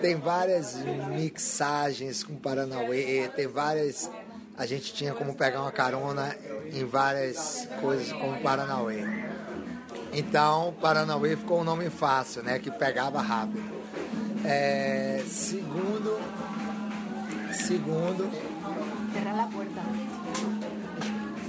Tem 0.00 0.16
várias 0.16 0.78
mixagens 1.14 2.24
com 2.24 2.34
Paranauê, 2.34 3.30
tem 3.36 3.46
várias. 3.46 4.10
A 4.56 4.66
gente 4.66 4.92
tinha 4.92 5.14
como 5.14 5.34
pegar 5.34 5.62
uma 5.62 5.72
carona 5.72 6.36
em 6.72 6.84
várias 6.84 7.68
coisas 7.80 8.12
como 8.12 8.40
Paranauê. 8.40 9.04
Então, 10.12 10.74
Paranauê 10.80 11.36
ficou 11.36 11.60
um 11.60 11.64
nome 11.64 11.88
fácil, 11.88 12.42
né? 12.42 12.58
Que 12.58 12.70
pegava 12.70 13.20
rápido. 13.20 13.62
É, 14.44 15.22
segundo. 15.26 16.20
Segundo. 17.52 18.30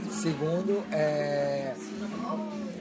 Segundo, 0.09 0.83
é 0.91 1.73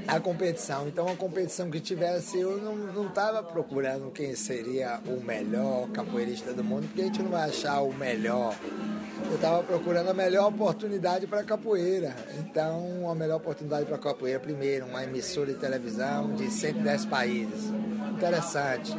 a 0.06 0.20
competição. 0.20 0.88
Então, 0.88 1.08
a 1.08 1.16
competição 1.16 1.70
que 1.70 1.80
tivesse, 1.80 2.38
eu 2.38 2.58
não 2.58 3.06
estava 3.06 3.42
procurando 3.42 4.10
quem 4.10 4.34
seria 4.34 5.00
o 5.06 5.22
melhor 5.22 5.88
capoeirista 5.88 6.52
do 6.52 6.64
mundo, 6.64 6.86
porque 6.88 7.02
a 7.02 7.04
gente 7.04 7.22
não 7.22 7.30
vai 7.30 7.48
achar 7.48 7.80
o 7.80 7.92
melhor. 7.92 8.54
Eu 9.28 9.36
estava 9.36 9.62
procurando 9.62 10.10
a 10.10 10.14
melhor 10.14 10.48
oportunidade 10.48 11.26
para 11.26 11.42
capoeira. 11.44 12.14
Então, 12.38 13.08
a 13.08 13.14
melhor 13.14 13.36
oportunidade 13.36 13.86
para 13.86 13.98
capoeira, 13.98 14.40
primeiro, 14.40 14.86
uma 14.86 15.04
emissora 15.04 15.52
de 15.52 15.58
televisão 15.58 16.34
de 16.34 16.50
110 16.50 17.06
países. 17.06 17.72
Interessante. 18.10 18.94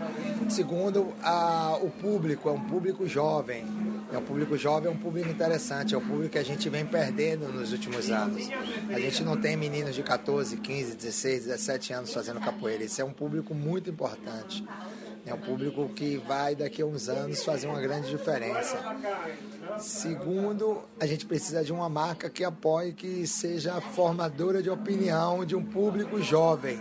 Segundo, 0.50 1.14
a, 1.22 1.78
o 1.82 1.90
público, 1.90 2.50
é 2.50 2.52
um 2.52 2.62
público 2.62 3.08
jovem 3.08 3.93
é 4.16 4.18
um 4.18 4.24
público 4.24 4.58
jovem, 4.58 4.90
é 4.90 4.94
um 4.94 4.98
público 4.98 5.30
interessante, 5.30 5.96
é 5.96 5.98
um 5.98 6.08
público 6.08 6.30
que 6.32 6.38
a 6.38 6.44
gente 6.44 6.70
vem 6.70 6.86
perdendo 6.86 7.48
nos 7.52 7.72
últimos 7.72 8.10
anos. 8.10 8.48
A 8.90 9.00
gente 9.00 9.24
não 9.24 9.36
tem 9.36 9.58
meninos 9.58 9.96
de 9.96 10.04
14, 10.04 10.58
15, 10.58 10.96
16, 10.96 11.46
17 11.46 11.94
anos 11.94 12.14
fazendo 12.14 12.40
capoeira. 12.40 12.84
Esse 12.84 13.02
é 13.02 13.06
um 13.06 13.12
público 13.12 13.56
muito 13.56 13.90
importante. 13.90 14.64
É 15.26 15.34
um 15.34 15.40
público 15.40 15.88
que 15.90 16.18
vai 16.18 16.54
daqui 16.54 16.82
a 16.82 16.86
uns 16.86 17.08
anos 17.08 17.44
fazer 17.44 17.68
uma 17.68 17.80
grande 17.80 18.10
diferença. 18.10 18.78
Segundo, 19.80 20.84
a 21.00 21.06
gente 21.06 21.26
precisa 21.26 21.64
de 21.64 21.72
uma 21.72 21.88
marca 21.88 22.30
que 22.30 22.44
apoie, 22.44 22.92
que 22.94 23.26
seja 23.26 23.80
formadora 23.80 24.62
de 24.62 24.70
opinião 24.70 25.46
de 25.46 25.56
um 25.56 25.64
público 25.64 26.22
jovem. 26.22 26.80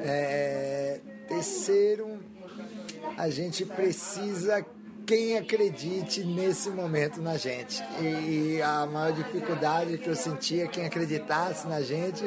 É... 0.00 1.00
Terceiro, 1.28 2.18
a 3.16 3.28
gente 3.28 3.64
precisa 3.64 4.64
quem 5.08 5.38
acredite 5.38 6.22
nesse 6.22 6.68
momento 6.68 7.22
na 7.22 7.38
gente. 7.38 7.82
E 7.98 8.60
a 8.60 8.84
maior 8.84 9.10
dificuldade 9.10 9.96
que 9.96 10.06
eu 10.06 10.14
sentia, 10.14 10.66
quem 10.66 10.84
acreditasse 10.84 11.66
na 11.66 11.80
gente, 11.80 12.22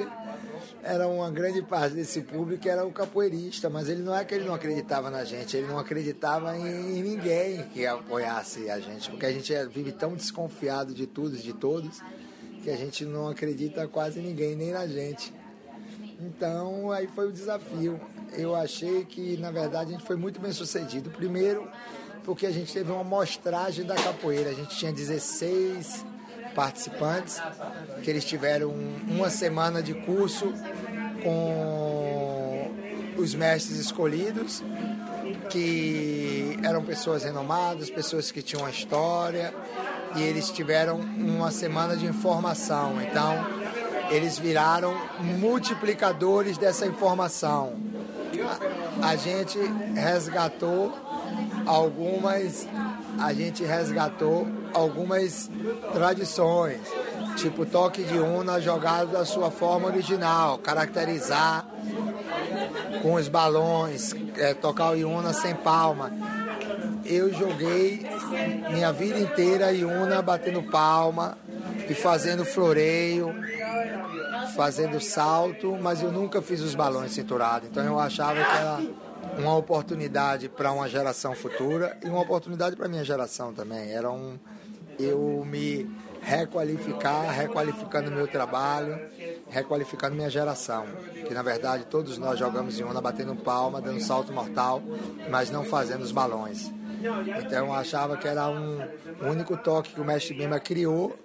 era 0.81 1.07
uma 1.07 1.29
grande 1.29 1.61
parte 1.61 1.93
desse 1.93 2.21
público 2.21 2.67
era 2.67 2.83
o 2.83 2.91
capoeirista, 2.91 3.69
mas 3.69 3.87
ele 3.87 4.01
não 4.01 4.15
é 4.15 4.25
que 4.25 4.33
ele 4.33 4.45
não 4.45 4.55
acreditava 4.55 5.11
na 5.11 5.23
gente, 5.23 5.55
ele 5.55 5.67
não 5.67 5.77
acreditava 5.77 6.57
em, 6.57 7.03
ninguém 7.03 7.61
que 7.71 7.85
apoiasse 7.85 8.67
a 8.67 8.79
gente, 8.79 9.11
porque 9.11 9.27
a 9.27 9.31
gente 9.31 9.53
é, 9.53 9.63
vive 9.67 9.91
tão 9.91 10.15
desconfiado 10.15 10.91
de 10.91 11.05
tudo, 11.05 11.37
de 11.37 11.53
todos, 11.53 12.01
que 12.63 12.69
a 12.71 12.75
gente 12.75 13.05
não 13.05 13.27
acredita 13.27 13.87
quase 13.87 14.19
ninguém, 14.21 14.55
nem 14.55 14.71
na 14.71 14.87
gente. 14.87 15.31
Então 16.19 16.91
aí 16.91 17.05
foi 17.05 17.27
o 17.27 17.31
desafio. 17.31 18.01
Eu 18.33 18.55
achei 18.55 19.05
que 19.05 19.37
na 19.37 19.51
verdade 19.51 19.91
a 19.91 19.97
gente 19.97 20.07
foi 20.07 20.15
muito 20.15 20.39
bem 20.41 20.51
sucedido. 20.51 21.11
Primeiro, 21.11 21.69
porque 22.23 22.45
a 22.45 22.51
gente 22.51 22.71
teve 22.73 22.91
uma 22.91 23.03
mostragem 23.03 23.85
da 23.85 23.95
capoeira. 23.95 24.49
A 24.49 24.53
gente 24.53 24.75
tinha 24.77 24.91
16 24.91 26.05
participantes, 26.53 27.41
que 28.03 28.09
eles 28.09 28.25
tiveram 28.25 28.73
uma 29.07 29.29
semana 29.29 29.81
de 29.81 29.93
curso 29.93 30.53
com 31.23 32.71
os 33.17 33.33
mestres 33.35 33.77
escolhidos, 33.77 34.63
que 35.49 36.57
eram 36.63 36.83
pessoas 36.83 37.23
renomadas, 37.23 37.89
pessoas 37.89 38.31
que 38.31 38.41
tinham 38.41 38.63
uma 38.63 38.69
história, 38.69 39.53
e 40.15 40.21
eles 40.21 40.49
tiveram 40.49 40.97
uma 40.97 41.51
semana 41.51 41.95
de 41.95 42.05
informação. 42.05 43.01
Então, 43.01 43.45
eles 44.09 44.37
viraram 44.37 44.93
multiplicadores 45.19 46.57
dessa 46.57 46.85
informação. 46.85 47.73
A, 49.01 49.09
a 49.09 49.15
gente 49.15 49.57
resgatou 49.95 50.91
algumas 51.65 52.67
a 53.19 53.33
gente 53.33 53.63
resgatou 53.63 54.47
algumas 54.73 55.49
tradições, 55.93 56.79
tipo 57.35 57.65
toque 57.65 58.03
de 58.03 58.17
una 58.17 58.59
jogado 58.59 59.11
da 59.11 59.25
sua 59.25 59.51
forma 59.51 59.87
original, 59.87 60.57
caracterizar 60.57 61.65
com 63.01 63.15
os 63.15 63.27
balões, 63.27 64.15
é, 64.37 64.53
tocar 64.53 64.91
o 64.91 64.95
iuna 64.95 65.33
sem 65.33 65.53
palma. 65.55 66.11
Eu 67.05 67.33
joguei 67.33 68.05
minha 68.71 68.91
vida 68.93 69.19
inteira 69.19 69.71
iuna 69.71 70.21
batendo 70.21 70.63
palma 70.63 71.37
e 71.89 71.93
fazendo 71.93 72.45
floreio, 72.45 73.33
fazendo 74.55 74.99
salto, 74.99 75.77
mas 75.81 76.01
eu 76.01 76.11
nunca 76.11 76.41
fiz 76.41 76.61
os 76.61 76.75
balões 76.75 77.11
cinturados. 77.11 77.67
Então 77.69 77.83
eu 77.83 77.99
achava 77.99 78.35
que 78.35 78.57
era 78.57 78.79
uma 79.37 79.55
oportunidade 79.55 80.49
para 80.49 80.71
uma 80.71 80.87
geração 80.87 81.33
futura 81.33 81.97
e 82.03 82.07
uma 82.07 82.21
oportunidade 82.21 82.75
para 82.75 82.87
minha 82.87 83.03
geração 83.03 83.53
também. 83.53 83.91
Era 83.91 84.11
um 84.11 84.37
eu 84.99 85.43
me 85.45 85.89
requalificar, 86.21 87.31
requalificando 87.31 88.11
meu 88.11 88.27
trabalho, 88.27 88.99
requalificando 89.49 90.15
minha 90.15 90.29
geração. 90.29 90.85
Que 91.27 91.33
na 91.33 91.41
verdade 91.41 91.85
todos 91.85 92.17
nós 92.17 92.37
jogamos 92.37 92.79
em 92.79 92.83
uma 92.83 93.01
batendo 93.01 93.35
palma, 93.35 93.81
dando 93.81 94.01
salto 94.01 94.31
mortal, 94.31 94.81
mas 95.29 95.49
não 95.49 95.63
fazendo 95.63 96.03
os 96.03 96.11
balões. 96.11 96.71
Então 97.39 97.67
eu 97.67 97.73
achava 97.73 98.15
que 98.17 98.27
era 98.27 98.47
um 98.47 98.79
único 99.27 99.57
toque 99.57 99.93
que 99.93 100.01
o 100.01 100.05
mestre 100.05 100.35
Bima 100.35 100.59
criou 100.59 101.17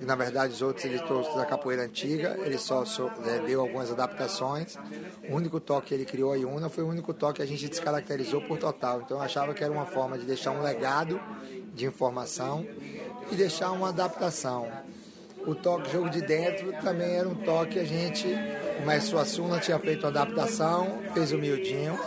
e 0.00 0.04
na 0.04 0.14
verdade 0.14 0.52
os 0.52 0.62
outros 0.62 0.84
ele 0.84 0.98
trouxe 1.00 1.34
da 1.36 1.44
capoeira 1.44 1.82
antiga, 1.82 2.38
ele 2.44 2.56
só, 2.58 2.84
é, 3.26 3.38
deu 3.40 3.60
algumas 3.60 3.90
adaptações. 3.90 4.76
O 5.28 5.34
único 5.34 5.58
toque 5.58 5.88
que 5.88 5.94
ele 5.94 6.04
criou 6.04 6.32
a 6.32 6.36
Iuna 6.36 6.68
foi 6.68 6.84
o 6.84 6.88
único 6.88 7.12
toque 7.12 7.36
que 7.36 7.42
a 7.42 7.46
gente 7.46 7.68
descaracterizou 7.68 8.40
por 8.42 8.58
total. 8.58 9.02
Então 9.02 9.16
eu 9.16 9.22
achava 9.22 9.52
que 9.54 9.62
era 9.62 9.72
uma 9.72 9.86
forma 9.86 10.16
de 10.16 10.24
deixar 10.24 10.52
um 10.52 10.62
legado 10.62 11.20
de 11.74 11.86
informação 11.86 12.66
e 13.30 13.34
deixar 13.34 13.72
uma 13.72 13.88
adaptação. 13.88 14.68
O 15.46 15.54
toque 15.54 15.90
jogo 15.90 16.10
de 16.10 16.20
dentro 16.20 16.72
também 16.82 17.16
era 17.16 17.28
um 17.28 17.34
toque 17.34 17.72
que 17.72 17.78
a 17.78 17.84
gente, 17.84 18.26
o 18.80 18.86
Mestre 18.86 19.10
Suassuna 19.10 19.58
tinha 19.58 19.78
feito 19.78 20.00
uma 20.00 20.10
adaptação, 20.10 20.98
fez 21.14 21.32
o 21.32 21.38
miudinho 21.38 21.98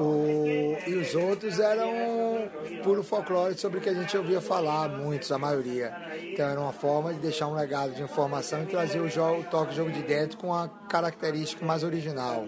o, 0.00 0.78
e 0.86 0.94
os 0.94 1.14
outros 1.14 1.58
eram 1.58 2.48
puro 2.82 3.02
folclore 3.02 3.56
sobre 3.56 3.78
o 3.78 3.80
que 3.80 3.88
a 3.88 3.94
gente 3.94 4.16
ouvia 4.16 4.40
falar, 4.40 4.88
muitos, 4.88 5.30
a 5.30 5.38
maioria. 5.38 5.94
Então 6.22 6.48
era 6.48 6.58
uma 6.58 6.72
forma 6.72 7.12
de 7.12 7.20
deixar 7.20 7.46
um 7.46 7.54
legado 7.54 7.92
de 7.92 8.02
informação 8.02 8.62
e 8.62 8.66
trazer 8.66 9.00
o, 9.00 9.08
jogo, 9.08 9.40
o 9.40 9.44
toque 9.44 9.74
jogo 9.74 9.90
de 9.90 10.02
dentro 10.02 10.38
com 10.38 10.54
a 10.54 10.68
característica 10.88 11.64
mais 11.64 11.84
original. 11.84 12.46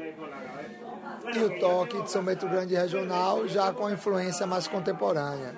E 1.35 1.39
o 1.39 1.61
toque 1.61 2.03
de 2.03 2.11
São 2.11 2.25
Bento 2.25 2.49
Grande 2.49 2.75
regional 2.75 3.47
já 3.47 3.73
com 3.73 3.87
a 3.87 3.93
influência 3.93 4.47
mais 4.47 4.67
contemporânea. 4.67 5.55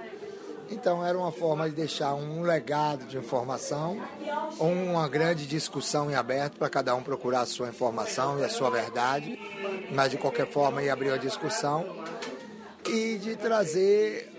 Então 0.70 1.04
era 1.04 1.16
uma 1.16 1.30
forma 1.30 1.68
de 1.68 1.76
deixar 1.76 2.14
um 2.14 2.42
legado 2.42 3.04
de 3.04 3.16
informação, 3.16 4.00
uma 4.58 5.08
grande 5.08 5.46
discussão 5.46 6.10
em 6.10 6.14
aberto 6.14 6.58
para 6.58 6.68
cada 6.68 6.94
um 6.94 7.02
procurar 7.02 7.40
a 7.40 7.46
sua 7.46 7.68
informação 7.68 8.38
e 8.38 8.44
a 8.44 8.48
sua 8.48 8.70
verdade, 8.70 9.38
mas 9.92 10.10
de 10.10 10.16
qualquer 10.16 10.46
forma 10.46 10.82
ia 10.82 10.92
abrir 10.92 11.10
a 11.10 11.16
discussão 11.16 12.04
e 12.88 13.16
de 13.18 13.36
trazer 13.36 14.30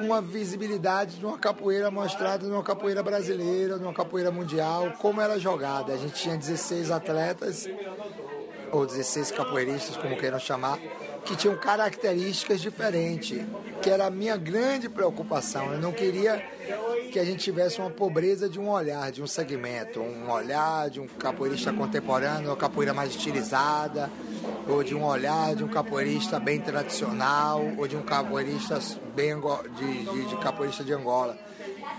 uma 0.00 0.20
visibilidade 0.20 1.16
de 1.16 1.24
uma 1.24 1.38
capoeira 1.38 1.90
mostrada 1.90 2.44
de 2.44 2.52
uma 2.52 2.62
capoeira 2.62 3.02
brasileira, 3.02 3.78
de 3.78 3.84
uma 3.84 3.94
capoeira 3.94 4.30
mundial, 4.30 4.92
como 4.98 5.20
era 5.20 5.38
jogada. 5.38 5.92
A 5.92 5.96
gente 5.96 6.14
tinha 6.14 6.36
16 6.36 6.90
atletas, 6.90 7.66
ou 8.70 8.84
16 8.84 9.30
capoeiristas, 9.30 9.96
como 9.96 10.16
queiram 10.16 10.38
chamar, 10.38 10.78
que 11.24 11.36
tinham 11.36 11.56
características 11.56 12.60
diferentes, 12.60 13.40
que 13.82 13.90
era 13.90 14.06
a 14.06 14.10
minha 14.10 14.36
grande 14.36 14.88
preocupação. 14.88 15.72
Eu 15.72 15.80
não 15.80 15.92
queria 15.92 16.42
que 17.10 17.18
a 17.18 17.24
gente 17.24 17.44
tivesse 17.44 17.80
uma 17.80 17.90
pobreza 17.90 18.48
de 18.48 18.58
um 18.58 18.68
olhar, 18.68 19.10
de 19.10 19.22
um 19.22 19.26
segmento, 19.26 20.00
um 20.00 20.30
olhar 20.30 20.90
de 20.90 21.00
um 21.00 21.06
capoeirista 21.06 21.72
contemporâneo, 21.72 22.50
uma 22.50 22.56
capoeira 22.56 22.92
mais 22.92 23.10
estilizada, 23.10 24.10
ou 24.68 24.82
de 24.82 24.94
um 24.94 25.04
olhar 25.04 25.54
de 25.54 25.64
um 25.64 25.68
capoeirista 25.68 26.40
bem 26.40 26.60
tradicional, 26.60 27.62
ou 27.76 27.86
de 27.86 27.96
um 27.96 28.02
capoeirista 28.02 28.78
bem 29.14 29.34
de, 29.78 30.04
de, 30.04 30.24
de 30.26 30.36
capoeirista 30.38 30.82
de 30.82 30.92
Angola. 30.92 31.38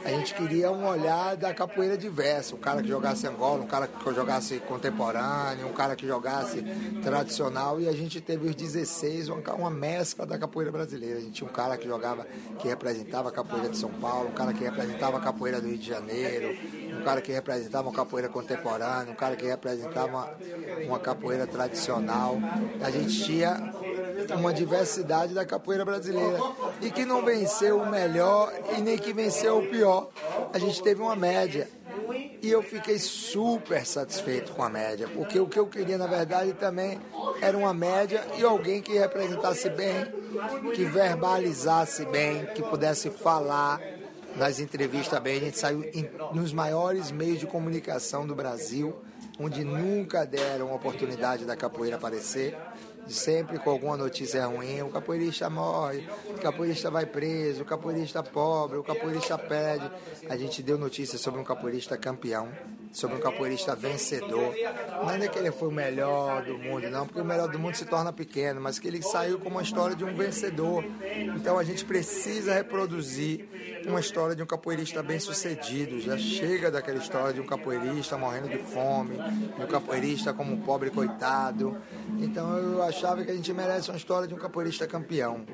A 0.06 0.10
gente 0.12 0.36
queria 0.36 0.72
um 0.72 0.88
olhar 0.88 1.36
da 1.36 1.52
capoeira 1.52 1.98
diversa, 1.98 2.54
um 2.54 2.60
cara 2.60 2.80
que 2.84 2.88
jogasse 2.88 3.26
Angola, 3.26 3.64
um 3.64 3.68
cara 3.68 3.88
que 3.88 4.14
jogasse 4.14 4.60
contemporâneo, 4.60 5.68
um 5.68 5.74
cara 5.74 5.96
que 5.96 6.06
jogasse 6.06 6.64
tradicional, 7.02 7.82
e 7.82 7.90
a 7.90 7.92
gente 7.92 8.22
teve 8.22 8.48
os 8.48 8.56
16, 8.56 9.30
uma, 9.30 9.72
mescla 9.72 10.24
da 10.24 10.38
capoeira 10.38 10.72
brasileira. 10.72 11.18
A 11.18 11.22
gente 11.22 11.32
tinha 11.32 11.50
um 11.50 11.52
cara 11.52 11.76
que 11.76 11.88
jogava, 11.88 12.28
que 12.60 12.68
representava 12.68 13.30
a 13.30 13.32
capoeira 13.32 13.68
de 13.68 13.78
São 13.78 13.90
Paulo, 13.94 14.30
um 14.30 14.34
cara 14.34 14.54
que 14.54 14.64
representava 14.64 15.18
a 15.18 15.22
capoeira 15.22 15.60
do 15.60 15.68
Rio 15.68 15.78
de 15.80 15.88
Janeiro, 15.88 16.56
um 17.00 17.04
cara 17.04 17.22
que 17.22 17.32
representava 17.32 17.88
uma 17.88 17.96
capoeira 17.96 18.30
contemporânea, 18.30 19.12
um 19.12 19.16
cara 19.16 19.36
que 19.36 19.46
representava 19.46 20.08
uma, 20.08 20.30
uma 20.88 21.00
capoeira 21.00 21.46
tradicional. 21.46 22.38
A 22.82 22.90
gente 22.90 23.24
tinha 23.24 23.74
uma 24.38 24.54
diversidade 24.54 25.34
da 25.34 25.46
capoeira 25.46 25.86
brasileira 25.86 26.40
e 26.82 26.90
que 26.90 27.06
não 27.06 27.24
venceu 27.24 27.80
o 27.80 27.90
melhor 27.90 28.52
e 28.78 28.82
nem 28.82 28.98
que 28.98 29.14
venceu 29.14 29.60
o 29.60 29.68
pior. 29.68 30.10
A 30.54 30.60
gente 30.60 30.82
teve 30.82 31.02
uma 31.02 31.16
média 31.16 31.68
e 32.42 32.52
eu 32.52 32.62
fiquei 32.62 33.00
super 33.00 33.86
satisfeito 33.86 34.52
com 34.52 34.64
a 34.64 34.70
média, 34.70 35.08
porque 35.08 35.40
o 35.40 35.48
que 35.48 35.58
eu 35.58 35.68
queria 35.68 35.98
na 35.98 36.08
verdade 36.08 36.54
também 36.54 37.00
era 37.42 37.58
uma 37.58 37.74
média 37.74 38.24
e 38.38 38.44
alguém 38.44 38.82
que 38.82 38.94
representasse 38.94 39.70
bem, 39.70 40.06
que 40.74 40.84
verbalizasse 40.86 42.06
bem, 42.06 42.46
que 42.48 42.62
pudesse 42.62 43.10
falar 43.10 43.80
nas 44.36 44.60
entrevistas 44.60 45.20
bem. 45.20 45.38
A 45.38 45.40
gente 45.40 45.58
saiu 45.58 45.84
em, 45.94 46.10
nos 46.34 46.54
maiores 46.54 47.12
meios 47.12 47.40
de 47.40 47.48
comunicação 47.48 48.26
do 48.26 48.36
Brasil, 48.36 48.96
onde 49.40 49.64
nunca 49.64 50.26
deram 50.26 50.74
oportunidade 50.74 51.46
da 51.46 51.56
capoeira 51.56 51.96
aparecer 51.96 52.58
sempre 53.08 53.60
com 53.60 53.70
alguma 53.70 53.96
notícia 53.96 54.46
ruim, 54.46 54.82
o 54.82 54.90
capoeirista 54.90 55.50
morre, 55.50 56.08
o 56.30 56.40
capoeirista 56.40 56.90
vai 56.90 57.06
preso, 57.06 57.62
o 57.62 57.66
capoeirista 57.66 58.24
pobre, 58.24 58.78
o 58.78 58.84
capoeirista 58.84 59.38
perde. 59.38 59.90
A 60.30 60.36
gente 60.36 60.64
deu 60.64 60.78
notícia 60.78 61.18
sobre 61.18 61.40
um 61.40 61.44
capoeirista 61.44 61.98
campeão, 61.98 62.50
sobre 62.96 63.18
um 63.18 63.20
capoeirista 63.20 63.76
vencedor. 63.76 64.56
Não 65.04 65.10
é 65.12 65.28
que 65.28 65.38
ele 65.38 65.52
foi 65.52 65.68
o 65.68 65.72
melhor 65.72 66.44
do 66.44 66.58
mundo, 66.58 66.90
não, 66.90 67.06
porque 67.06 67.20
o 67.20 67.26
melhor 67.26 67.50
do 67.50 67.60
mundo 67.60 67.76
se 67.76 67.86
torna 67.86 68.14
pequeno, 68.14 68.62
mas 68.62 68.80
que 68.80 68.88
ele 68.88 69.02
saiu 69.02 69.38
com 69.38 69.50
uma 69.50 69.62
história 69.62 69.96
de 69.96 70.06
um 70.06 70.16
vencedor. 70.16 70.84
Então 71.36 71.60
a 71.60 71.64
gente 71.64 71.84
precisa 71.84 72.54
reproduzir 72.54 73.48
uma 73.86 74.00
história 74.00 74.36
de 74.36 74.42
um 74.42 74.46
capoeirista 74.46 75.04
bem 75.04 75.20
sucedido. 75.20 76.00
Já 76.00 76.18
chega 76.18 76.72
daquela 76.72 76.98
história 76.98 77.34
de 77.34 77.42
um 77.42 77.46
capoeirista 77.46 78.18
morrendo 78.18 78.48
de 78.48 78.58
fome, 78.58 79.18
de 79.18 79.64
um 79.64 79.68
capoeirista 79.68 80.34
como 80.34 80.54
um 80.54 80.62
pobre 80.62 80.90
coitado. 80.90 81.78
Então 82.18 82.58
eu 82.58 82.82
achava 82.82 83.24
que 83.24 83.32
a 83.32 83.36
gente 83.36 83.52
merece 83.54 83.90
uma 83.90 83.98
história 83.98 84.28
de 84.28 84.34
um 84.34 84.38
capoeirista 84.38 84.88
campeão. 84.88 85.46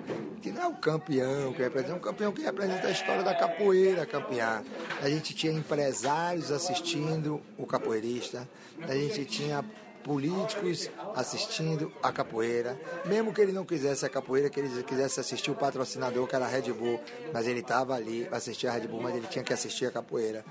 Que 0.41 0.51
não 0.51 0.61
é 0.63 0.67
o 0.67 0.73
campeão 0.73 1.53
que 1.53 1.61
representa, 1.61 1.93
é 1.93 1.95
um 1.95 1.99
campeão 1.99 2.31
que 2.31 2.41
representa 2.41 2.87
a 2.87 2.91
história 2.91 3.23
da 3.23 3.33
capoeira 3.33 4.05
campeã. 4.05 4.63
A 5.01 5.09
gente 5.09 5.35
tinha 5.35 5.53
empresários 5.53 6.51
assistindo 6.51 7.30
o 7.57 7.65
capoeirista, 7.65 8.49
a 8.81 8.93
gente 8.95 9.23
tinha 9.25 9.63
políticos 10.03 10.89
assistindo 11.15 11.91
a 12.01 12.11
capoeira, 12.11 12.79
mesmo 13.05 13.33
que 13.33 13.41
ele 13.41 13.51
não 13.51 13.63
quisesse 13.63 14.05
a 14.05 14.09
capoeira, 14.09 14.49
que 14.49 14.59
ele 14.59 14.83
quisesse 14.83 15.19
assistir 15.19 15.51
o 15.51 15.55
patrocinador, 15.55 16.27
que 16.27 16.35
era 16.35 16.45
a 16.45 16.47
Red 16.47 16.73
Bull, 16.73 16.99
mas 17.33 17.47
ele 17.47 17.59
estava 17.59 17.93
ali 17.93 18.25
para 18.25 18.37
assistir 18.37 18.67
a 18.67 18.71
Red 18.71 18.87
Bull, 18.87 19.01
mas 19.01 19.15
ele 19.15 19.27
tinha 19.27 19.43
que 19.43 19.53
assistir 19.53 19.85
a 19.85 19.91
capoeira. 19.91 20.43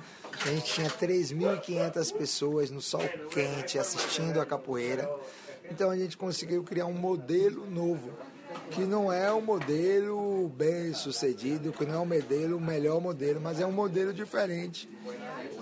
A 0.45 0.49
gente 0.49 0.72
tinha 0.72 0.89
3.500 0.89 2.12
pessoas 2.14 2.70
no 2.70 2.81
sol 2.81 3.03
quente 3.31 3.78
assistindo 3.78 4.41
a 4.41 4.47
capoeira, 4.47 5.11
então 5.70 5.91
a 5.91 5.97
gente 5.97 6.16
conseguiu 6.16 6.62
criar 6.62 6.87
um 6.87 6.95
modelo 6.95 7.68
novo 7.68 8.11
que 8.70 8.81
não 8.81 9.12
é 9.12 9.33
um 9.33 9.41
modelo 9.41 10.49
bem 10.49 10.93
sucedido, 10.93 11.72
que 11.72 11.85
não 11.85 11.95
é 11.95 11.99
um 11.99 12.07
modelo, 12.07 12.57
o 12.57 12.61
melhor 12.61 13.01
modelo, 13.01 13.41
mas 13.41 13.61
é 13.61 13.66
um 13.66 13.72
modelo 13.72 14.12
diferente 14.12 14.89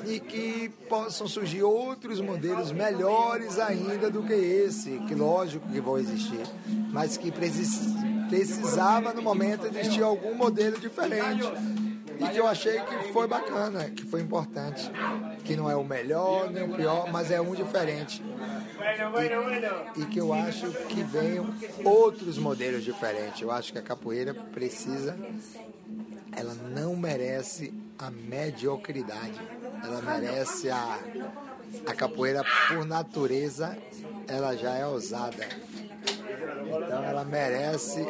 e 0.07 0.21
que 0.21 0.69
possam 0.89 1.27
surgir 1.27 1.63
outros 1.63 2.21
modelos 2.21 2.73
melhores 2.73 3.59
ainda 3.59 4.11
do 4.11 4.23
que 4.23 4.33
esse, 4.33 4.99
que 5.07 5.15
lógico 5.15 5.69
que 5.69 5.81
vão 5.81 5.99
existir, 5.99 6.47
mas 6.91 7.17
que 7.17 7.31
precisava 7.31 9.13
no 9.13 9.23
momento 9.23 9.67
existir 9.67 10.03
algum 10.03 10.35
modelo 10.35 10.79
diferente 10.79 11.45
e 12.19 12.29
que 12.29 12.39
eu 12.39 12.47
achei 12.47 12.81
que 12.81 13.13
foi 13.13 13.27
bacana, 13.27 13.91
que 13.91 14.05
foi 14.05 14.21
importante, 14.21 14.91
que 15.45 15.57
não 15.57 15.71
é 15.71 15.77
o 15.77 15.85
melhor 15.85 16.51
nem 16.51 16.65
o 16.65 16.75
pior, 16.75 17.11
mas 17.13 17.31
é 17.31 17.41
um 17.41 17.55
diferente 17.55 18.23
e, 19.97 20.03
e 20.03 20.07
que 20.07 20.21
eu 20.21 20.33
acho 20.33 20.71
que 20.89 21.03
venham 21.03 21.53
outros 21.85 22.39
modelos 22.39 22.85
diferentes. 22.85 23.41
Eu 23.41 23.51
acho 23.51 23.73
que 23.73 23.79
a 23.79 23.83
capoeira 23.83 24.35
precisa, 24.35 25.17
ela 26.37 26.55
não 26.55 26.97
merece 26.97 27.73
a 27.99 28.11
mediocridade, 28.11 29.41
ela 29.83 30.01
merece 30.01 30.71
a, 30.71 30.99
a 31.87 31.95
capoeira 31.95 32.45
por 32.69 32.85
natureza, 32.85 33.77
ela 34.27 34.57
já 34.57 34.75
é 34.75 34.87
ousada. 34.87 35.47
Então 36.67 37.03
ela 37.05 37.25
merece 37.25 38.07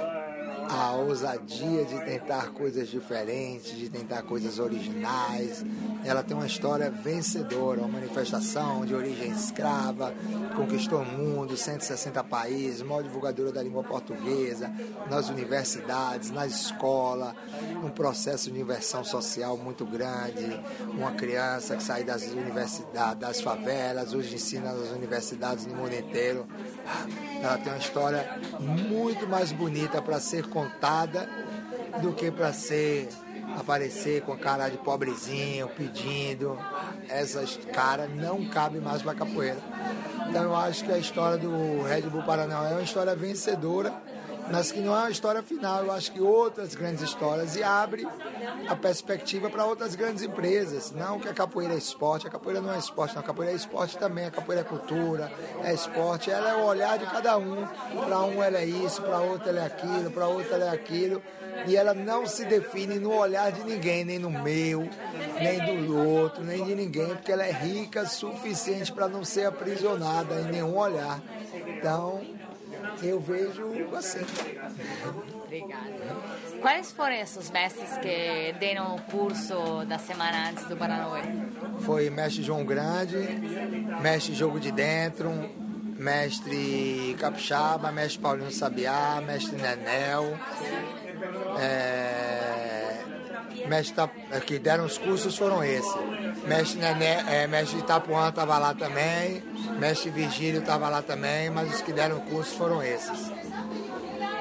a 0.68 0.92
ousadia 0.92 1.84
de 1.84 1.98
tentar 2.04 2.50
coisas 2.50 2.88
diferentes, 2.88 3.76
de 3.76 3.88
tentar 3.88 4.22
coisas 4.22 4.58
originais. 4.58 5.64
Ela 6.04 6.22
tem 6.22 6.36
uma 6.36 6.46
história 6.46 6.90
vencedora, 6.90 7.80
uma 7.80 7.88
manifestação 7.88 8.84
de 8.84 8.94
origem 8.94 9.30
escrava, 9.30 10.12
conquistou 10.54 11.00
o 11.00 11.04
mundo, 11.04 11.56
160 11.56 12.22
países, 12.24 12.82
maior 12.82 13.02
divulgadora 13.02 13.50
da 13.50 13.62
língua 13.62 13.82
portuguesa, 13.82 14.70
nas 15.10 15.28
universidades, 15.28 16.30
na 16.30 16.46
escola, 16.46 17.34
um 17.82 17.90
processo 17.90 18.50
de 18.50 18.60
inversão 18.60 19.02
social 19.02 19.56
muito 19.56 19.86
grande. 19.86 20.60
Uma 20.88 21.12
criança 21.12 21.76
que 21.76 21.82
sai 21.82 22.04
das 22.04 22.22
universidades, 22.24 23.18
das 23.18 23.40
favelas, 23.40 24.12
hoje 24.12 24.34
ensina 24.34 24.72
nas 24.72 24.90
universidades 24.90 25.66
no 25.66 25.74
mundo 25.74 25.94
inteiro. 25.94 26.46
Ela 27.42 27.58
tem 27.58 27.72
uma 27.72 27.78
história 27.78 28.38
muito 28.60 29.26
mais 29.28 29.52
bonita 29.52 30.02
para 30.02 30.18
ser 30.20 30.48
contada 30.48 31.28
do 32.02 32.12
que 32.12 32.30
para 32.30 32.52
ser 32.52 33.08
aparecer 33.58 34.22
com 34.22 34.32
a 34.32 34.36
cara 34.36 34.68
de 34.68 34.76
pobrezinho, 34.78 35.68
pedindo. 35.68 36.58
Essas 37.08 37.56
caras 37.72 38.10
não 38.14 38.44
cabem 38.46 38.80
mais 38.80 39.02
para 39.02 39.14
capoeira. 39.14 39.58
Então 40.28 40.42
eu 40.42 40.56
acho 40.56 40.84
que 40.84 40.92
a 40.92 40.98
história 40.98 41.38
do 41.38 41.82
Red 41.82 42.02
Bull 42.02 42.22
Paraná 42.22 42.68
é 42.68 42.72
uma 42.72 42.82
história 42.82 43.14
vencedora 43.14 43.94
mas 44.50 44.72
que 44.72 44.80
não 44.80 44.94
é 44.94 45.00
uma 45.00 45.10
história 45.10 45.42
final. 45.42 45.84
Eu 45.84 45.92
acho 45.92 46.12
que 46.12 46.20
outras 46.20 46.74
grandes 46.74 47.02
histórias 47.02 47.56
e 47.56 47.62
abre 47.62 48.06
a 48.68 48.76
perspectiva 48.76 49.50
para 49.50 49.64
outras 49.64 49.94
grandes 49.94 50.22
empresas. 50.22 50.92
Não 50.92 51.18
que 51.18 51.28
a 51.28 51.34
capoeira 51.34 51.74
é 51.74 51.78
esporte, 51.78 52.26
a 52.26 52.30
capoeira 52.30 52.60
não 52.60 52.72
é 52.72 52.78
esporte, 52.78 53.14
não. 53.14 53.22
a 53.22 53.24
capoeira 53.24 53.52
é 53.52 53.56
esporte 53.56 53.98
também, 53.98 54.26
a 54.26 54.30
capoeira 54.30 54.62
é 54.62 54.64
cultura, 54.64 55.30
é 55.62 55.72
esporte. 55.72 56.30
Ela 56.30 56.50
é 56.50 56.54
o 56.54 56.64
olhar 56.64 56.98
de 56.98 57.06
cada 57.06 57.36
um. 57.36 57.66
Para 58.04 58.20
um 58.22 58.42
ela 58.42 58.58
é 58.58 58.64
isso, 58.64 59.02
para 59.02 59.18
outro 59.18 59.48
ela 59.48 59.60
é 59.60 59.66
aquilo, 59.66 60.10
para 60.10 60.26
outro 60.26 60.54
ela 60.54 60.66
é 60.66 60.70
aquilo. 60.70 61.22
E 61.66 61.76
ela 61.76 61.92
não 61.92 62.26
se 62.26 62.44
define 62.44 62.98
no 62.98 63.12
olhar 63.12 63.50
de 63.50 63.64
ninguém, 63.64 64.04
nem 64.04 64.18
no 64.18 64.30
meu, 64.30 64.88
nem 65.40 65.84
do 65.84 65.96
outro, 65.98 66.44
nem 66.44 66.64
de 66.64 66.74
ninguém, 66.74 67.08
porque 67.08 67.32
ela 67.32 67.44
é 67.44 67.50
rica 67.50 68.02
o 68.02 68.06
suficiente 68.06 68.92
para 68.92 69.08
não 69.08 69.24
ser 69.24 69.46
aprisionada 69.46 70.40
em 70.40 70.44
nenhum 70.44 70.76
olhar. 70.76 71.20
Então, 71.66 72.20
eu 73.02 73.20
vejo 73.20 73.64
assim. 73.96 74.20
Obrigada. 75.44 75.82
Quais 76.60 76.92
foram 76.92 77.14
esses 77.14 77.50
mestres 77.50 77.96
que 77.98 78.54
deram 78.58 78.96
o 78.96 79.02
curso 79.02 79.84
da 79.86 79.98
semana 79.98 80.50
antes 80.50 80.64
do 80.64 80.76
Paranauê? 80.76 81.22
Foi 81.80 82.10
mestre 82.10 82.42
João 82.42 82.64
Grande, 82.64 83.16
mestre 84.00 84.34
Jogo 84.34 84.58
de 84.58 84.72
Dentro, 84.72 85.30
mestre 85.96 87.16
Capixaba, 87.18 87.90
mestre 87.92 88.20
Paulinho 88.20 88.50
Sabiá, 88.50 89.20
mestre 89.24 89.56
Nenel. 89.56 90.36
É, 91.60 92.57
mestre 93.66 93.94
que 94.46 94.58
deram 94.58 94.84
os 94.84 94.98
cursos 94.98 95.36
foram 95.36 95.62
esses. 95.64 95.92
Mestre, 96.46 96.78
Nené, 96.78 97.24
é, 97.28 97.46
mestre 97.46 97.78
Itapuã 97.78 98.28
estava 98.28 98.58
lá 98.58 98.74
também, 98.74 99.42
mestre 99.78 100.10
Virgílio 100.10 100.60
estava 100.60 100.88
lá 100.88 101.02
também, 101.02 101.50
mas 101.50 101.74
os 101.74 101.82
que 101.82 101.92
deram 101.92 102.18
o 102.18 102.20
curso 102.22 102.54
foram 102.56 102.82
esses. 102.82 103.32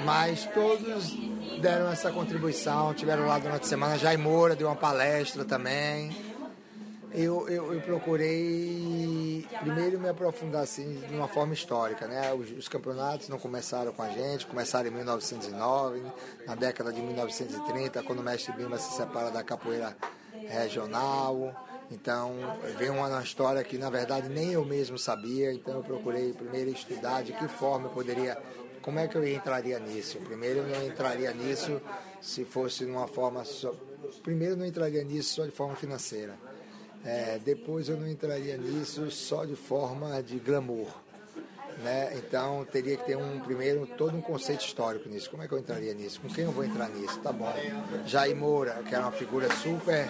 Mas 0.06 0.46
todos 0.54 1.16
deram 1.60 1.92
essa 1.92 2.12
contribuição, 2.12 2.94
tiveram 2.94 3.26
lá 3.26 3.40
durante 3.40 3.64
a 3.64 3.68
semana. 3.68 3.98
Jair 3.98 4.20
Moura 4.20 4.56
deu 4.56 4.68
uma 4.68 4.76
palestra 4.76 5.44
também. 5.44 6.27
Eu, 7.20 7.50
eu, 7.50 7.74
eu, 7.74 7.82
procurei 7.82 9.44
primeiro 9.62 10.00
me 10.00 10.08
aprofundar 10.08 10.62
assim 10.62 11.02
de 11.08 11.16
uma 11.16 11.28
forma 11.28 11.52
histórica, 11.52 12.08
né? 12.08 12.32
Os, 12.32 12.52
os, 12.52 12.68
campeonatos 12.68 13.28
não 13.28 13.40
começaram 13.40 13.92
com 13.92 14.04
a 14.04 14.10
gente, 14.10 14.46
começaram 14.46 14.88
em 14.88 14.92
1909, 14.92 16.04
na 16.46 16.54
década 16.54 16.94
de 16.94 17.02
1930, 17.02 18.04
quando 18.04 18.20
o 18.20 18.24
mestre 18.24 18.54
Bimba 18.54 18.78
se 18.78 18.96
separa 18.96 19.32
da 19.32 19.44
capoeira 19.44 19.98
regional. 20.48 21.66
Então, 21.90 22.36
veio 22.78 22.94
uma 22.94 23.24
história 23.24 23.64
que 23.64 23.80
na 23.80 23.90
verdade 23.90 24.30
nem 24.30 24.52
eu 24.52 24.64
mesmo 24.64 25.00
sabia, 25.00 25.52
então 25.52 25.78
eu 25.78 25.84
procurei 25.84 26.34
primeiro 26.34 26.70
estudar 26.70 27.24
de 27.24 27.34
que 27.34 27.48
forma 27.48 27.88
eu 27.88 27.92
poderia 27.94 28.38
como 28.80 29.00
é 29.00 29.08
que 29.08 29.18
eu 29.18 29.28
entraria 29.28 29.80
nisso? 29.80 30.20
Primeiro 30.20 30.60
eu 30.60 30.88
entraria 30.88 31.34
nisso 31.34 31.82
se 32.22 32.46
fosse 32.46 32.86
numa 32.86 33.08
forma 33.08 33.44
só. 33.44 33.74
Primeiro, 34.24 34.54
eu 34.54 34.58
não 34.58 34.66
entraria 34.66 35.04
nisso 35.04 35.36
só 35.36 35.46
de 35.46 35.52
forma 35.52 35.76
financeira. 35.76 36.38
É, 37.06 37.40
depois, 37.44 37.90
eu 37.90 37.98
não 37.98 38.08
entraria 38.08 38.58
nisso 38.58 39.10
só 39.12 39.46
de 39.46 39.56
forma 39.56 40.22
de 40.22 40.38
glamour 40.38 40.88
né? 41.84 42.12
Então 42.16 42.66
teria 42.72 42.98
que 42.98 43.06
ter 43.06 43.16
um 43.16 43.40
primeiro 43.40 43.86
todo 43.98 44.16
um 44.16 44.22
conceito 44.22 44.66
histórico 44.66 45.08
nisso. 45.10 45.30
Como 45.30 45.44
é 45.44 45.48
que 45.48 45.54
eu 45.54 45.60
entraria 45.60 45.94
nisso? 45.94 46.20
Com 46.22 46.28
quem 46.28 46.46
eu 46.46 46.52
vou 46.52 46.64
entrar 46.64 46.90
nisso? 46.90 47.20
Tá 47.20 47.32
bom. 47.32 47.52
Jair 48.06 48.36
Moura, 48.36 48.82
que 48.88 48.94
era 48.94 49.04
uma 49.04 49.12
figura 49.12 49.48
super 49.56 50.08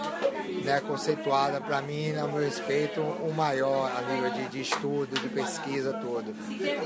né, 0.64 0.80
conceituada 0.82 1.60
para 1.60 1.82
mim, 1.82 2.14
no 2.14 2.28
meu 2.30 2.42
respeito, 2.42 3.02
o 3.02 3.34
maior 3.34 3.92
a 3.92 4.02
nível 4.02 4.32
de, 4.32 4.50
de 4.50 4.62
estudo, 4.62 5.20
de 5.20 5.30
pesquisa, 5.30 5.94
tudo. 5.94 6.34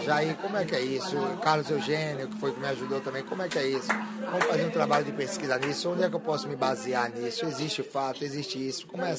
Jair, 0.04 0.36
como 0.38 0.58
é 0.58 0.66
que 0.66 0.76
é 0.76 0.82
isso? 0.82 1.16
Carlos 1.43 1.70
Eugênio, 1.70 2.28
que 2.28 2.38
foi 2.38 2.52
que 2.52 2.60
me 2.60 2.68
ajudou 2.68 2.99
também, 3.02 3.24
como 3.24 3.41
é 3.41 3.47
que 3.47 3.60
é 3.60 3.68
isso? 3.68 3.88
Vamos 4.32 4.45
fazer 4.45 4.66
um 4.66 4.72
trabalho 4.72 5.06
de 5.06 5.12
pesquisa 5.12 5.58
nisso. 5.58 5.91
Onde 5.91 6.04
é 6.04 6.10
que 6.10 6.16
eu 6.16 6.20
posso 6.20 6.47
me 6.47 6.56
basear 6.56 7.12
nisso? 7.12 7.45
Existe 7.45 7.84
fato, 7.84 8.24
existe 8.24 8.58
isso. 8.68 8.88
Como 8.88 9.04
é 9.04 9.12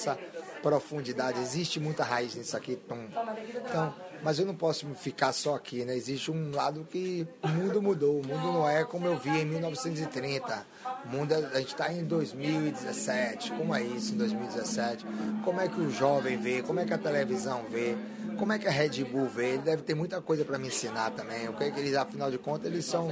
profundidade? 0.63 1.41
Existe 1.41 1.81
muita 1.81 2.05
raiz 2.05 2.35
nisso 2.35 2.57
aqui. 2.57 2.79
Então 2.85 3.93
mas 4.23 4.39
eu 4.39 4.47
não 4.47 4.55
posso 4.55 4.87
ficar 4.95 5.33
só 5.33 5.57
aqui, 5.57 5.85
né? 5.85 5.97
Existe 5.97 6.31
um 6.31 6.55
lado 6.55 6.87
que 6.89 7.27
o 7.43 7.49
mundo 7.49 7.83
mudou, 7.83 8.21
o 8.21 8.27
mundo 8.27 8.53
não 8.53 8.69
é 8.69 8.85
como 8.85 9.07
eu 9.07 9.19
vi 9.19 9.31
em 9.31 9.45
1930. 9.45 10.65
O 11.05 11.09
mundo, 11.09 11.35
a 11.35 11.59
gente 11.59 11.73
está 11.73 11.93
em 11.93 12.05
2017. 12.05 13.51
Como 13.53 13.75
é 13.75 13.83
isso 13.83 14.15
em 14.15 14.19
2017? 14.19 15.05
Como 15.45 15.61
é 15.61 15.67
que 15.67 15.81
o 15.81 15.91
jovem 15.91 16.39
vê? 16.39 16.63
Como 16.63 16.79
é 16.79 16.85
que 16.85 16.95
a 16.95 16.99
televisão 16.99 17.65
vê? 17.69 17.97
Como 18.39 18.53
é 18.53 18.59
que 18.59 18.69
a 18.69 18.71
Red 18.71 19.05
Bull 19.05 19.27
vê? 19.27 19.55
Ele 19.55 19.63
deve 19.63 19.83
ter 19.83 19.95
muita 19.95 20.21
coisa 20.21 20.45
para 20.45 20.57
me 20.57 20.69
ensinar 20.69 21.11
também. 21.11 21.49
O 21.49 21.55
que, 21.55 21.65
é 21.65 21.71
que 21.73 21.81
eles, 21.81 21.95
afinal 21.95 22.31
de 22.31 22.39
contas, 22.39 22.71
eles 22.71 22.85
são 22.85 23.09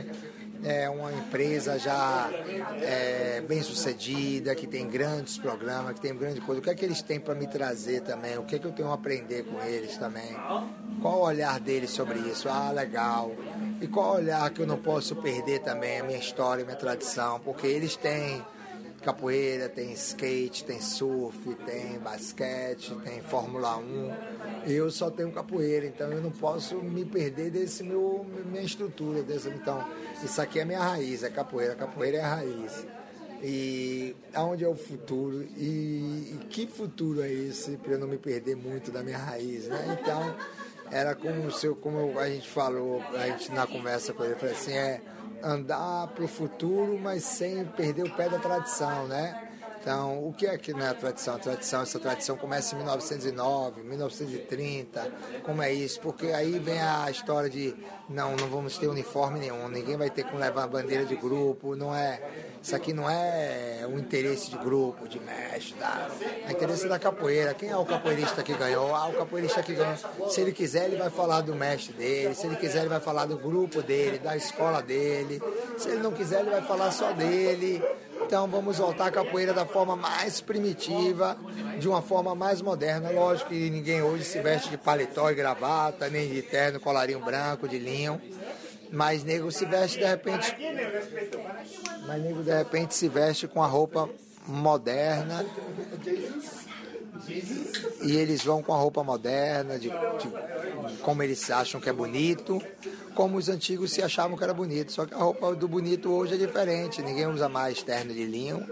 é 0.63 0.89
uma 0.89 1.13
empresa 1.13 1.79
já 1.79 2.31
é, 2.83 3.43
bem 3.47 3.63
sucedida, 3.63 4.55
que 4.55 4.67
tem 4.67 4.89
grandes 4.89 5.39
programas, 5.39 5.95
que 5.95 6.01
tem 6.01 6.17
grande 6.17 6.41
coisa. 6.41 6.61
O 6.61 6.65
que 6.65 6.71
é 6.71 6.75
que 6.75 6.85
eles 6.85 7.03
têm 7.03 7.19
para 7.19 7.35
me 7.35 7.47
trazer 7.47 8.03
também? 8.03 8.37
O 8.39 8.43
que 8.43 8.57
é 8.57 8.59
que 8.59 8.67
eu 8.67 8.73
tenho 8.73 8.91
a 8.91 8.95
aprender 8.95 9.45
com 9.45 9.61
eles 9.63 9.97
também? 9.97 10.37
Qual 11.01 11.21
o 11.21 11.23
olhar 11.23 11.59
deles 11.61 11.91
sobre 11.91 12.19
isso? 12.21 12.49
Ah, 12.49 12.71
legal. 12.71 13.33
E 13.81 13.87
qual 13.87 14.13
o 14.13 14.17
olhar 14.17 14.51
que 14.51 14.61
eu 14.61 14.67
não 14.67 14.77
posso 14.77 15.17
perder 15.17 15.61
também? 15.61 16.01
A 16.01 16.05
minha 16.05 16.19
história, 16.19 16.63
a 16.63 16.67
minha 16.67 16.77
tradição, 16.77 17.41
porque 17.41 17.67
eles 17.67 17.97
têm 17.97 18.45
capoeira, 19.01 19.69
tem 19.69 19.93
skate, 19.93 20.65
tem 20.65 20.81
surf, 20.81 21.55
tem 21.67 21.99
basquete, 21.99 22.95
tem 23.03 23.21
Fórmula 23.23 23.77
1. 23.77 24.15
Eu 24.67 24.91
só 24.91 25.11
tenho 25.11 25.33
capoeira, 25.33 25.87
então 25.87 26.11
eu 26.13 26.21
não 26.21 26.31
posso 26.31 26.77
me 26.77 27.05
perder 27.05 27.51
desse 27.51 27.83
meu 27.83 28.27
minha 28.47 28.63
estrutura, 28.63 29.23
desse, 29.23 29.49
então 29.49 29.85
isso 30.23 30.41
aqui 30.41 30.61
é 30.61 30.65
minha 30.65 30.81
raiz, 30.81 31.23
é 31.23 31.31
capoeira, 31.31 31.75
capoeira 31.75 32.19
é 32.19 32.21
a 32.21 32.35
raiz. 32.35 32.87
E 33.43 34.15
aonde 34.35 34.65
é 34.65 34.69
o 34.69 34.77
futuro? 34.77 35.43
E, 35.57 36.35
e 36.35 36.47
que 36.51 36.67
futuro 36.67 37.23
é 37.23 37.33
esse 37.33 37.77
para 37.79 37.95
eu 37.95 37.99
não 37.99 38.07
me 38.07 38.19
perder 38.19 38.55
muito 38.55 38.91
da 38.91 39.03
minha 39.03 39.17
raiz, 39.17 39.67
né? 39.67 39.99
Então, 39.99 40.37
era 40.91 41.15
como, 41.15 41.51
seu, 41.51 41.75
como 41.75 42.19
a 42.19 42.29
gente 42.29 42.49
falou, 42.49 43.03
a 43.15 43.27
gente 43.29 43.51
na 43.53 43.67
conversa 43.67 44.13
com 44.13 44.25
ele, 44.25 44.35
falou 44.35 44.55
assim, 44.55 44.73
é 44.73 45.01
andar 45.43 46.09
para 46.09 46.25
o 46.25 46.29
futuro, 46.29 46.99
mas 46.99 47.25
sem 47.25 47.65
perder 47.65 48.05
o 48.05 48.17
pé 48.17 48.29
da 48.29 48.39
tradição, 48.39 49.07
né? 49.07 49.50
Então, 49.81 50.29
o 50.29 50.33
que 50.35 50.47
é 50.47 50.59
que 50.59 50.75
não 50.75 50.85
é 50.85 50.91
a 50.91 50.95
tradição? 50.95 51.37
A 51.37 51.39
tradição, 51.39 51.81
essa 51.81 51.99
tradição 51.99 52.37
começa 52.37 52.75
em 52.75 52.79
1909, 52.79 53.83
1930, 53.83 55.11
como 55.43 55.63
é 55.63 55.73
isso? 55.73 55.99
Porque 56.01 56.27
aí 56.27 56.59
vem 56.59 56.79
a 56.79 57.11
história 57.11 57.49
de 57.49 57.75
não, 58.07 58.37
não 58.37 58.47
vamos 58.49 58.77
ter 58.77 58.89
uniforme 58.89 59.41
nenhum, 59.41 59.69
ninguém 59.69 59.97
vai 59.97 60.11
ter 60.11 60.25
que 60.25 60.37
levar 60.37 60.67
bandeira 60.67 61.07
de 61.07 61.17
grupo, 61.17 61.75
não 61.75 61.95
é, 61.95 62.21
isso 62.63 62.77
aqui 62.77 62.93
não 62.93 63.09
é 63.09 63.87
o 63.91 63.99
interesse 63.99 64.51
de 64.51 64.59
grupo, 64.59 65.09
de 65.09 65.19
mestre, 65.19 65.73
tá? 65.75 66.11
é 66.47 66.53
interesse 66.53 66.87
da 66.87 66.99
capoeira. 66.99 67.55
Quem 67.55 67.71
é 67.71 67.77
o 67.77 67.87
capoeirista 67.87 68.43
que 68.43 68.53
ganhou? 68.53 68.95
Ah, 68.95 69.09
o 69.09 69.15
capoeirista 69.15 69.63
que 69.63 69.73
ganhou. 69.73 69.97
Se 70.29 70.43
ele 70.43 70.53
quiser, 70.53 70.87
ele 70.87 70.97
vai 70.97 71.09
falar 71.09 71.41
do 71.41 71.55
mestre 71.55 71.95
dele, 71.95 72.35
se 72.35 72.47
ele 72.47 72.57
quiser, 72.57 72.81
ele 72.81 72.91
vai 72.91 73.01
falar 73.01 73.25
do 73.25 73.39
grupo 73.39 73.81
dele, 73.81 74.19
da 74.19 74.37
escola 74.37 74.83
dele. 74.83 75.41
Se 75.79 75.89
ele 75.89 76.03
não 76.03 76.13
quiser, 76.13 76.41
ele 76.41 76.51
vai 76.51 76.63
falar 76.63 76.91
só 76.91 77.13
dele. 77.13 77.83
Então 78.31 78.47
vamos 78.47 78.79
voltar 78.79 79.07
à 79.07 79.11
capoeira 79.11 79.53
da 79.53 79.67
forma 79.71 79.97
mais 79.97 80.41
primitiva, 80.41 81.37
de 81.79 81.89
uma 81.89 82.03
forma 82.03 82.35
mais 82.35 82.61
moderna. 82.61 83.11
Lógico 83.11 83.51
que 83.51 83.71
ninguém 83.71 84.03
hoje 84.03 84.25
se 84.25 84.41
veste 84.41 84.71
de 84.71 84.77
paletó 84.79 85.31
e 85.31 85.35
gravata, 85.35 86.09
nem 86.09 86.29
de 86.29 86.43
terno, 86.43 86.81
colarinho 86.81 87.21
branco, 87.21 87.69
de 87.69 87.79
linho. 87.79 88.21
Mas 88.93 89.25
nego 89.25 89.51
se 89.51 89.65
veste 89.65 89.99
de 89.99 90.05
repente. 90.05 90.57
Mas 92.07 92.23
nego 92.23 92.43
de 92.43 92.57
repente 92.57 92.95
se 92.95 93.09
veste 93.09 93.47
com 93.47 93.63
a 93.63 93.67
roupa 93.67 94.09
moderna. 94.47 95.47
E 98.03 98.17
eles 98.17 98.43
vão 98.43 98.63
com 98.63 98.73
a 98.73 98.77
roupa 98.77 99.05
moderna, 99.05 99.79
de, 99.79 99.89
de 99.89 100.97
como 101.03 101.23
eles 101.23 101.51
acham 101.51 101.81
que 101.81 101.89
é 101.89 101.93
bonito 101.93 102.61
como 103.15 103.37
os 103.37 103.49
antigos 103.49 103.93
se 103.93 104.03
achavam 104.03 104.37
que 104.37 104.45
era 104.45 104.55
bonito. 104.55 104.93
Só 104.93 105.07
que 105.07 105.15
a 105.15 105.19
roupa 105.19 105.55
do 105.55 105.69
bonito 105.69 106.11
hoje 106.11 106.35
é 106.35 106.37
diferente. 106.37 107.03
Ninguém 107.03 107.27
usa 107.27 107.49
mais 107.49 107.83
terno 107.83 108.13
de 108.13 108.25
linho. 108.25 108.67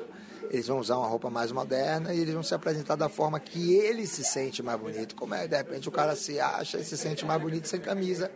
Eles 0.50 0.66
vão 0.66 0.78
usar 0.78 0.96
uma 0.96 1.06
roupa 1.06 1.28
mais 1.28 1.52
moderna 1.52 2.14
e 2.14 2.20
eles 2.20 2.32
vão 2.32 2.42
se 2.42 2.54
apresentar 2.54 2.96
da 2.96 3.08
forma 3.08 3.38
que 3.38 3.74
ele 3.74 4.06
se 4.06 4.24
sente 4.24 4.62
mais 4.62 4.80
bonito. 4.80 5.14
Como 5.14 5.34
é, 5.34 5.46
de 5.46 5.56
repente 5.56 5.88
o 5.88 5.92
cara 5.92 6.16
se 6.16 6.40
acha 6.40 6.78
e 6.78 6.84
se 6.84 6.96
sente 6.96 7.24
mais 7.24 7.40
bonito 7.40 7.68
sem 7.68 7.80
camisa. 7.80 8.30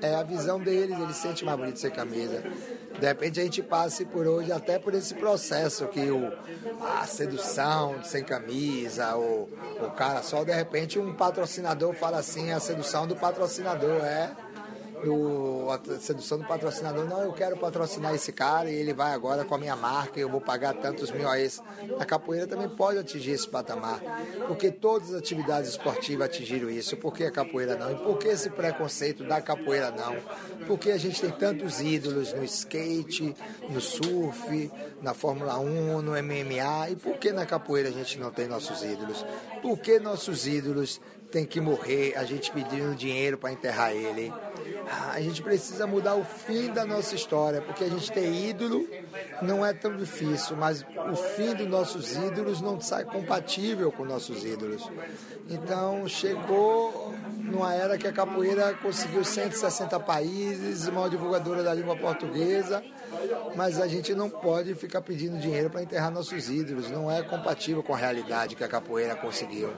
É 0.00 0.14
a 0.14 0.22
visão 0.24 0.58
deles, 0.58 0.98
ele 0.98 1.12
se 1.12 1.22
sente 1.22 1.44
mais 1.44 1.56
bonito 1.56 1.78
sem 1.78 1.90
camisa. 1.90 2.42
De 2.98 3.06
repente 3.06 3.40
a 3.40 3.44
gente 3.44 3.62
passe 3.62 4.04
por 4.04 4.26
hoje 4.26 4.50
até 4.50 4.78
por 4.78 4.94
esse 4.94 5.14
processo 5.14 5.86
que 5.86 6.10
o, 6.10 6.32
a 6.80 7.06
sedução 7.06 8.02
sem 8.02 8.24
camisa, 8.24 9.16
o, 9.16 9.48
o 9.80 9.90
cara 9.90 10.22
só 10.22 10.42
de 10.42 10.52
repente 10.52 10.98
um 10.98 11.14
patrocinador 11.14 11.94
fala 11.94 12.18
assim, 12.18 12.50
a 12.50 12.58
sedução 12.58 13.06
do 13.06 13.14
patrocinador 13.14 14.04
é 14.04 14.30
do, 15.04 15.68
a 15.70 15.98
sedução 15.98 16.38
do 16.38 16.44
patrocinador, 16.44 17.04
não, 17.04 17.22
eu 17.22 17.32
quero 17.32 17.56
patrocinar 17.56 18.14
esse 18.14 18.32
cara 18.32 18.70
e 18.70 18.74
ele 18.74 18.94
vai 18.94 19.12
agora 19.12 19.44
com 19.44 19.54
a 19.54 19.58
minha 19.58 19.76
marca 19.76 20.18
e 20.18 20.22
eu 20.22 20.28
vou 20.28 20.40
pagar 20.40 20.74
tantos 20.74 21.10
mil 21.10 21.28
a 21.28 21.38
esse. 21.38 21.60
A 21.98 22.04
capoeira 22.04 22.46
também 22.46 22.68
pode 22.68 22.98
atingir 22.98 23.32
esse 23.32 23.48
patamar, 23.48 24.00
porque 24.46 24.70
todas 24.70 25.10
as 25.10 25.18
atividades 25.18 25.70
esportivas 25.70 26.26
atingiram 26.26 26.70
isso. 26.70 26.96
Por 26.96 27.12
que 27.12 27.24
a 27.24 27.30
capoeira 27.30 27.76
não? 27.76 27.92
E 27.92 27.96
por 27.96 28.18
que 28.18 28.28
esse 28.28 28.50
preconceito 28.50 29.24
da 29.24 29.40
capoeira 29.40 29.90
não? 29.90 30.16
Porque 30.66 30.90
a 30.90 30.98
gente 30.98 31.20
tem 31.20 31.30
tantos 31.30 31.80
ídolos 31.80 32.32
no 32.32 32.44
skate, 32.44 33.34
no 33.68 33.80
surf, 33.80 34.70
na 35.00 35.14
Fórmula 35.14 35.58
1, 35.58 36.02
no 36.02 36.12
MMA, 36.12 36.90
e 36.90 36.96
por 36.96 37.18
que 37.18 37.32
na 37.32 37.44
capoeira 37.44 37.88
a 37.88 37.92
gente 37.92 38.18
não 38.18 38.30
tem 38.30 38.46
nossos 38.46 38.82
ídolos? 38.82 39.24
Por 39.60 39.78
que 39.78 39.98
nossos 39.98 40.46
ídolos 40.46 41.00
têm 41.30 41.46
que 41.46 41.60
morrer, 41.60 42.14
a 42.16 42.24
gente 42.24 42.52
pedindo 42.52 42.94
dinheiro 42.94 43.38
para 43.38 43.52
enterrar 43.52 43.92
ele? 43.92 44.32
A 44.88 45.20
gente 45.20 45.42
precisa 45.42 45.86
mudar 45.86 46.14
o 46.14 46.24
fim 46.24 46.72
da 46.72 46.84
nossa 46.84 47.14
história, 47.14 47.60
porque 47.60 47.84
a 47.84 47.88
gente 47.88 48.10
ter 48.10 48.32
ídolo 48.32 48.86
não 49.40 49.64
é 49.64 49.72
tão 49.72 49.96
difícil, 49.96 50.56
mas 50.56 50.84
o 51.10 51.16
fim 51.16 51.54
dos 51.54 51.68
nossos 51.68 52.16
ídolos 52.16 52.60
não 52.60 52.80
sai 52.80 53.04
compatível 53.04 53.92
com 53.92 54.04
nossos 54.04 54.44
ídolos. 54.44 54.88
Então 55.48 56.06
chegou 56.08 57.14
numa 57.38 57.74
era 57.74 57.98
que 57.98 58.06
a 58.06 58.12
capoeira 58.12 58.74
conseguiu 58.74 59.24
160 59.24 59.98
países, 60.00 60.88
maior 60.88 61.08
divulgadora 61.08 61.62
da 61.62 61.74
língua 61.74 61.96
portuguesa, 61.96 62.82
mas 63.54 63.80
a 63.80 63.86
gente 63.86 64.14
não 64.14 64.30
pode 64.30 64.74
ficar 64.74 65.02
pedindo 65.02 65.38
dinheiro 65.38 65.70
para 65.70 65.82
enterrar 65.82 66.10
nossos 66.10 66.48
ídolos, 66.48 66.90
não 66.90 67.10
é 67.10 67.22
compatível 67.22 67.82
com 67.82 67.94
a 67.94 67.96
realidade 67.96 68.56
que 68.56 68.64
a 68.64 68.68
capoeira 68.68 69.14
conseguiu 69.14 69.70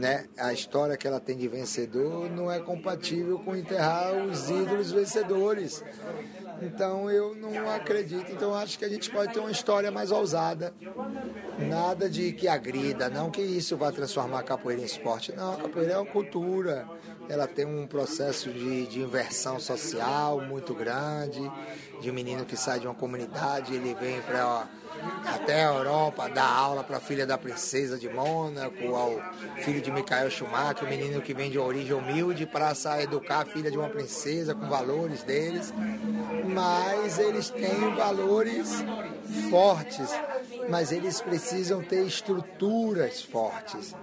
né? 0.00 0.24
A 0.38 0.50
história 0.50 0.96
que 0.96 1.06
ela 1.06 1.20
tem 1.20 1.36
de 1.36 1.46
vencedor 1.46 2.30
não 2.30 2.50
é 2.50 2.58
compatível 2.58 3.38
com 3.38 3.54
enterrar 3.54 4.14
os 4.14 4.48
ídolos 4.48 4.90
vencedores. 4.90 5.84
Então 6.62 7.10
eu 7.10 7.34
não 7.34 7.70
acredito. 7.70 8.32
Então 8.32 8.54
acho 8.54 8.78
que 8.78 8.84
a 8.84 8.88
gente 8.88 9.10
pode 9.10 9.32
ter 9.32 9.40
uma 9.40 9.50
história 9.50 9.90
mais 9.90 10.10
ousada. 10.10 10.72
Nada 11.58 12.08
de 12.08 12.32
que 12.32 12.48
agrida, 12.48 13.10
não 13.10 13.30
que 13.30 13.42
isso 13.42 13.76
vá 13.76 13.92
transformar 13.92 14.40
a 14.40 14.42
capoeira 14.42 14.80
em 14.80 14.86
esporte. 14.86 15.32
Não, 15.36 15.52
a 15.52 15.56
capoeira 15.58 15.92
é 15.92 15.96
uma 15.98 16.06
cultura. 16.06 16.88
Ela 17.28 17.46
tem 17.46 17.66
um 17.66 17.86
processo 17.86 18.50
de, 18.50 18.86
de 18.86 19.00
inversão 19.00 19.60
social 19.60 20.40
muito 20.40 20.74
grande. 20.74 21.40
De 22.00 22.10
um 22.10 22.14
menino 22.14 22.44
que 22.44 22.56
sai 22.56 22.80
de 22.80 22.86
uma 22.86 22.94
comunidade, 22.94 23.74
ele 23.74 23.94
vem 23.94 24.20
para 24.22 24.66
até 25.24 25.64
a 25.64 25.72
Europa, 25.72 26.28
dar 26.28 26.48
aula 26.48 26.82
para 26.82 26.96
a 26.96 27.00
filha 27.00 27.26
da 27.26 27.38
princesa 27.38 27.98
de 27.98 28.08
Mônaco, 28.08 28.94
ao 28.94 29.20
filho 29.62 29.80
de 29.80 29.90
Michael 29.90 30.30
Schumacher, 30.30 30.84
o 30.84 30.90
menino 30.90 31.20
que 31.20 31.32
vem 31.32 31.50
de 31.50 31.58
origem 31.58 31.94
humilde 31.94 32.46
para 32.46 32.72
educar 33.02 33.40
a 33.40 33.44
filha 33.44 33.70
de 33.70 33.78
uma 33.78 33.88
princesa 33.88 34.54
com 34.54 34.68
valores 34.68 35.22
deles. 35.22 35.72
Mas 36.46 37.18
eles 37.18 37.50
têm 37.50 37.94
valores 37.94 38.84
fortes, 39.50 40.08
mas 40.68 40.92
eles 40.92 41.20
precisam 41.20 41.82
ter 41.82 42.04
estruturas 42.06 43.22
fortes. 43.22 43.94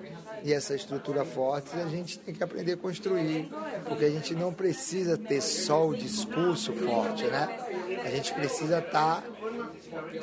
E 0.43 0.53
essa 0.53 0.75
estrutura 0.75 1.25
forte 1.25 1.75
a 1.75 1.88
gente 1.88 2.19
tem 2.19 2.33
que 2.33 2.43
aprender 2.43 2.73
a 2.73 2.77
construir, 2.77 3.49
porque 3.88 4.05
a 4.05 4.09
gente 4.09 4.33
não 4.33 4.53
precisa 4.53 5.17
ter 5.17 5.41
só 5.41 5.88
o 5.88 5.95
discurso 5.95 6.73
forte, 6.73 7.25
né? 7.25 7.47
A 8.03 8.09
gente 8.09 8.33
precisa 8.33 8.79
estar 8.79 9.21
tá 9.21 9.23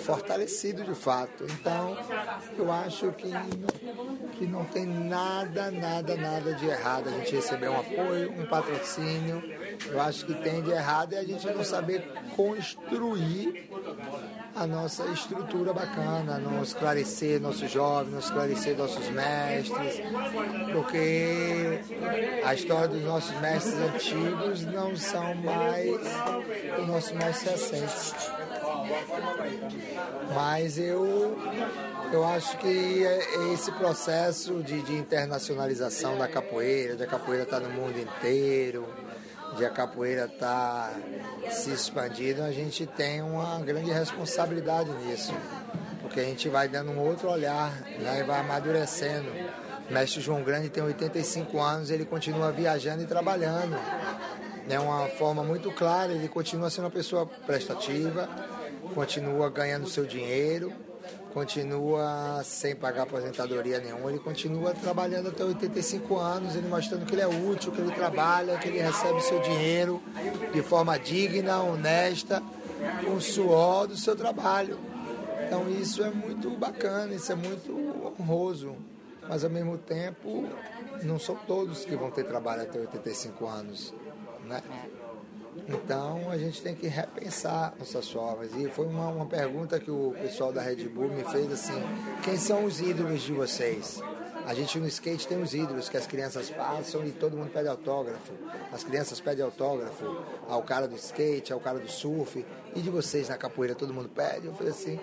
fortalecido 0.00 0.84
de 0.84 0.94
fato. 0.94 1.44
Então, 1.44 1.96
eu 2.56 2.70
acho 2.70 3.10
que, 3.12 3.30
que 4.32 4.46
não 4.46 4.64
tem 4.64 4.86
nada, 4.86 5.70
nada, 5.70 6.16
nada 6.16 6.54
de 6.54 6.66
errado 6.66 7.08
a 7.08 7.12
gente 7.12 7.34
receber 7.34 7.68
um 7.68 7.78
apoio, 7.78 8.32
um 8.32 8.46
patrocínio. 8.46 9.42
Eu 9.86 10.00
acho 10.00 10.24
que 10.24 10.34
tem 10.34 10.62
de 10.62 10.70
errado 10.70 11.14
é 11.14 11.18
a 11.18 11.24
gente 11.24 11.46
não 11.46 11.64
saber 11.64 12.06
construir 12.36 13.68
a 14.54 14.66
nossa 14.66 15.04
estrutura 15.06 15.72
bacana, 15.72 16.38
não 16.38 16.62
esclarecer 16.62 17.40
nossos 17.40 17.70
jovens, 17.70 18.12
não 18.12 18.20
esclarecer 18.20 18.76
nossos 18.76 19.08
mestres, 19.10 20.00
porque 20.72 21.80
a 22.44 22.55
história 22.55 22.88
dos 22.88 23.02
nossos 23.02 23.34
mestres 23.40 23.74
antigos 23.74 24.64
não 24.64 24.96
são 24.96 25.34
mais 25.36 25.90
os 26.78 26.86
nossos 26.86 27.12
mestres 27.12 27.70
recentes. 27.70 28.14
Mas 30.34 30.78
eu, 30.78 31.38
eu 32.12 32.24
acho 32.24 32.57
que 32.59 33.02
esse 33.52 33.72
processo 33.72 34.62
de, 34.62 34.82
de 34.82 34.94
internacionalização 34.94 36.18
da 36.18 36.28
capoeira, 36.28 36.96
de 36.96 37.05
a 37.05 37.07
capoeira 37.07 37.44
estar 37.44 37.61
tá 37.61 37.66
no 37.66 37.72
mundo 37.72 37.98
inteiro, 37.98 38.86
de 39.57 39.64
a 39.64 39.70
capoeira 39.70 40.26
estar 40.26 40.92
tá 40.92 41.50
se 41.50 41.70
expandindo, 41.70 42.42
a 42.42 42.52
gente 42.52 42.86
tem 42.86 43.22
uma 43.22 43.59
grande 43.61 43.90
responsabilidade 43.90 44.90
nisso, 45.07 45.32
porque 46.02 46.20
a 46.20 46.24
gente 46.24 46.48
vai 46.48 46.68
dando 46.68 46.90
um 46.90 46.98
outro 46.98 47.30
olhar 47.30 47.72
né, 47.98 48.20
e 48.20 48.22
vai 48.24 48.40
amadurecendo. 48.40 49.30
Mestre 49.91 50.20
João 50.20 50.43
Grande 50.43 50.70
tem 50.70 50.82
85 50.82 51.61
anos, 51.61 51.91
ele 51.91 52.05
continua 52.05 52.51
viajando 52.51 53.03
e 53.03 53.07
trabalhando. 53.07 53.76
É 54.68 54.80
uma 54.80 55.07
forma 55.09 55.45
muito 55.45 55.70
clara, 55.70 56.12
ele 56.12 56.26
continua 56.26 56.70
sendo 56.70 56.87
uma 56.87 56.91
pessoa 56.91 57.26
prestativa, 57.26 58.28
continua 58.95 59.51
ganhando 59.51 59.87
seu 59.87 60.07
dinheiro, 60.07 60.72
continua 61.35 62.41
sem 62.45 62.74
pagar 62.74 63.03
aposentadoria 63.03 63.78
nenhuma, 63.78 64.09
ele 64.09 64.20
continua 64.20 64.72
trabalhando 64.72 65.28
até 65.28 65.45
85 65.45 66.16
anos, 66.16 66.57
ele 66.57 66.66
mostrando 66.66 67.05
que 67.05 67.14
ele 67.14 67.22
é 67.22 67.26
útil, 67.26 67.72
que 67.72 67.80
ele 67.80 67.93
trabalha, 67.93 68.57
que 68.57 68.68
ele 68.68 68.80
recebe 68.80 69.20
seu 69.20 69.39
dinheiro 69.41 70.03
de 70.53 70.62
forma 70.62 70.99
digna, 70.99 71.61
honesta, 71.61 72.43
com 73.05 73.16
o 73.16 73.20
suor 73.20 73.87
do 73.87 73.97
seu 73.97 74.16
trabalho. 74.16 74.78
Então 75.47 75.68
isso 75.68 76.03
é 76.03 76.11
muito 76.11 76.51
bacana, 76.51 77.14
isso 77.14 77.30
é 77.30 77.35
muito 77.35 78.14
honroso, 78.18 78.76
mas 79.29 79.45
ao 79.45 79.51
mesmo 79.51 79.79
tempo 79.79 80.49
não 81.03 81.18
são 81.18 81.37
todos 81.47 81.85
que 81.85 81.97
vão 81.97 82.11
ter 82.11 82.25
trabalho 82.25 82.62
até 82.62 82.79
85 82.79 83.47
anos, 83.47 83.95
né? 84.45 84.62
Então 85.68 86.31
a 86.31 86.37
gente 86.37 86.61
tem 86.61 86.75
que 86.75 86.87
repensar 86.87 87.75
nossas 87.79 88.11
formas. 88.11 88.53
E 88.55 88.68
foi 88.68 88.87
uma, 88.87 89.09
uma 89.09 89.27
pergunta 89.27 89.79
que 89.79 89.91
o 89.91 90.14
pessoal 90.20 90.53
da 90.53 90.61
Red 90.61 90.89
Bull 90.89 91.09
me 91.09 91.25
fez 91.25 91.51
assim: 91.53 91.81
quem 92.22 92.37
são 92.37 92.64
os 92.64 92.81
ídolos 92.81 93.22
de 93.22 93.33
vocês? 93.33 94.03
A 94.47 94.53
gente 94.53 94.79
no 94.79 94.87
skate 94.87 95.27
tem 95.27 95.41
os 95.41 95.55
ídolos 95.55 95.89
que 95.89 95.97
as 95.97 96.07
crianças 96.07 96.51
passam 96.51 97.03
e 97.07 97.12
todo 97.12 97.35
mundo 97.35 97.51
pede 97.51 97.66
autógrafo. 97.66 98.33
As 98.70 98.85
crianças 98.85 99.18
pedem 99.18 99.43
autógrafo 99.43 100.05
ao 100.47 100.62
cara 100.62 100.87
do 100.87 100.97
skate, 100.97 101.51
ao 101.51 101.61
cara 101.61 101.79
do 101.79 101.89
surf. 101.89 102.45
E 102.77 102.81
de 102.81 102.91
vocês 102.91 103.31
na 103.31 103.39
capoeira 103.39 103.75
todo 103.75 103.95
mundo 103.95 104.11
pede? 104.11 104.47
Eu 104.49 104.55
falei 104.55 104.72
assim, 104.72 105.01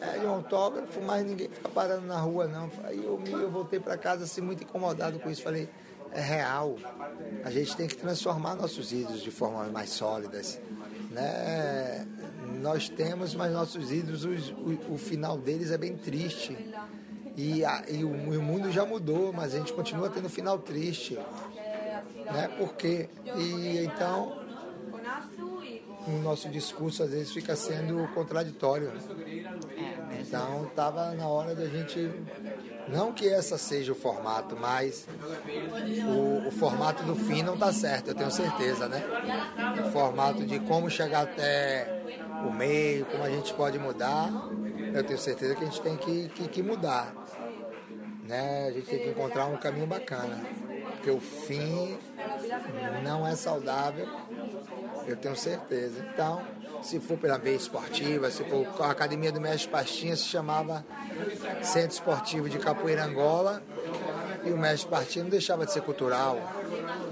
pede 0.00 0.24
um 0.24 0.30
autógrafo, 0.30 1.00
mas 1.02 1.24
ninguém 1.24 1.48
fica 1.48 1.68
parando 1.68 2.06
na 2.06 2.18
rua 2.18 2.48
não. 2.48 2.70
Aí 2.84 3.04
eu, 3.04 3.22
eu 3.30 3.50
voltei 3.50 3.78
para 3.78 3.96
casa 3.98 4.24
assim 4.24 4.40
muito 4.40 4.64
incomodado 4.64 5.20
com 5.20 5.30
isso. 5.30 5.42
Falei, 5.42 5.68
é 6.12 6.20
real. 6.20 6.76
A 7.44 7.50
gente 7.50 7.76
tem 7.76 7.86
que 7.86 7.96
transformar 7.96 8.54
nossos 8.54 8.92
ídolos 8.92 9.20
de 9.20 9.30
formas 9.30 9.70
mais 9.70 9.90
sólidas. 9.90 10.58
Né? 11.10 12.06
Nós 12.60 12.88
temos, 12.88 13.34
mas 13.34 13.52
nossos 13.52 13.92
ídolos, 13.92 14.24
o, 14.24 14.94
o, 14.94 14.98
final 14.98 15.38
deles 15.38 15.70
é 15.70 15.78
bem 15.78 15.96
triste. 15.96 16.56
E, 17.36 17.64
a, 17.64 17.84
e, 17.88 18.04
o, 18.04 18.10
o, 18.10 18.42
mundo 18.42 18.70
já 18.70 18.84
mudou, 18.84 19.32
mas 19.32 19.54
a 19.54 19.58
gente 19.58 19.72
continua 19.72 20.10
tendo 20.10 20.28
final 20.28 20.58
triste. 20.58 21.14
Né? 21.14 22.48
Por 22.58 22.74
quê? 22.74 23.08
E 23.36 23.78
então 23.78 24.40
o 26.06 26.22
nosso 26.22 26.48
discurso 26.48 27.02
às 27.02 27.10
vezes 27.10 27.32
fica 27.32 27.54
sendo 27.54 28.06
contraditório. 28.14 28.92
Então 30.30 30.66
estava 30.66 31.10
na 31.10 31.26
hora 31.26 31.56
da 31.56 31.66
gente 31.66 32.08
não 32.86 33.12
que 33.12 33.28
essa 33.28 33.58
seja 33.58 33.90
o 33.90 33.96
formato, 33.96 34.56
mas 34.56 35.04
o, 36.06 36.46
o 36.46 36.52
formato 36.52 37.02
do 37.02 37.16
fim 37.16 37.42
não 37.42 37.54
está 37.54 37.72
certo, 37.72 38.10
eu 38.10 38.14
tenho 38.14 38.30
certeza, 38.30 38.88
né? 38.88 39.02
O 39.84 39.90
formato 39.90 40.46
de 40.46 40.60
como 40.60 40.88
chegar 40.88 41.22
até 41.22 42.00
o 42.46 42.52
meio, 42.52 43.06
como 43.06 43.24
a 43.24 43.28
gente 43.28 43.52
pode 43.54 43.76
mudar, 43.76 44.30
eu 44.94 45.02
tenho 45.02 45.18
certeza 45.18 45.56
que 45.56 45.64
a 45.64 45.66
gente 45.66 45.80
tem 45.80 45.96
que, 45.96 46.28
que, 46.28 46.46
que 46.46 46.62
mudar. 46.62 47.12
Né? 48.22 48.68
A 48.68 48.70
gente 48.70 48.86
tem 48.86 49.00
que 49.00 49.08
encontrar 49.08 49.46
um 49.46 49.56
caminho 49.56 49.88
bacana. 49.88 50.40
Porque 50.92 51.10
o 51.10 51.20
fim 51.20 51.98
não 53.02 53.26
é 53.26 53.34
saudável, 53.34 54.06
eu 55.08 55.16
tenho 55.16 55.34
certeza. 55.34 56.06
Então, 56.12 56.40
se 56.82 56.98
for 57.00 57.18
pela 57.18 57.38
veia 57.38 57.56
esportiva, 57.56 58.30
se 58.30 58.44
for 58.44 58.66
a 58.80 58.90
academia 58.90 59.30
do 59.30 59.40
Mestre 59.40 59.70
Pastinha 59.70 60.16
se 60.16 60.24
chamava 60.24 60.84
Centro 61.62 61.92
Esportivo 61.92 62.48
de 62.48 62.58
Capoeira 62.58 63.04
Angola 63.04 63.62
e 64.44 64.50
o 64.50 64.56
Mestre 64.56 64.88
Pastinha 64.88 65.24
não 65.24 65.30
deixava 65.30 65.66
de 65.66 65.72
ser 65.72 65.82
cultural. 65.82 66.38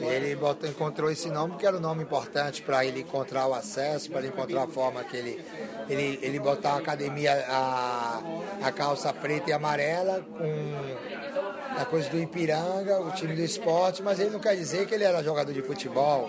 Ele 0.00 0.34
botou, 0.36 0.68
encontrou 0.68 1.10
esse 1.10 1.28
nome 1.28 1.52
porque 1.52 1.66
era 1.66 1.76
um 1.76 1.80
nome 1.80 2.02
importante 2.02 2.62
para 2.62 2.84
ele 2.84 3.00
encontrar 3.00 3.46
o 3.46 3.54
acesso, 3.54 4.10
para 4.10 4.20
ele 4.20 4.28
encontrar 4.28 4.64
a 4.64 4.68
forma 4.68 5.02
que 5.04 5.16
ele 5.16 5.44
ele, 5.88 6.18
ele 6.22 6.38
botar 6.38 6.72
a 6.72 6.78
academia 6.78 7.32
a, 7.48 8.20
a 8.62 8.72
calça 8.72 9.12
preta 9.12 9.50
e 9.50 9.52
amarela 9.52 10.20
com 10.20 11.80
a 11.80 11.84
coisa 11.84 12.10
do 12.10 12.18
Ipiranga, 12.18 13.00
o 13.00 13.12
time 13.12 13.34
do 13.34 13.42
esporte, 13.42 14.02
mas 14.02 14.18
ele 14.18 14.30
não 14.30 14.40
quer 14.40 14.56
dizer 14.56 14.86
que 14.86 14.94
ele 14.94 15.04
era 15.04 15.22
jogador 15.22 15.52
de 15.52 15.62
futebol 15.62 16.28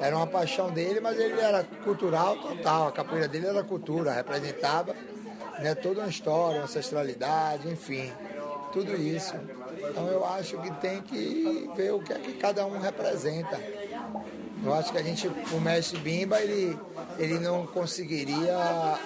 era 0.00 0.16
uma 0.16 0.26
paixão 0.26 0.70
dele, 0.70 0.98
mas 0.98 1.18
ele 1.18 1.38
era 1.40 1.62
cultural 1.84 2.36
total. 2.36 2.88
A 2.88 2.92
capoeira 2.92 3.28
dele 3.28 3.46
era 3.46 3.62
cultura, 3.62 4.12
representava 4.12 4.96
né, 5.58 5.74
toda 5.74 6.00
uma 6.00 6.08
história, 6.08 6.58
uma 6.58 6.64
ancestralidade, 6.64 7.68
enfim, 7.68 8.10
tudo 8.72 8.96
isso. 8.96 9.34
Então 9.90 10.06
eu 10.08 10.24
acho 10.24 10.58
que 10.58 10.70
tem 10.74 11.02
que 11.02 11.70
ver 11.76 11.92
o 11.92 12.00
que 12.00 12.12
é 12.12 12.18
que 12.18 12.32
cada 12.34 12.64
um 12.66 12.78
representa. 12.78 13.58
Eu 14.62 14.74
acho 14.74 14.92
que 14.92 14.98
a 14.98 15.02
gente, 15.02 15.26
o 15.26 15.60
mestre 15.60 15.98
Bimba, 15.98 16.40
ele, 16.40 16.78
ele 17.18 17.38
não 17.38 17.66
conseguiria 17.66 18.56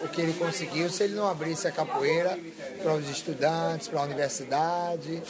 o 0.03 0.09
que 0.09 0.21
ele 0.21 0.33
conseguiu 0.35 0.91
se 0.91 1.05
ele 1.05 1.15
não 1.15 1.29
abrisse 1.29 1.69
a 1.69 1.73
capoeira 1.73 2.39
para 2.83 2.95
os 2.95 3.09
estudantes, 3.09 3.87
para 3.87 4.01
a 4.01 4.03
universidade. 4.03 5.23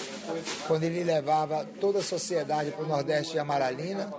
Quando 0.66 0.84
ele 0.84 1.04
levava 1.04 1.68
toda 1.78 1.98
a 1.98 2.02
sociedade 2.02 2.70
para 2.70 2.84
o 2.84 2.88
Nordeste 2.88 3.32
de 3.32 3.38
Amaralina, 3.38 4.12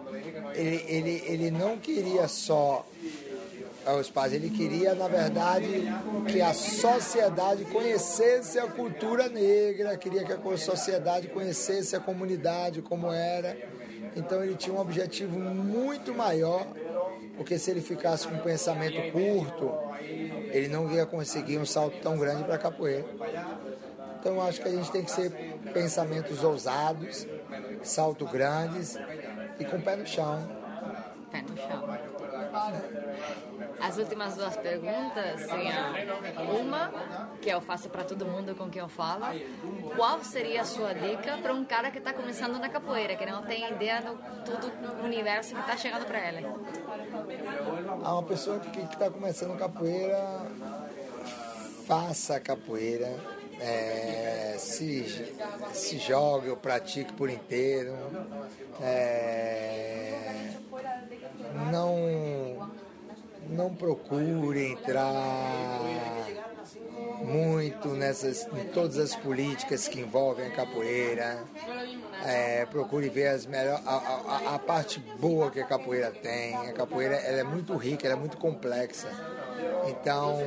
ele, 0.53 0.85
ele, 0.87 1.23
ele 1.25 1.51
não 1.51 1.77
queria 1.77 2.27
só 2.27 2.85
o 3.93 4.01
espaço, 4.01 4.33
ele 4.33 4.49
queria, 4.49 4.95
na 4.95 5.07
verdade, 5.07 5.87
que 6.27 6.41
a 6.41 6.53
sociedade 6.53 7.65
conhecesse 7.65 8.57
a 8.57 8.67
cultura 8.67 9.29
negra, 9.29 9.95
queria 9.97 10.23
que 10.23 10.33
a 10.33 10.57
sociedade 10.57 11.27
conhecesse 11.27 11.95
a 11.95 11.99
comunidade 11.99 12.81
como 12.81 13.11
era. 13.11 13.55
Então 14.16 14.43
ele 14.43 14.55
tinha 14.55 14.76
um 14.76 14.80
objetivo 14.80 15.38
muito 15.38 16.13
maior, 16.13 16.66
porque 17.36 17.59
se 17.59 17.72
ele 17.72 17.82
ficasse 17.82 18.28
com 18.28 18.36
um 18.36 18.39
pensamento 18.39 19.11
curto, 19.11 19.72
ele 20.51 20.68
não 20.68 20.89
ia 20.89 21.05
conseguir 21.05 21.57
um 21.57 21.66
salto 21.66 21.97
tão 22.01 22.18
grande 22.18 22.43
para 22.43 22.55
a 22.55 22.59
capoeira. 22.59 23.05
Então 24.20 24.41
acho 24.41 24.61
que 24.61 24.68
a 24.68 24.72
gente 24.72 24.91
tem 24.91 25.03
que 25.03 25.11
ser 25.11 25.32
pensamentos 25.74 26.43
ousados, 26.43 27.28
salto 27.84 28.26
grandes 28.26 28.97
e 29.59 29.66
com 29.66 29.78
o 29.78 29.82
pé 29.82 29.95
no 29.95 30.05
chão. 30.05 30.47
Pé 31.32 31.41
no 31.41 31.57
chão. 31.57 32.14
As 33.79 33.97
últimas 33.97 34.35
duas 34.35 34.55
perguntas 34.57 35.41
seriam 35.41 36.61
uma, 36.61 36.91
que 37.41 37.49
eu 37.49 37.61
faço 37.61 37.89
para 37.89 38.03
todo 38.03 38.25
mundo 38.25 38.55
com 38.55 38.69
quem 38.69 38.81
eu 38.81 38.89
falo. 38.89 39.25
Qual 39.95 40.23
seria 40.23 40.61
a 40.61 40.65
sua 40.65 40.93
dica 40.93 41.37
para 41.37 41.53
um 41.53 41.65
cara 41.65 41.91
que 41.91 41.97
está 41.97 42.13
começando 42.13 42.57
na 42.59 42.69
capoeira, 42.69 43.15
que 43.15 43.25
não 43.25 43.43
tem 43.43 43.69
ideia 43.71 44.01
do 44.01 44.15
todo 44.43 44.71
o 45.01 45.05
universo 45.05 45.53
que 45.53 45.61
está 45.61 45.77
chegando 45.77 46.05
para 46.05 46.19
ela? 46.19 46.59
Ah, 48.03 48.13
uma 48.13 48.23
pessoa 48.23 48.59
que 48.59 48.79
está 48.79 49.09
começando 49.09 49.57
capoeira, 49.57 50.41
faça 51.85 52.39
capoeira, 52.39 53.13
é, 53.59 54.55
se, 54.57 55.33
se 55.73 55.97
jogue 55.97 56.49
ou 56.49 56.57
pratique 56.57 57.13
por 57.13 57.29
inteiro. 57.29 57.95
É, 58.81 60.04
não, 61.71 62.69
não 63.49 63.73
procure 63.73 64.71
entrar 64.71 65.81
muito 67.23 67.89
nessas, 67.89 68.47
em 68.47 68.67
todas 68.73 68.97
as 68.97 69.15
políticas 69.15 69.87
que 69.87 69.99
envolvem 69.99 70.47
a 70.47 70.51
capoeira. 70.51 71.43
É, 72.23 72.65
procure 72.65 73.09
ver 73.09 73.27
as 73.27 73.45
melhor, 73.45 73.81
a, 73.85 73.95
a, 73.95 74.55
a, 74.55 74.59
parte 74.59 74.99
boa 75.19 75.51
que 75.51 75.59
a 75.59 75.65
capoeira 75.65 76.11
tem. 76.11 76.55
A 76.55 76.73
capoeira 76.73 77.15
ela 77.15 77.39
é 77.39 77.43
muito 77.43 77.75
rica, 77.75 78.07
ela 78.07 78.15
é 78.15 78.19
muito 78.19 78.37
complexa. 78.37 79.09
Então, 79.87 80.39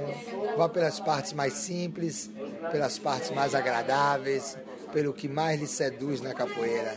vá 0.57 0.69
pelas 0.69 0.99
partes 0.99 1.33
mais 1.33 1.53
simples, 1.55 2.31
pelas 2.71 2.99
partes 2.99 3.31
mais 3.31 3.55
agradáveis, 3.55 4.57
pelo 4.93 5.13
que 5.13 5.29
mais 5.29 5.61
lhe 5.61 5.67
seduz 5.67 6.21
na 6.21 6.35
capoeira. 6.35 6.97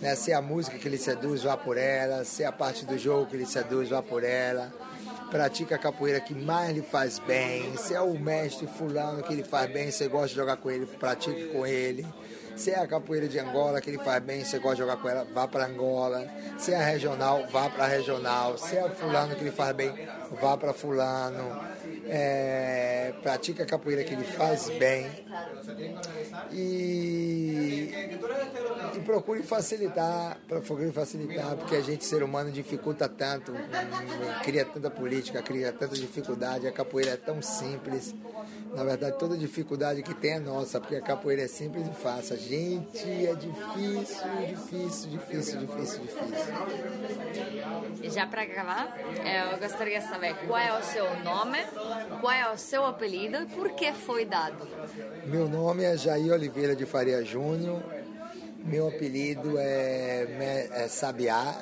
Né? 0.00 0.14
Se 0.14 0.32
é 0.32 0.34
a 0.34 0.42
música 0.42 0.78
que 0.78 0.88
lhe 0.88 0.98
seduz, 0.98 1.42
vá 1.42 1.56
por 1.56 1.76
ela. 1.76 2.24
Se 2.24 2.42
é 2.42 2.46
a 2.46 2.52
parte 2.52 2.84
do 2.84 2.98
jogo 2.98 3.26
que 3.26 3.36
lhe 3.36 3.46
seduz, 3.46 3.88
vá 3.88 4.02
por 4.02 4.24
ela. 4.24 4.72
Pratica 5.30 5.74
a 5.74 5.78
capoeira 5.78 6.20
que 6.20 6.34
mais 6.34 6.74
lhe 6.74 6.82
faz 6.82 7.18
bem. 7.18 7.76
Se 7.76 7.94
é 7.94 8.00
o 8.00 8.18
mestre 8.18 8.66
fulano 8.66 9.22
que 9.22 9.34
lhe 9.34 9.44
faz 9.44 9.70
bem, 9.70 9.90
você 9.90 10.08
gosta 10.08 10.28
de 10.28 10.34
jogar 10.34 10.56
com 10.56 10.70
ele, 10.70 10.86
pratique 10.86 11.48
com 11.48 11.66
ele. 11.66 12.06
Se 12.56 12.72
é 12.72 12.78
a 12.80 12.86
capoeira 12.88 13.28
de 13.28 13.38
Angola 13.38 13.80
que 13.80 13.88
ele 13.88 13.98
faz 13.98 14.20
bem, 14.20 14.44
você 14.44 14.58
gosta 14.58 14.76
de 14.76 14.82
jogar 14.82 14.96
com 14.96 15.08
ela, 15.08 15.24
vá 15.32 15.46
para 15.46 15.66
Angola. 15.66 16.26
Se 16.58 16.72
é 16.72 16.76
a 16.76 16.84
regional, 16.84 17.46
vá 17.52 17.70
para 17.70 17.84
a 17.84 17.86
regional. 17.86 18.58
Se 18.58 18.76
é 18.76 18.88
fulano 18.90 19.36
que 19.36 19.42
ele 19.42 19.52
faz 19.52 19.76
bem, 19.76 19.92
vá 20.40 20.56
para 20.56 20.72
fulano. 20.72 21.60
É, 22.10 23.12
pratica 23.22 23.62
a 23.62 23.66
capoeira 23.66 24.02
que 24.02 24.14
ele 24.14 24.24
faz 24.24 24.68
bem. 24.70 25.06
E, 26.52 27.90
e 28.94 29.00
procure 29.04 29.42
facilitar, 29.42 30.38
procure 30.48 30.90
facilitar, 30.92 31.56
porque 31.56 31.76
a 31.76 31.80
gente, 31.80 32.04
ser 32.04 32.22
humano, 32.22 32.50
dificulta 32.50 33.08
tanto, 33.08 33.52
cria 34.42 34.64
tanta 34.64 34.90
política, 34.90 35.42
cria 35.42 35.72
tanta 35.72 35.94
dificuldade. 35.94 36.66
A 36.66 36.72
capoeira 36.72 37.12
é 37.12 37.16
tão 37.16 37.42
simples. 37.42 38.14
Na 38.74 38.84
verdade, 38.84 39.18
toda 39.18 39.36
dificuldade 39.36 40.02
que 40.02 40.14
tem 40.14 40.32
é 40.32 40.38
nossa, 40.38 40.80
porque 40.80 40.96
a 40.96 41.00
capoeira 41.00 41.42
é 41.42 41.48
simples 41.48 41.86
e 41.86 41.92
fácil. 41.92 42.34
A 42.34 42.38
gente 42.38 43.26
é 43.26 43.34
difícil, 43.34 44.28
difícil, 44.46 45.10
difícil, 45.10 45.60
difícil, 45.60 46.00
difícil. 46.00 46.54
Já 48.10 48.26
para 48.26 48.42
acabar, 48.42 48.96
eu 49.52 49.58
gostaria 49.58 50.00
de 50.00 50.06
saber 50.06 50.17
qual 50.46 50.58
é 50.58 50.78
o 50.78 50.82
seu 50.82 51.04
nome, 51.20 51.58
qual 52.20 52.32
é 52.32 52.52
o 52.52 52.56
seu 52.56 52.84
apelido 52.84 53.42
e 53.42 53.46
por 53.46 53.70
que 53.70 53.92
foi 53.92 54.24
dado. 54.24 54.66
Meu 55.26 55.48
nome 55.48 55.84
é 55.84 55.96
Jair 55.96 56.32
Oliveira 56.32 56.74
de 56.74 56.84
Faria 56.86 57.24
Júnior. 57.24 57.82
Meu 58.64 58.88
apelido 58.88 59.56
é, 59.58 60.68
é 60.72 60.88
Sabiá, 60.88 61.54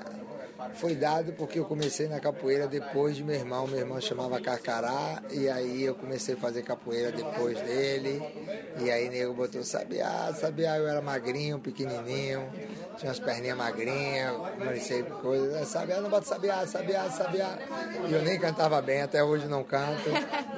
foi 0.75 0.95
dado 0.95 1.33
porque 1.33 1.59
eu 1.59 1.65
comecei 1.65 2.09
na 2.09 2.21
capoeira 2.21 2.67
depois 2.67 3.17
de 3.17 3.25
meu 3.25 3.35
irmão. 3.35 3.67
Meu 3.67 3.79
irmão 3.79 4.01
chamava 4.01 4.41
Carcará, 4.41 5.23
e 5.31 5.49
aí 5.49 5.85
eu 5.85 5.95
comecei 5.95 6.35
a 6.35 6.39
fazer 6.39 6.63
capoeira 6.63 7.11
depois 7.13 7.61
dele. 7.61 8.23
E 8.81 8.91
aí 8.91 9.09
nego 9.09 9.33
botou 9.35 9.65
Sabiá, 9.65 10.33
Sabiá 10.35 10.77
eu 10.77 10.87
era 10.87 11.01
magrinho, 11.01 11.59
pequenininho, 11.59 12.49
tinha 12.97 13.11
umas 13.11 13.19
perninhas 13.19 13.57
magrinhas, 13.57 14.35
sei 14.83 15.03
coisa. 15.03 15.65
Sabiá, 15.65 16.01
não 16.01 16.11
bota 16.11 16.27
Sabiá, 16.27 16.67
Sabiá, 16.67 17.11
Sabiá. 17.11 17.59
E 18.09 18.13
eu 18.13 18.23
nem 18.23 18.39
cantava 18.39 18.81
bem, 18.83 19.03
até 19.03 19.23
hoje 19.25 19.47
não 19.47 19.65
canto. 19.65 20.11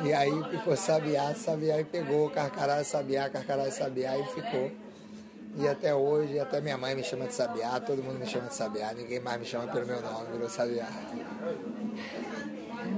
E 0.04 0.12
aí 0.12 0.32
ficou 0.50 0.76
Sabiá, 0.76 1.34
Sabiá, 1.34 1.80
e 1.80 1.84
pegou 1.84 2.30
Carcará, 2.30 2.82
Sabiá, 2.82 3.28
Carcará, 3.28 3.70
Sabiá, 3.70 4.18
e 4.18 4.24
ficou. 4.26 4.87
E 5.56 5.66
até 5.66 5.94
hoje, 5.94 6.38
até 6.38 6.60
minha 6.60 6.78
mãe 6.78 6.94
me 6.94 7.02
chama 7.02 7.26
de 7.26 7.34
Sabiá, 7.34 7.80
todo 7.80 8.02
mundo 8.02 8.18
me 8.18 8.26
chama 8.26 8.48
de 8.48 8.54
Sabiá, 8.54 8.92
ninguém 8.92 9.18
mais 9.20 9.40
me 9.40 9.46
chama 9.46 9.66
pelo 9.72 9.86
meu 9.86 10.00
nome, 10.00 10.32
virou 10.32 10.48
Sabiá. 10.48 10.88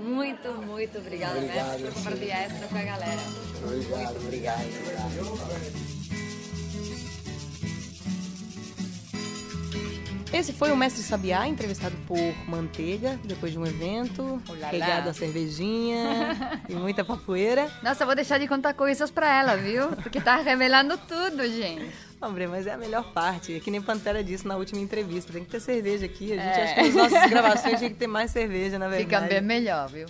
Muito, 0.03 0.53
muito 0.67 0.99
obrigada, 0.99 1.39
obrigado, 1.39 1.81
mestre, 1.81 1.87
por 1.87 1.95
compartilhar 1.95 2.39
essa 2.39 2.67
com 2.67 2.77
a 2.77 2.83
galera. 2.83 3.21
Obrigado, 3.65 4.17
obrigado, 4.17 4.67
obrigado. 4.83 5.91
Esse 10.33 10.53
foi 10.53 10.71
o 10.71 10.77
Mestre 10.77 11.03
Sabiá, 11.03 11.49
entrevistado 11.49 11.97
por 12.07 12.17
Manteiga, 12.47 13.19
depois 13.25 13.51
de 13.51 13.59
um 13.59 13.67
evento, 13.67 14.41
pegado 14.71 15.09
a 15.09 15.13
cervejinha 15.13 16.63
e 16.69 16.75
muita 16.75 17.05
papoeira. 17.05 17.69
Nossa, 17.83 18.07
vou 18.07 18.15
deixar 18.15 18.39
de 18.39 18.47
contar 18.47 18.75
coisas 18.75 19.11
pra 19.11 19.29
ela, 19.41 19.57
viu? 19.57 19.89
Porque 19.89 20.21
tá 20.21 20.37
revelando 20.37 20.97
tudo, 20.99 21.49
gente. 21.49 22.10
Hombre, 22.23 22.47
mas 22.47 22.67
é 22.67 22.73
a 22.73 22.77
melhor 22.77 23.13
parte. 23.13 23.57
É 23.57 23.61
que 23.61 23.71
nem 23.71 23.81
Pantera 23.81 24.23
disse 24.23 24.47
na 24.47 24.57
última 24.57 24.79
entrevista. 24.81 25.33
Tem 25.33 25.43
que 25.43 25.51
ter 25.51 25.61
cerveja 25.61 26.05
aqui. 26.05 26.35
A 26.35 26.37
gente 26.37 26.59
é. 26.59 26.63
acha 26.65 26.75
que 26.75 26.83
nas 26.83 26.95
nossas 26.95 27.31
gravações 27.31 27.79
tinha 27.79 27.89
que 27.89 27.97
ter 27.97 28.07
mais 28.07 28.31
cerveja, 28.31 28.79
na 28.79 28.89
verdade. 28.89 29.05
Fica 29.05 29.21
bem 29.21 29.41
melhor, 29.41 29.89
viu? 29.89 30.07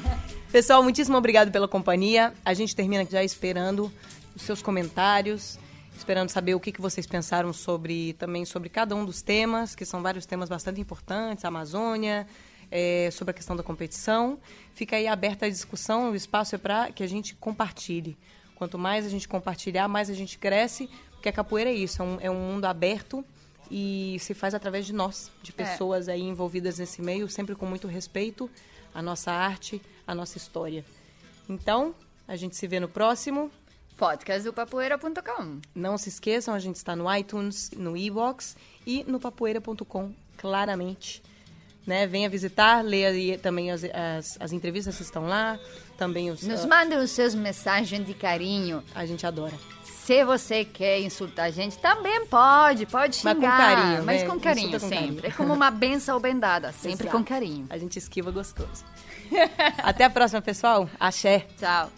Pessoal, 0.52 0.82
muitíssimo 0.82 1.16
obrigado 1.16 1.50
pela 1.50 1.66
companhia. 1.66 2.34
A 2.44 2.52
gente 2.52 2.76
termina 2.76 3.06
já 3.06 3.24
esperando 3.24 3.90
os 4.36 4.42
seus 4.42 4.60
comentários, 4.60 5.58
esperando 5.96 6.28
saber 6.28 6.54
o 6.54 6.60
que, 6.60 6.70
que 6.70 6.82
vocês 6.82 7.06
pensaram 7.06 7.50
sobre 7.50 8.12
também 8.14 8.44
sobre 8.44 8.68
cada 8.68 8.94
um 8.94 9.02
dos 9.02 9.22
temas, 9.22 9.74
que 9.74 9.86
são 9.86 10.02
vários 10.02 10.26
temas 10.26 10.50
bastante 10.50 10.82
importantes, 10.82 11.46
a 11.46 11.48
Amazônia, 11.48 12.26
é, 12.70 13.08
sobre 13.10 13.30
a 13.30 13.34
questão 13.34 13.56
da 13.56 13.62
competição. 13.62 14.38
Fica 14.74 14.96
aí 14.96 15.06
aberta 15.06 15.46
a 15.46 15.48
discussão, 15.48 16.10
o 16.10 16.14
espaço 16.14 16.56
é 16.56 16.58
para 16.58 16.92
que 16.92 17.02
a 17.02 17.06
gente 17.06 17.34
compartilhe. 17.36 18.18
Quanto 18.54 18.78
mais 18.78 19.06
a 19.06 19.08
gente 19.08 19.26
compartilhar, 19.26 19.88
mais 19.88 20.10
a 20.10 20.14
gente 20.14 20.38
cresce 20.38 20.88
porque 21.24 21.30
a 21.30 21.32
capoeira 21.32 21.70
é 21.70 21.72
isso, 21.74 22.02
é 22.02 22.04
um, 22.04 22.18
é 22.20 22.30
um 22.30 22.34
mundo 22.34 22.66
aberto 22.66 23.24
e 23.70 24.18
se 24.20 24.34
faz 24.34 24.52
através 24.52 24.84
de 24.84 24.92
nós, 24.92 25.30
de 25.42 25.52
é. 25.52 25.54
pessoas 25.54 26.06
é. 26.06 26.12
aí 26.12 26.20
envolvidas 26.20 26.78
nesse 26.78 27.00
meio, 27.00 27.30
sempre 27.30 27.54
com 27.54 27.64
muito 27.64 27.88
respeito 27.88 28.50
à 28.94 29.00
nossa 29.00 29.32
arte, 29.32 29.80
à 30.06 30.14
nossa 30.14 30.36
história. 30.36 30.84
Então, 31.48 31.94
a 32.28 32.36
gente 32.36 32.56
se 32.56 32.66
vê 32.66 32.78
no 32.78 32.90
próximo. 32.90 33.50
Podcast 33.96 34.44
do 34.44 34.52
Papoeira.com. 34.52 35.60
Não 35.74 35.96
se 35.96 36.10
esqueçam, 36.10 36.52
a 36.52 36.58
gente 36.58 36.76
está 36.76 36.94
no 36.94 37.10
iTunes, 37.16 37.70
no 37.70 37.96
e-box 37.96 38.54
e 38.86 39.02
no 39.04 39.18
papoeira.com, 39.18 40.12
claramente. 40.36 41.22
Né? 41.86 42.06
Venha 42.06 42.28
visitar, 42.28 42.84
leia 42.84 43.38
também 43.38 43.70
as, 43.70 43.82
as, 43.82 44.36
as, 44.38 44.52
entrevistas 44.52 44.94
que 44.94 45.02
estão 45.02 45.26
lá, 45.26 45.58
também 45.96 46.30
os... 46.30 46.42
Nos 46.42 46.64
uh, 46.64 46.68
mandem 46.68 46.98
os 46.98 47.12
seus 47.12 47.34
mensagens 47.34 48.06
de 48.06 48.12
carinho. 48.12 48.84
A 48.94 49.06
gente 49.06 49.26
adora. 49.26 49.54
Se 50.04 50.22
você 50.22 50.66
quer 50.66 51.00
insultar 51.00 51.46
a 51.46 51.50
gente, 51.50 51.78
também 51.78 52.26
pode, 52.26 52.84
pode 52.84 53.16
xingar. 53.16 53.34
Mas 53.34 53.40
com 53.40 53.56
carinho, 53.56 54.04
Mas 54.04 54.20
né? 54.22 54.28
com 54.28 54.40
carinho, 54.40 54.80
sempre. 54.80 54.96
Carinho. 54.98 55.20
É 55.24 55.30
como 55.30 55.54
uma 55.54 55.70
benção 55.70 56.20
bem 56.20 56.38
dada, 56.38 56.72
sempre 56.76 57.06
Exato. 57.06 57.16
com 57.16 57.24
carinho. 57.24 57.66
A 57.70 57.78
gente 57.78 57.98
esquiva 57.98 58.30
gostoso. 58.30 58.84
Até 59.82 60.04
a 60.04 60.10
próxima, 60.10 60.42
pessoal. 60.42 60.90
Axé. 61.00 61.46
Tchau. 61.58 61.90